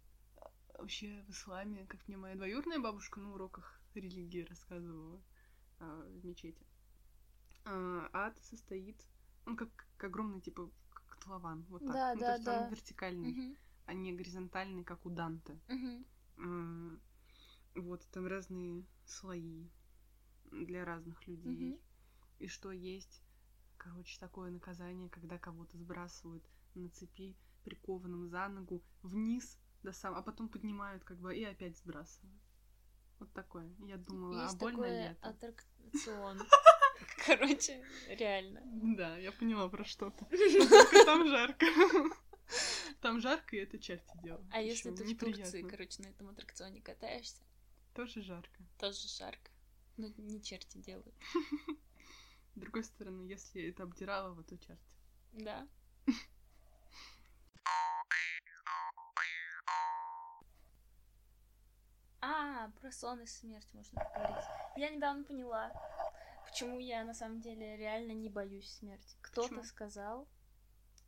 вообще 0.78 1.22
в 1.26 1.30
исламе, 1.30 1.86
как 1.86 2.06
мне 2.08 2.16
моя 2.16 2.36
двоюродная 2.36 2.78
бабушка 2.78 3.20
на 3.20 3.32
уроках 3.32 3.80
религии 3.94 4.44
рассказывала 4.44 5.22
а, 5.78 6.02
в 6.08 6.24
мечети, 6.24 6.66
а, 7.64 8.08
ад 8.12 8.38
состоит, 8.42 9.06
он 9.46 9.56
как, 9.56 9.68
как 9.96 10.10
огромный, 10.10 10.40
типа, 10.40 10.70
как 10.90 11.06
котлован, 11.06 11.64
вот 11.68 11.84
так. 11.84 11.94
Да, 11.94 12.14
ну, 12.14 12.20
да, 12.20 12.26
то 12.26 12.32
есть 12.32 12.46
да. 12.46 12.62
он 12.64 12.70
вертикальный, 12.70 13.32
Мгм. 13.32 13.56
а 13.86 13.92
не 13.94 14.12
горизонтальный, 14.12 14.84
как 14.84 15.04
у 15.06 15.10
Данте. 15.10 15.58
Мгм. 15.68 16.04
М, 16.38 17.00
Вот, 17.74 18.06
там 18.10 18.26
разные 18.26 18.84
слои 19.06 19.68
для 20.50 20.84
разных 20.84 21.26
людей. 21.26 21.72
Мгм. 21.72 21.78
И 22.38 22.48
что 22.48 22.72
есть, 22.72 23.22
короче, 23.78 24.18
такое 24.18 24.50
наказание, 24.50 25.08
когда 25.08 25.38
кого-то 25.38 25.76
сбрасывают 25.78 26.44
на 26.74 26.90
цепи, 26.90 27.36
прикованным 27.64 28.28
за 28.28 28.48
ногу, 28.48 28.82
вниз 29.02 29.58
до 29.82 29.92
сам, 29.92 30.14
а 30.14 30.22
потом 30.22 30.48
поднимают 30.48 31.04
как 31.04 31.18
бы 31.18 31.36
и 31.36 31.44
опять 31.44 31.76
сбрасывают. 31.78 32.40
Вот 33.18 33.32
такое. 33.32 33.70
Я 33.86 33.96
думала, 33.96 34.42
Есть 34.42 34.54
а 34.54 34.58
больно 34.58 34.84
ли 34.86 35.08
такой 35.08 35.28
это? 35.28 35.28
аттракцион. 35.28 36.38
Короче, 37.26 37.84
реально. 38.08 38.62
Да, 38.96 39.16
я 39.16 39.32
поняла 39.32 39.68
про 39.68 39.84
что-то. 39.84 40.24
Там 41.04 41.28
жарко. 41.28 41.66
Там 43.00 43.20
жарко, 43.20 43.56
и 43.56 43.60
это 43.60 43.78
черти 43.78 44.12
делают. 44.22 44.46
А 44.52 44.60
если 44.60 44.90
ты 44.90 45.04
в 45.04 45.18
Турции, 45.18 45.62
короче, 45.62 46.02
на 46.02 46.08
этом 46.08 46.28
аттракционе 46.28 46.80
катаешься, 46.80 47.42
Тоже 47.94 48.22
жарко. 48.22 48.62
тоже 48.78 49.08
жарко. 49.08 49.50
Но 49.96 50.08
не 50.18 50.42
черти 50.42 50.78
делают. 50.78 51.14
С 52.54 52.58
другой 52.60 52.84
стороны, 52.84 53.22
если 53.22 53.62
это 53.70 53.84
обдиралово, 53.84 54.42
то 54.44 54.58
черти. 54.58 54.82
Да. 55.32 55.66
А, 62.22 62.70
про 62.80 62.92
сон 62.92 63.20
и 63.20 63.26
смерть 63.26 63.68
можно 63.72 64.00
поговорить. 64.00 64.44
Я 64.76 64.90
недавно 64.90 65.24
поняла, 65.24 65.72
почему 66.46 66.78
я 66.78 67.04
на 67.04 67.14
самом 67.14 67.40
деле 67.40 67.76
реально 67.76 68.12
не 68.12 68.28
боюсь 68.28 68.70
смерти. 68.70 69.16
Кто-то 69.20 69.62
сказал, 69.64 70.28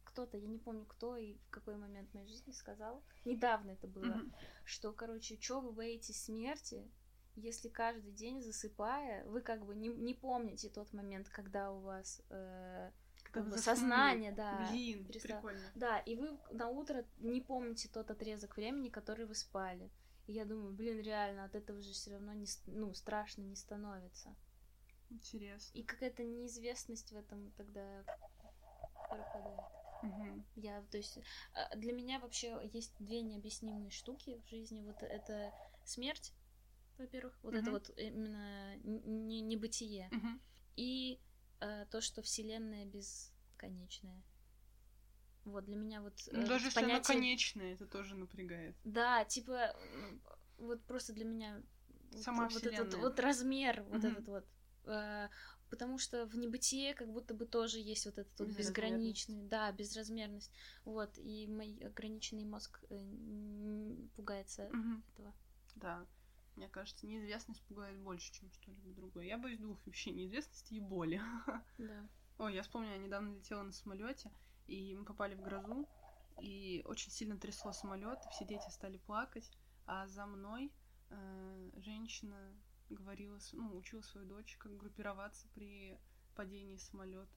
кто-то, 0.02 0.36
я 0.36 0.48
не 0.48 0.58
помню 0.58 0.84
кто 0.86 1.16
и 1.16 1.34
в 1.34 1.50
какой 1.50 1.76
момент 1.76 2.12
моей 2.14 2.26
жизни 2.26 2.52
сказал, 2.52 3.02
недавно 3.24 3.70
это 3.70 3.86
было, 3.86 4.14
Мгм. 4.16 4.34
что, 4.64 4.92
короче, 4.92 5.40
что 5.40 5.60
вы 5.60 5.72
боитесь 5.72 6.24
смерти, 6.24 6.90
если 7.36 7.68
каждый 7.68 8.12
день 8.12 8.40
засыпая, 8.42 9.24
вы 9.26 9.40
как 9.40 9.64
бы 9.64 9.74
не, 9.74 9.88
не 9.88 10.14
помните 10.14 10.68
тот 10.68 10.92
момент, 10.92 11.28
когда 11.28 11.72
у 11.72 11.80
вас 11.80 12.22
э, 12.30 12.90
как 13.32 13.48
бы 13.48 13.58
сознание, 13.58 14.32
да. 14.32 14.68
Блин, 14.70 15.04
перестало. 15.06 15.40
прикольно. 15.40 15.70
Да, 15.74 15.98
и 15.98 16.16
вы 16.16 16.38
на 16.50 16.68
утро 16.68 17.04
не 17.18 17.40
помните 17.40 17.88
тот 17.88 18.10
отрезок 18.10 18.56
времени, 18.56 18.88
который 18.88 19.26
вы 19.26 19.34
спали. 19.34 19.90
И 20.26 20.32
я 20.32 20.44
думаю, 20.44 20.72
блин, 20.72 21.00
реально, 21.00 21.44
от 21.44 21.54
этого 21.54 21.80
же 21.82 21.92
все 21.92 22.12
равно 22.12 22.32
не, 22.32 22.46
ну, 22.66 22.92
страшно 22.94 23.42
не 23.42 23.56
становится. 23.56 24.34
Интересно. 25.10 25.78
И 25.78 25.82
какая-то 25.82 26.24
неизвестность 26.24 27.12
в 27.12 27.16
этом 27.16 27.50
тогда 27.52 28.04
пропадает. 29.10 29.60
Мгм. 30.02 30.44
Я, 30.56 30.82
то 30.90 30.96
есть, 30.96 31.18
а, 31.52 31.76
для 31.76 31.92
меня 31.92 32.18
вообще 32.20 32.58
есть 32.72 32.92
две 32.98 33.20
необъяснимые 33.22 33.90
штуки 33.90 34.42
в 34.44 34.48
жизни. 34.48 34.82
Вот 34.82 35.02
это 35.02 35.52
смерть, 35.84 36.32
во-первых, 36.98 37.38
вот 37.42 37.54
это 37.54 37.64
Мгм. 37.64 37.72
вот 37.72 37.90
именно 37.98 38.76
не 38.76 39.40
небытие. 39.40 40.08
Мгм. 40.10 40.40
И 40.76 41.20
э, 41.60 41.86
то, 41.90 42.00
что 42.00 42.22
Вселенная 42.22 42.84
бесконечная. 42.86 44.22
Вот 45.44 45.64
для 45.64 45.76
меня 45.76 46.00
вот 46.00 46.14
Ну, 46.32 46.42
э, 46.42 46.46
даже 46.46 46.66
если 46.66 46.80
понятие- 46.80 47.14
конечное, 47.14 47.74
это 47.74 47.86
тоже 47.86 48.14
напрягает. 48.16 48.74
Да, 48.84 49.24
типа 49.24 49.76
вот 50.58 50.82
просто 50.84 51.12
для 51.12 51.24
меня 51.24 51.62
вот- 52.12 52.22
Сама 52.22 52.44
вот, 52.48 52.56
этот 52.56 52.72
Вселенная. 52.72 53.00
вот 53.00 53.20
размер, 53.20 53.82
вот 53.84 53.98
Мгм. 54.02 54.12
этот 54.12 54.28
вот. 54.28 54.46
э, 54.86 55.28
потому 55.70 55.96
что 55.98 56.26
в 56.26 56.36
небытие 56.36 56.92
как 56.94 57.10
будто 57.10 57.32
бы 57.34 57.46
тоже 57.46 57.78
есть 57.78 58.04
вот 58.04 58.18
этот 58.18 58.38
вот 58.38 58.48
безграничный, 58.50 59.42
да, 59.48 59.72
безразмерность. 59.72 60.52
Вот, 60.84 61.16
и 61.16 61.46
мой 61.48 61.78
ограниченный 61.82 62.44
мозг 62.44 62.82
э, 62.90 63.96
пугается 64.14 64.68
Мгм. 64.72 65.02
этого. 65.14 65.34
Да. 65.76 66.06
Мне 66.56 66.68
кажется, 66.68 67.06
неизвестность 67.06 67.62
пугает 67.62 67.98
больше, 67.98 68.30
чем 68.32 68.50
что-либо 68.52 68.90
другое. 68.92 69.24
Я 69.24 69.38
боюсь 69.38 69.58
двух 69.58 69.84
вещей: 69.86 70.12
неизвестности 70.12 70.74
и 70.74 70.80
боли. 70.80 71.20
Да. 71.78 72.06
Ой, 72.38 72.54
я 72.54 72.62
вспомнила, 72.62 72.92
я 72.92 72.98
недавно 72.98 73.34
летела 73.34 73.62
на 73.62 73.72
самолете, 73.72 74.30
и 74.66 74.94
мы 74.94 75.04
попали 75.04 75.34
в 75.34 75.42
грозу, 75.42 75.88
и 76.40 76.82
очень 76.86 77.10
сильно 77.10 77.38
трясло 77.38 77.72
самолет, 77.72 78.18
все 78.30 78.44
дети 78.44 78.68
стали 78.70 78.98
плакать, 78.98 79.50
а 79.86 80.06
за 80.08 80.26
мной 80.26 80.72
э, 81.10 81.70
женщина 81.76 82.54
говорила, 82.90 83.38
ну, 83.52 83.76
учила 83.76 84.00
свою 84.02 84.26
дочь, 84.26 84.56
как 84.58 84.76
группироваться 84.76 85.48
при 85.54 85.98
падении 86.34 86.76
самолета. 86.76 87.32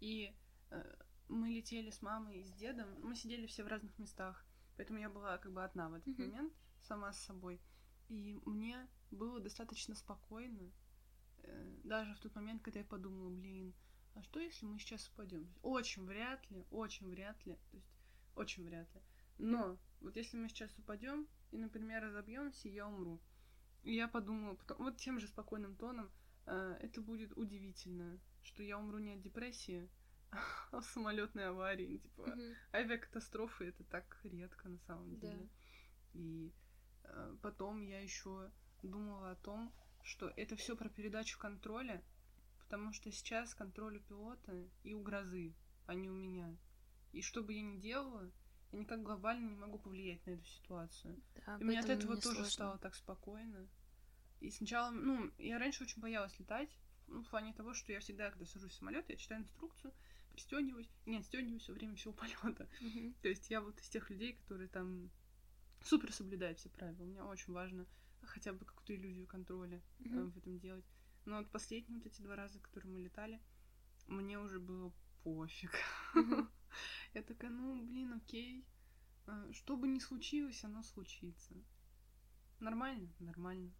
И 0.00 0.34
э, 0.70 0.94
мы 1.28 1.48
летели 1.48 1.90
с 1.90 2.02
мамой 2.02 2.40
и 2.40 2.44
с 2.44 2.52
дедом, 2.52 2.88
мы 3.02 3.14
сидели 3.14 3.46
все 3.46 3.62
в 3.62 3.68
разных 3.68 3.96
местах, 3.98 4.44
поэтому 4.76 4.98
я 4.98 5.08
была 5.08 5.38
как 5.38 5.52
бы 5.52 5.62
одна 5.62 5.88
в 5.88 5.94
этот 5.94 6.18
момент, 6.18 6.52
сама 6.80 7.12
с 7.12 7.24
собой. 7.24 7.60
И 8.08 8.34
мне 8.44 8.88
было 9.10 9.40
достаточно 9.40 9.94
спокойно, 9.94 10.72
э, 11.42 11.76
даже 11.84 12.14
в 12.14 12.20
тот 12.20 12.34
момент, 12.34 12.62
когда 12.62 12.80
я 12.80 12.86
подумала, 12.86 13.30
блин, 13.30 13.74
а 14.14 14.22
что 14.22 14.40
если 14.40 14.66
мы 14.66 14.78
сейчас 14.78 15.08
упадем? 15.08 15.52
Очень 15.62 16.04
вряд 16.06 16.48
ли, 16.50 16.64
очень 16.70 17.08
вряд 17.08 17.44
ли, 17.46 17.54
то 17.70 17.76
есть 17.76 17.88
очень 18.34 18.64
вряд 18.64 18.92
ли. 18.94 19.00
Но 19.38 19.78
вот 20.00 20.16
если 20.16 20.36
мы 20.36 20.48
сейчас 20.48 20.76
упадем 20.78 21.28
и, 21.50 21.58
например, 21.58 22.02
разобьемся, 22.02 22.68
я 22.68 22.86
умру. 22.86 23.20
И 23.82 23.94
я 23.94 24.08
подумала, 24.08 24.54
потом, 24.54 24.76
вот 24.78 24.96
тем 24.98 25.18
же 25.18 25.26
спокойным 25.26 25.76
тоном, 25.76 26.10
э, 26.46 26.76
это 26.80 27.00
будет 27.00 27.36
удивительно, 27.36 28.20
что 28.42 28.62
я 28.62 28.78
умру 28.78 28.98
не 28.98 29.12
от 29.12 29.22
депрессии, 29.22 29.88
а 30.72 30.80
в 30.80 30.84
самолетной 30.84 31.48
аварии. 31.48 31.98
Типа, 31.98 32.26
Мгм. 32.26 32.56
авиакатастрофы 32.72 33.66
это 33.66 33.84
так 33.84 34.20
редко 34.24 34.68
на 34.68 34.78
самом 34.80 35.18
Да. 35.18 35.28
деле. 35.28 35.48
И 36.12 36.52
э, 37.04 37.36
потом 37.42 37.80
я 37.82 38.00
еще 38.00 38.50
думала 38.82 39.30
о 39.32 39.36
том, 39.36 39.72
что 40.02 40.32
это 40.36 40.56
все 40.56 40.76
про 40.76 40.88
передачу 40.88 41.38
контроля, 41.38 42.02
потому 42.70 42.92
что 42.92 43.10
сейчас 43.10 43.52
контроль 43.52 43.96
у 43.96 44.00
пилота 44.00 44.54
и 44.84 44.94
у 44.94 45.02
грозы, 45.02 45.52
а 45.86 45.94
не 45.96 46.08
у 46.08 46.14
меня. 46.14 46.56
И 47.10 47.20
что 47.20 47.42
бы 47.42 47.52
я 47.52 47.62
ни 47.62 47.78
делала, 47.80 48.30
я 48.70 48.78
никак 48.78 49.02
глобально 49.02 49.48
не 49.50 49.56
могу 49.56 49.76
повлиять 49.80 50.24
на 50.24 50.30
эту 50.30 50.44
ситуацию. 50.46 51.20
Да, 51.44 51.58
И 51.58 51.64
мне 51.64 51.80
от 51.80 51.90
этого 51.90 52.12
мне 52.12 52.20
тоже 52.20 52.34
сложно. 52.36 52.50
стало 52.52 52.78
так 52.78 52.94
спокойно. 52.94 53.68
И 54.38 54.52
сначала, 54.52 54.92
ну, 54.92 55.32
я 55.38 55.58
раньше 55.58 55.82
очень 55.82 56.00
боялась 56.00 56.38
летать, 56.38 56.70
ну, 57.08 57.24
в 57.24 57.28
плане 57.28 57.52
того, 57.54 57.74
что 57.74 57.92
я 57.92 57.98
всегда, 57.98 58.30
когда 58.30 58.46
сажусь 58.46 58.70
в 58.70 58.76
самолет, 58.76 59.08
я 59.08 59.16
читаю 59.16 59.40
инструкцию, 59.40 59.92
пристегиваюсь, 60.32 60.88
не 61.06 61.18
отстегиваюсь 61.18 61.68
во 61.68 61.74
время 61.74 61.96
всего 61.96 62.12
полета. 62.44 62.68
Мгм. 62.80 63.14
То 63.20 63.28
есть 63.28 63.50
я 63.50 63.60
вот 63.60 63.80
из 63.80 63.88
тех 63.88 64.08
людей, 64.10 64.34
которые 64.34 64.68
там 64.68 65.10
супер 65.82 66.12
соблюдают 66.12 66.60
все 66.60 66.68
правила. 66.68 67.04
Мне 67.04 67.20
очень 67.24 67.52
важно 67.52 67.84
хотя 68.22 68.52
бы 68.52 68.64
какую-то 68.64 68.94
иллюзию 68.94 69.26
контроля 69.26 69.82
э, 70.04 70.04
Мгм. 70.04 70.30
в 70.30 70.38
этом 70.38 70.60
делать. 70.60 70.84
Но 71.30 71.38
вот 71.38 71.50
последние 71.52 72.00
вот 72.00 72.06
эти 72.08 72.22
два 72.22 72.34
раза, 72.34 72.58
которые 72.58 72.92
мы 72.92 72.98
летали, 72.98 73.40
мне 74.08 74.36
уже 74.36 74.58
было 74.58 74.92
пофиг. 75.22 75.70
Я 77.14 77.22
такая, 77.22 77.52
ну, 77.52 77.80
блин, 77.84 78.14
окей. 78.14 78.66
Э, 79.28 79.52
Что 79.52 79.76
бы 79.76 79.86
ни 79.86 80.00
случилось, 80.00 80.64
оно 80.64 80.82
случится. 80.82 81.54
Нормально? 82.58 83.14
Нормально. 83.20 83.72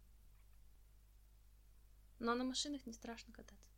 Но 2.19 2.35
на 2.35 2.45
машинах 2.45 2.85
не 2.85 2.93
страшно 2.93 3.33
кататься. 3.33 3.75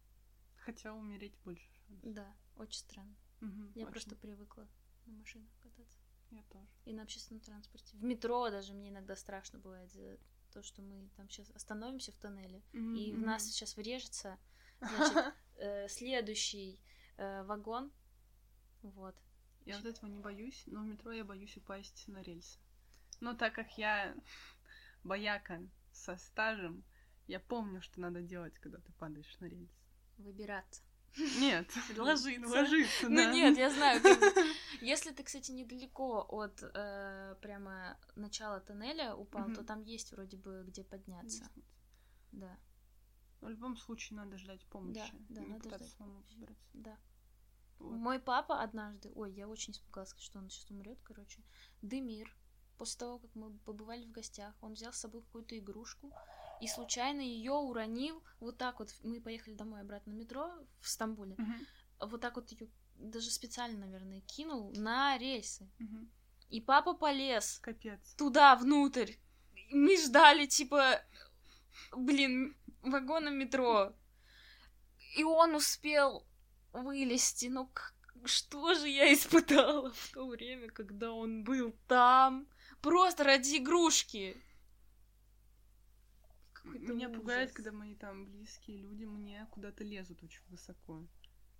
Хотя 0.57 0.93
умереть 0.93 1.35
больше. 1.43 1.67
Да, 2.03 2.31
очень 2.55 2.77
странно. 2.77 3.15
Я 3.73 3.85
очень. 3.85 3.87
просто 3.87 4.15
привыкла 4.15 4.67
на 5.07 5.13
машинах 5.13 5.49
кататься. 5.59 5.97
Я 6.29 6.43
тоже. 6.43 6.69
И 6.85 6.93
на 6.93 7.01
общественном 7.01 7.41
транспорте. 7.41 7.97
В 7.97 8.03
метро 8.03 8.51
даже 8.51 8.73
мне 8.73 8.89
иногда 8.89 9.15
страшно 9.15 9.57
бывает 9.57 9.89
то, 10.53 10.61
что 10.63 10.81
мы 10.81 11.09
там 11.17 11.29
сейчас 11.29 11.49
остановимся 11.51 12.11
в 12.11 12.17
тоннеле, 12.17 12.61
и 12.73 13.11
в 13.11 13.19
нас 13.19 13.43
сейчас 13.45 13.75
врежется, 13.75 14.37
значит, 14.79 15.33
э, 15.57 15.87
следующий 15.89 16.79
э, 17.17 17.43
вагон. 17.43 17.91
Вот. 18.83 19.15
Я 19.65 19.77
вот 19.77 19.85
этого 19.85 20.09
не 20.09 20.19
боюсь, 20.19 20.63
но 20.67 20.81
в 20.81 20.85
метро 20.85 21.11
я 21.11 21.23
боюсь 21.23 21.57
упасть 21.57 22.07
на 22.07 22.21
рельсы. 22.21 22.59
Но 23.19 23.33
так 23.33 23.53
как 23.55 23.77
я 23.77 24.15
бояка 25.03 25.61
со 25.91 26.17
стажем, 26.17 26.83
я 27.27 27.39
помню, 27.39 27.81
что 27.81 27.99
надо 27.99 28.21
делать, 28.21 28.53
когда 28.59 28.77
ты 28.79 28.91
падаешь 28.93 29.39
на 29.39 29.45
рельсы. 29.45 29.79
Выбираться. 30.17 30.83
Нет, 31.17 31.71
Ложиться. 31.97 32.47
ложиться, 32.49 33.09
Ну 33.09 33.15
да. 33.17 33.31
нет, 33.33 33.57
я 33.57 33.69
знаю. 33.69 34.01
Если 34.81 35.11
ты, 35.11 35.23
кстати, 35.23 35.51
недалеко 35.51 36.25
от 36.29 36.61
э, 36.63 37.35
прямо 37.41 37.97
начала 38.15 38.59
тоннеля 38.59 39.15
упал, 39.15 39.43
Мгм. 39.47 39.55
то 39.55 39.63
там 39.63 39.81
есть 39.83 40.11
вроде 40.11 40.37
бы 40.37 40.63
где 40.67 40.83
подняться. 40.83 41.43
Лестница. 41.43 41.69
Да, 42.31 42.57
В 43.41 43.49
любом 43.49 43.77
случае 43.77 44.17
надо 44.17 44.37
ждать 44.37 44.65
помощи. 44.67 45.13
Да, 45.29 45.35
да, 45.35 45.41
не 45.41 45.47
надо 45.53 45.69
ждать 45.69 45.95
помощи. 45.97 46.33
выбраться. 46.35 46.65
да. 46.73 46.97
Вот. 47.79 47.91
Мой 47.97 48.19
папа 48.19 48.61
однажды, 48.63 49.11
ой, 49.13 49.31
я 49.33 49.47
очень 49.47 49.73
испугалась, 49.73 50.15
что 50.17 50.39
он 50.39 50.49
сейчас 50.49 50.69
умрет, 50.71 50.99
короче. 51.03 51.43
Демир, 51.81 52.35
после 52.77 52.99
того, 52.99 53.19
как 53.19 53.35
мы 53.35 53.51
побывали 53.59 54.05
в 54.05 54.11
гостях, 54.11 54.55
он 54.61 54.73
взял 54.73 54.93
с 54.93 54.97
собой 54.99 55.21
какую-то 55.21 55.57
игрушку 55.59 56.11
и 56.63 56.67
случайно 56.67 57.21
ее 57.21 57.51
уронил. 57.53 58.23
Вот 58.39 58.57
так 58.57 58.79
вот 58.79 58.89
мы 59.03 59.19
поехали 59.21 59.53
домой 59.55 59.81
обратно 59.81 60.13
на 60.13 60.17
метро 60.17 60.51
в 60.81 60.87
Стамбуле. 60.87 61.35
Мгм, 61.37 61.67
Вот 62.01 62.21
так 62.21 62.35
вот 62.35 62.51
ее 62.51 62.67
даже 62.95 63.29
специально, 63.31 63.85
наверное, 63.85 64.21
кинул 64.21 64.71
на 64.75 65.17
рельсы. 65.17 65.69
мгм. 65.79 66.09
И 66.49 66.61
папа 66.61 66.93
полез 66.93 67.59
Капец. 67.59 68.13
туда, 68.15 68.55
внутрь. 68.55 69.13
Мы 69.71 69.97
ждали, 69.97 70.45
типа, 70.45 71.01
блин, 71.95 72.55
вагона 72.81 73.29
метро. 73.29 73.93
И 75.17 75.23
он 75.23 75.55
успел 75.55 76.25
вылезти. 76.73 77.51
К- 77.73 77.93
что 78.25 78.73
же 78.75 78.87
я 78.87 79.11
испытала 79.13 79.91
в 79.91 80.11
то 80.13 80.27
время, 80.27 80.69
когда 80.69 81.11
он 81.11 81.43
был 81.43 81.75
там? 81.87 82.47
Просто 82.81 83.23
ради 83.23 83.57
игрушки. 83.57 84.37
Какой-то 86.63 86.93
Меня 86.93 87.09
пугает, 87.09 87.49
ужас. 87.49 87.55
когда 87.55 87.71
мои 87.71 87.95
там 87.95 88.25
близкие 88.25 88.77
люди 88.77 89.05
мне 89.05 89.47
куда-то 89.51 89.83
лезут 89.83 90.23
очень 90.23 90.41
высоко. 90.49 91.05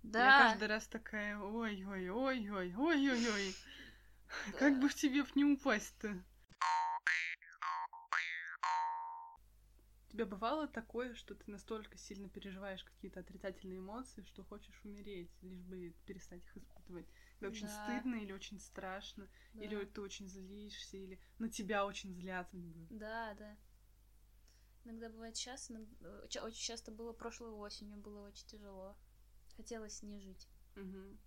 Я 0.02 0.10
Да, 0.12 0.36
каждый 0.36 0.68
раз 0.68 0.86
такая, 0.86 1.38
ой-ой-ой-ой-ой-ой-ой. 1.38 3.54
Как 4.58 4.78
бы 4.80 4.88
в 4.88 4.94
тебе 4.94 5.24
в 5.24 5.34
не 5.36 5.44
упасть-то? 5.44 6.22
У 10.08 10.16
тебя 10.16 10.26
бывало 10.26 10.68
такое, 10.68 11.12
что 11.14 11.34
ты 11.34 11.50
настолько 11.50 11.98
сильно 11.98 12.28
переживаешь 12.28 12.84
какие-то 12.84 13.18
отрицательные 13.20 13.80
эмоции, 13.80 14.22
что 14.22 14.44
хочешь 14.44 14.80
умереть, 14.84 15.30
лишь 15.42 15.60
бы 15.62 15.92
перестать 16.06 16.44
их 16.44 16.56
испытывать? 16.56 17.06
Очень 17.42 17.66
Да. 17.66 17.68
стыдно 17.68 18.14
или 18.14 18.32
очень 18.32 18.60
страшно, 18.60 19.28
да. 19.54 19.64
или 19.64 19.84
ты 19.84 20.00
очень 20.00 20.28
злишься, 20.28 20.96
или 20.96 21.18
на 21.40 21.48
тебя 21.48 21.84
очень 21.84 22.14
злятся. 22.14 22.56
Да, 22.90 23.34
да. 23.38 23.56
Иногда 24.84 25.08
бывает 25.08 25.36
сейчас, 25.36 25.70
очень 26.42 26.62
часто 26.62 26.92
было 26.92 27.12
прошлой 27.12 27.50
осенью, 27.50 27.96
было 27.96 28.26
очень 28.26 28.46
тяжело. 28.46 28.96
Хотелось 29.56 30.02
не 30.02 30.20
жить. 30.20 30.48
Мгм. 30.74 31.18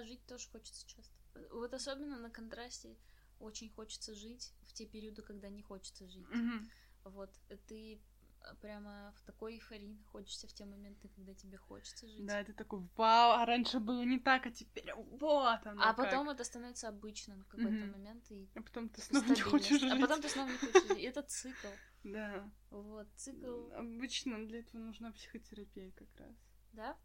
Жить 0.00 0.24
тоже 0.26 0.48
хочется 0.48 0.86
часто. 0.86 1.14
Вот 1.52 1.74
особенно 1.74 2.18
на 2.18 2.30
контрасте 2.30 2.96
очень 3.40 3.70
хочется 3.70 4.14
жить 4.14 4.52
в 4.62 4.72
те 4.72 4.86
периоды, 4.86 5.22
когда 5.22 5.48
не 5.48 5.62
хочется 5.62 6.08
жить. 6.08 6.28
Мгм. 6.30 6.68
Вот 7.04 7.30
ты 7.66 8.00
э, 8.42 8.54
прямо 8.60 9.12
в 9.16 9.22
такой 9.22 9.54
эйфории 9.54 9.86
находишься 9.86 10.48
в 10.48 10.52
те 10.52 10.64
моменты, 10.64 11.08
когда 11.08 11.34
тебе 11.34 11.56
хочется 11.58 12.08
жить. 12.08 12.26
Да, 12.26 12.42
ты 12.44 12.52
такой, 12.52 12.80
вау, 12.96 13.32
а 13.40 13.46
раньше 13.46 13.78
было 13.78 14.02
не 14.02 14.18
так, 14.18 14.46
а 14.46 14.50
теперь 14.50 14.92
вот 14.94 15.66
оно 15.66 15.82
а 15.82 15.94
как». 15.94 16.04
потом 16.04 16.30
это 16.30 16.44
становится 16.44 16.88
обычным 16.88 17.42
в 17.42 17.46
какой-то 17.48 17.70
Мгм. 17.70 17.92
момент 17.92 18.30
и 18.30 18.48
А 18.54 18.62
потом 18.62 18.88
ты 18.88 19.00
снова 19.02 19.24
не 19.24 19.40
хочешь 19.40 19.80
жить. 19.80 19.92
А 19.92 20.00
потом 20.00 20.20
ты 20.20 20.28
снова 20.28 20.48
не 20.50 20.58
хочешь 20.58 20.82
жить. 20.82 21.04
Это 21.04 21.22
цикл. 21.22 21.68
Да. 22.12 22.50
Вот, 22.70 23.08
цикл. 23.16 23.70
Обычно 23.72 24.46
для 24.46 24.60
этого 24.60 24.80
нужна 24.80 25.12
психотерапия 25.12 25.90
как 25.92 26.08
раз. 26.16 26.36
Да? 26.72 26.98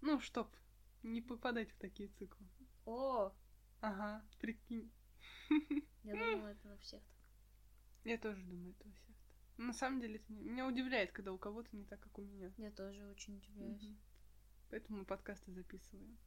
Ну, 0.00 0.20
чтоб 0.20 0.54
не 1.02 1.20
попадать 1.22 1.70
в 1.70 1.78
такие 1.78 2.08
циклы. 2.10 2.46
О, 2.86 3.32
Ага, 3.80 4.24
прикинь. 4.40 4.90
я 6.04 6.14
думала, 6.36 6.48
это 6.48 6.74
у 6.74 6.78
всех 6.78 7.02
так. 7.02 7.18
Я 8.04 8.18
тоже 8.18 8.42
думаю, 8.44 8.74
это 8.78 8.88
у 8.88 8.92
всех 8.92 9.06
так. 9.16 9.58
На 9.58 9.72
самом 9.72 10.00
деле, 10.00 10.16
это 10.16 10.32
не- 10.32 10.42
меня 10.44 10.66
удивляет, 10.66 11.12
когда 11.12 11.32
у 11.32 11.38
кого-то 11.38 11.74
не 11.76 11.84
так, 11.84 12.00
как 12.00 12.18
у 12.18 12.22
меня. 12.22 12.52
Я 12.56 12.70
тоже 12.70 13.06
очень 13.06 13.36
удивляюсь. 13.36 13.82
Мгм. 13.82 13.98
Поэтому 14.70 14.98
мы 15.00 15.04
подкасты 15.04 15.52
записываем. 15.52 16.18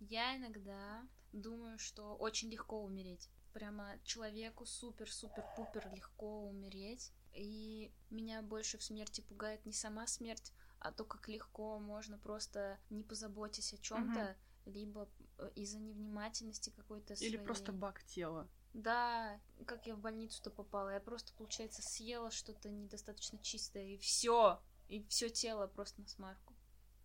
Я 0.00 0.36
иногда 0.36 1.06
думаю, 1.32 1.78
что 1.78 2.16
очень 2.16 2.50
легко 2.50 2.82
умереть. 2.82 3.30
Прямо 3.52 3.98
человеку 4.04 4.64
супер-супер-пупер 4.64 5.90
легко 5.94 6.46
умереть. 6.48 7.12
И 7.34 7.92
меня 8.10 8.42
больше 8.42 8.78
в 8.78 8.82
смерти 8.82 9.20
пугает 9.22 9.64
не 9.64 9.72
сама 9.72 10.06
смерть, 10.06 10.52
а 10.78 10.92
то, 10.92 11.04
как 11.04 11.28
легко 11.28 11.78
можно 11.78 12.18
просто 12.18 12.78
не 12.90 13.04
позаботиться 13.04 13.76
о 13.76 13.78
чем-то, 13.78 14.36
либо 14.66 15.08
э, 15.38 15.50
из-за 15.54 15.78
невнимательности 15.78 16.70
какой-то 16.70 17.14
Или 17.14 17.30
своей. 17.30 17.44
просто 17.44 17.72
баг 17.72 18.02
тела. 18.04 18.48
Да, 18.74 19.40
как 19.66 19.86
я 19.86 19.94
в 19.94 20.00
больницу-то 20.00 20.50
попала. 20.50 20.90
Я 20.90 21.00
просто, 21.00 21.32
получается, 21.34 21.82
съела 21.82 22.30
что-то 22.30 22.68
недостаточно 22.70 23.38
чистое, 23.38 23.94
и 23.94 23.98
все. 23.98 24.60
И 24.88 25.04
все 25.08 25.30
тело 25.30 25.66
просто 25.66 26.00
на 26.00 26.08
смарку. 26.08 26.54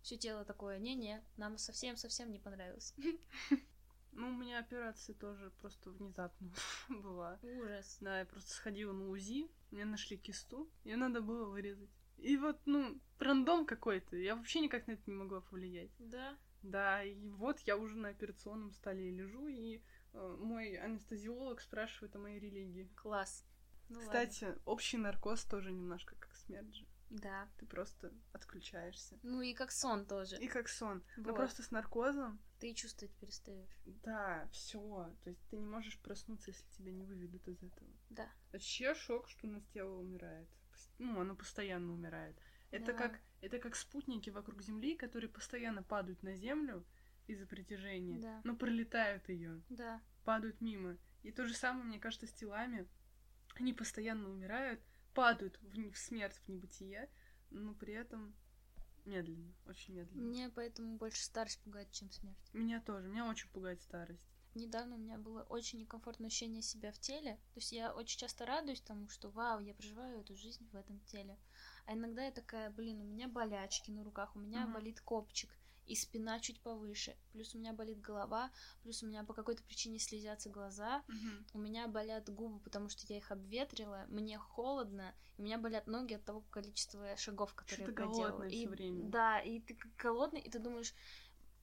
Все 0.02 0.16
тело 0.16 0.44
такое, 0.44 0.78
не-не, 0.78 1.22
нам 1.36 1.58
совсем-совсем 1.58 2.30
не 2.30 2.38
понравилось. 2.38 2.94
Ну, 4.12 4.28
у 4.28 4.32
меня 4.36 4.58
операция 4.58 5.14
тоже 5.14 5.50
просто 5.60 5.90
внезапно 5.90 6.50
была. 6.88 7.38
Ужас. 7.42 7.98
Да, 8.00 8.18
я 8.20 8.26
просто 8.26 8.50
сходила 8.50 8.92
на 8.92 9.08
УЗИ, 9.08 9.50
мне 9.70 9.84
нашли 9.84 10.16
кисту, 10.16 10.70
ее 10.84 10.96
надо 10.96 11.20
было 11.20 11.46
вырезать. 11.46 11.90
И 12.16 12.36
вот, 12.36 12.60
ну, 12.66 13.00
рандом 13.18 13.64
какой-то, 13.64 14.16
я 14.16 14.34
вообще 14.34 14.60
никак 14.60 14.86
на 14.86 14.92
это 14.92 15.02
не 15.06 15.14
могла 15.14 15.40
повлиять. 15.40 15.90
Да. 15.98 16.36
Да, 16.62 17.04
и 17.04 17.14
вот 17.30 17.60
я 17.60 17.76
уже 17.76 17.96
на 17.96 18.08
операционном 18.08 18.72
столе 18.72 19.10
лежу, 19.10 19.46
и 19.46 19.80
э, 20.12 20.36
мой 20.40 20.74
анестезиолог 20.74 21.60
спрашивает 21.60 22.16
о 22.16 22.18
моей 22.18 22.40
религии. 22.40 22.90
Класс. 22.96 23.44
Ну 23.88 24.00
Кстати, 24.00 24.58
общий 24.64 24.98
наркоз 24.98 25.44
тоже 25.44 25.70
немножко 25.70 26.16
как 26.16 26.34
смерть 26.34 26.74
же. 26.74 26.86
Да. 27.10 27.48
Ты 27.58 27.66
просто 27.66 28.12
отключаешься. 28.32 29.18
Ну 29.22 29.40
и 29.40 29.54
как 29.54 29.70
сон 29.70 30.04
тоже. 30.04 30.36
И 30.36 30.48
как 30.48 30.68
сон. 30.68 31.02
Но 31.16 31.30
Вот. 31.30 31.36
просто 31.36 31.62
с 31.62 31.70
наркозом, 31.70 32.38
Ты 32.58 32.74
чувствовать 32.74 33.14
перестаешь. 33.14 33.78
да, 34.02 34.48
все. 34.52 35.14
То 35.22 35.30
есть 35.30 35.40
ты 35.48 35.56
не 35.56 35.66
можешь 35.66 35.98
проснуться, 36.00 36.50
если 36.50 36.64
тебя 36.76 36.90
не 36.92 37.04
выведут 37.04 37.46
из 37.48 37.62
этого. 37.62 37.90
Да. 38.10 38.28
Вообще 38.52 38.94
шок, 38.94 39.28
что 39.28 39.46
у 39.46 39.50
нас 39.50 39.64
тело 39.72 39.98
умирает. 40.00 40.48
Ну, 40.98 41.20
оно 41.20 41.34
постоянно 41.36 41.92
умирает. 41.92 42.36
Это 42.70 42.92
Да. 42.92 42.98
как 42.98 43.20
это 43.40 43.58
как 43.60 43.76
спутники 43.76 44.30
вокруг 44.30 44.60
Земли, 44.62 44.96
которые 44.96 45.30
постоянно 45.30 45.82
падают 45.82 46.22
на 46.24 46.34
Землю 46.34 46.84
из-за 47.28 47.46
притяжения, 47.46 48.18
Да. 48.20 48.40
но 48.44 48.56
пролетают 48.56 49.28
ее, 49.28 49.62
Да. 49.68 50.02
падают 50.24 50.60
мимо. 50.60 50.98
И 51.22 51.30
то 51.30 51.46
же 51.46 51.54
самое, 51.54 51.84
мне 51.84 52.00
кажется, 52.00 52.26
с 52.26 52.32
телами. 52.32 52.88
Они 53.54 53.72
постоянно 53.72 54.28
умирают, 54.28 54.80
падают 55.14 55.58
в, 55.62 55.90
в 55.92 55.96
смерть, 55.98 56.36
в 56.44 56.48
небытие, 56.48 57.08
но 57.50 57.74
при 57.74 57.94
этом 57.94 58.34
медленно, 59.08 59.52
очень 59.66 59.94
медленно. 59.94 60.22
Мне 60.22 60.50
поэтому 60.50 60.96
больше 60.96 61.22
старость 61.24 61.60
пугает, 61.60 61.90
чем 61.90 62.10
смерть. 62.10 62.50
Меня 62.52 62.80
тоже, 62.80 63.08
меня 63.08 63.26
очень 63.26 63.48
пугает 63.50 63.82
старость. 63.82 64.22
Недавно 64.54 64.96
у 64.96 64.98
меня 64.98 65.18
было 65.18 65.42
очень 65.42 65.78
некомфортное 65.78 66.28
ощущение 66.28 66.62
себя 66.62 66.90
в 66.90 66.98
теле. 66.98 67.36
То 67.54 67.60
есть 67.60 67.70
я 67.72 67.94
очень 67.94 68.18
часто 68.18 68.46
радуюсь 68.46 68.80
тому, 68.80 69.08
что 69.08 69.30
вау, 69.30 69.60
я 69.60 69.74
проживаю 69.74 70.20
эту 70.20 70.34
жизнь 70.36 70.66
в 70.72 70.76
этом 70.76 71.00
теле. 71.00 71.38
А 71.86 71.94
иногда 71.94 72.24
я 72.24 72.32
такая, 72.32 72.70
блин, 72.70 73.00
у 73.00 73.04
меня 73.04 73.28
болячки 73.28 73.90
на 73.90 74.02
руках, 74.02 74.34
у 74.34 74.38
меня 74.38 74.64
Мгм. 74.64 74.72
болит 74.72 75.00
копчик, 75.00 75.50
и 75.88 75.94
спина 75.96 76.38
чуть 76.40 76.60
повыше. 76.60 77.16
Плюс 77.32 77.54
у 77.54 77.58
меня 77.58 77.72
болит 77.72 78.00
голова, 78.00 78.50
плюс 78.82 79.02
у 79.02 79.06
меня 79.06 79.24
по 79.24 79.32
какой-то 79.32 79.62
причине 79.62 79.98
слезятся 79.98 80.50
глаза. 80.50 81.02
У 81.54 81.58
меня 81.58 81.88
болят 81.88 82.28
губы, 82.28 82.60
потому 82.60 82.88
что 82.90 83.06
я 83.12 83.18
их 83.18 83.30
обветрила, 83.32 84.04
мне 84.08 84.38
холодно, 84.38 85.14
и 85.36 85.40
у 85.42 85.44
меня 85.44 85.58
болят 85.58 85.86
ноги 85.86 86.14
от 86.14 86.24
того 86.24 86.42
количества 86.50 87.16
шагов, 87.16 87.54
которые 87.54 87.86
Что 87.86 87.90
я 87.90 87.96
проделала. 87.96 88.42
И, 88.48 88.66
время. 88.66 89.08
Да, 89.10 89.40
и 89.40 89.60
ты 89.60 89.74
как 89.74 89.90
голодный, 89.96 90.40
и 90.40 90.50
ты 90.50 90.58
думаешь, 90.58 90.94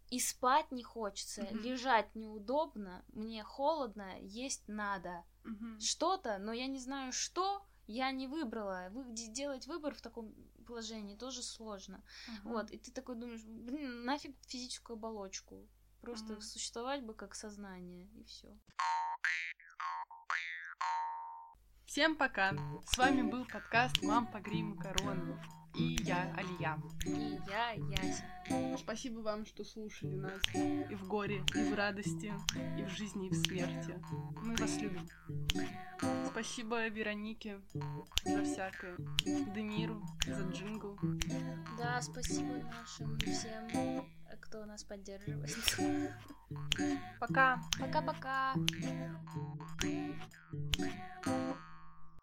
и 0.10 0.20
спать 0.20 0.72
не 0.72 0.84
хочется, 0.84 1.44
Мгм. 1.44 1.62
лежать 1.62 2.14
неудобно, 2.16 3.04
мне 3.14 3.44
холодно, 3.44 4.20
есть 4.22 4.68
надо. 4.68 5.24
Мгм. 5.44 5.80
Что-то, 5.80 6.38
но 6.40 6.52
я 6.54 6.68
не 6.68 6.80
знаю 6.80 7.12
что, 7.12 7.64
я 7.88 8.12
не 8.12 8.28
выбрала. 8.28 8.88
Вы, 8.92 9.06
де- 9.14 9.28
делать 9.32 9.68
выбор 9.68 9.94
в 9.94 10.02
таком 10.02 10.34
положении 10.66 11.16
тоже 11.16 11.41
сложно. 11.43 12.03
Ага. 12.28 12.49
Вот, 12.49 12.72
и 12.72 12.78
ты 12.78 12.91
такой 12.91 13.16
думаешь, 13.16 13.43
блин, 13.43 14.03
нафиг 14.05 14.36
физическую 14.47 14.95
оболочку. 14.95 15.68
Просто 16.01 16.34
Мгм. 16.34 16.41
существовать 16.41 17.03
бы 17.03 17.13
как 17.13 17.36
сознание, 17.36 18.07
и 18.20 18.24
все. 18.26 18.55
Всем 21.86 22.16
пока! 22.16 22.53
С 22.86 22.97
вами 22.97 23.22
был 23.22 23.45
подкаст 23.45 24.01
«Мам, 24.03 24.32
погрей 24.32 24.63
макароны». 24.63 25.39
И 25.78 25.98
я, 26.04 26.34
Алия. 26.38 26.80
И 27.06 27.38
я, 27.48 27.72
Яся. 27.72 28.78
Спасибо 28.78 29.20
вам, 29.20 29.46
что 29.46 29.64
слушали 29.64 30.16
нас 30.16 30.42
и 30.54 30.96
в 30.96 31.08
горе, 31.08 31.44
и 31.54 31.72
в 31.72 31.76
радости, 31.76 32.34
и 32.78 32.84
в 32.84 32.90
жизни, 32.90 33.28
и 33.28 33.30
в 33.30 33.36
смерти. 33.36 34.00
Мы 34.42 34.56
вас 34.56 34.78
любим. 34.78 35.08
Спасибо 36.28 36.88
Веронике 36.88 37.60
за 38.24 38.44
всякое, 38.44 38.96
Демиру 39.54 40.02
за 40.26 40.44
джингл. 40.50 40.98
Да, 41.78 42.02
спасибо 42.02 42.54
нашим 42.54 43.18
всем, 43.20 44.06
кто 44.42 44.66
нас 44.66 44.84
поддерживает. 44.84 45.56
Пока! 47.20 47.62
Пока-пока. 47.80 48.54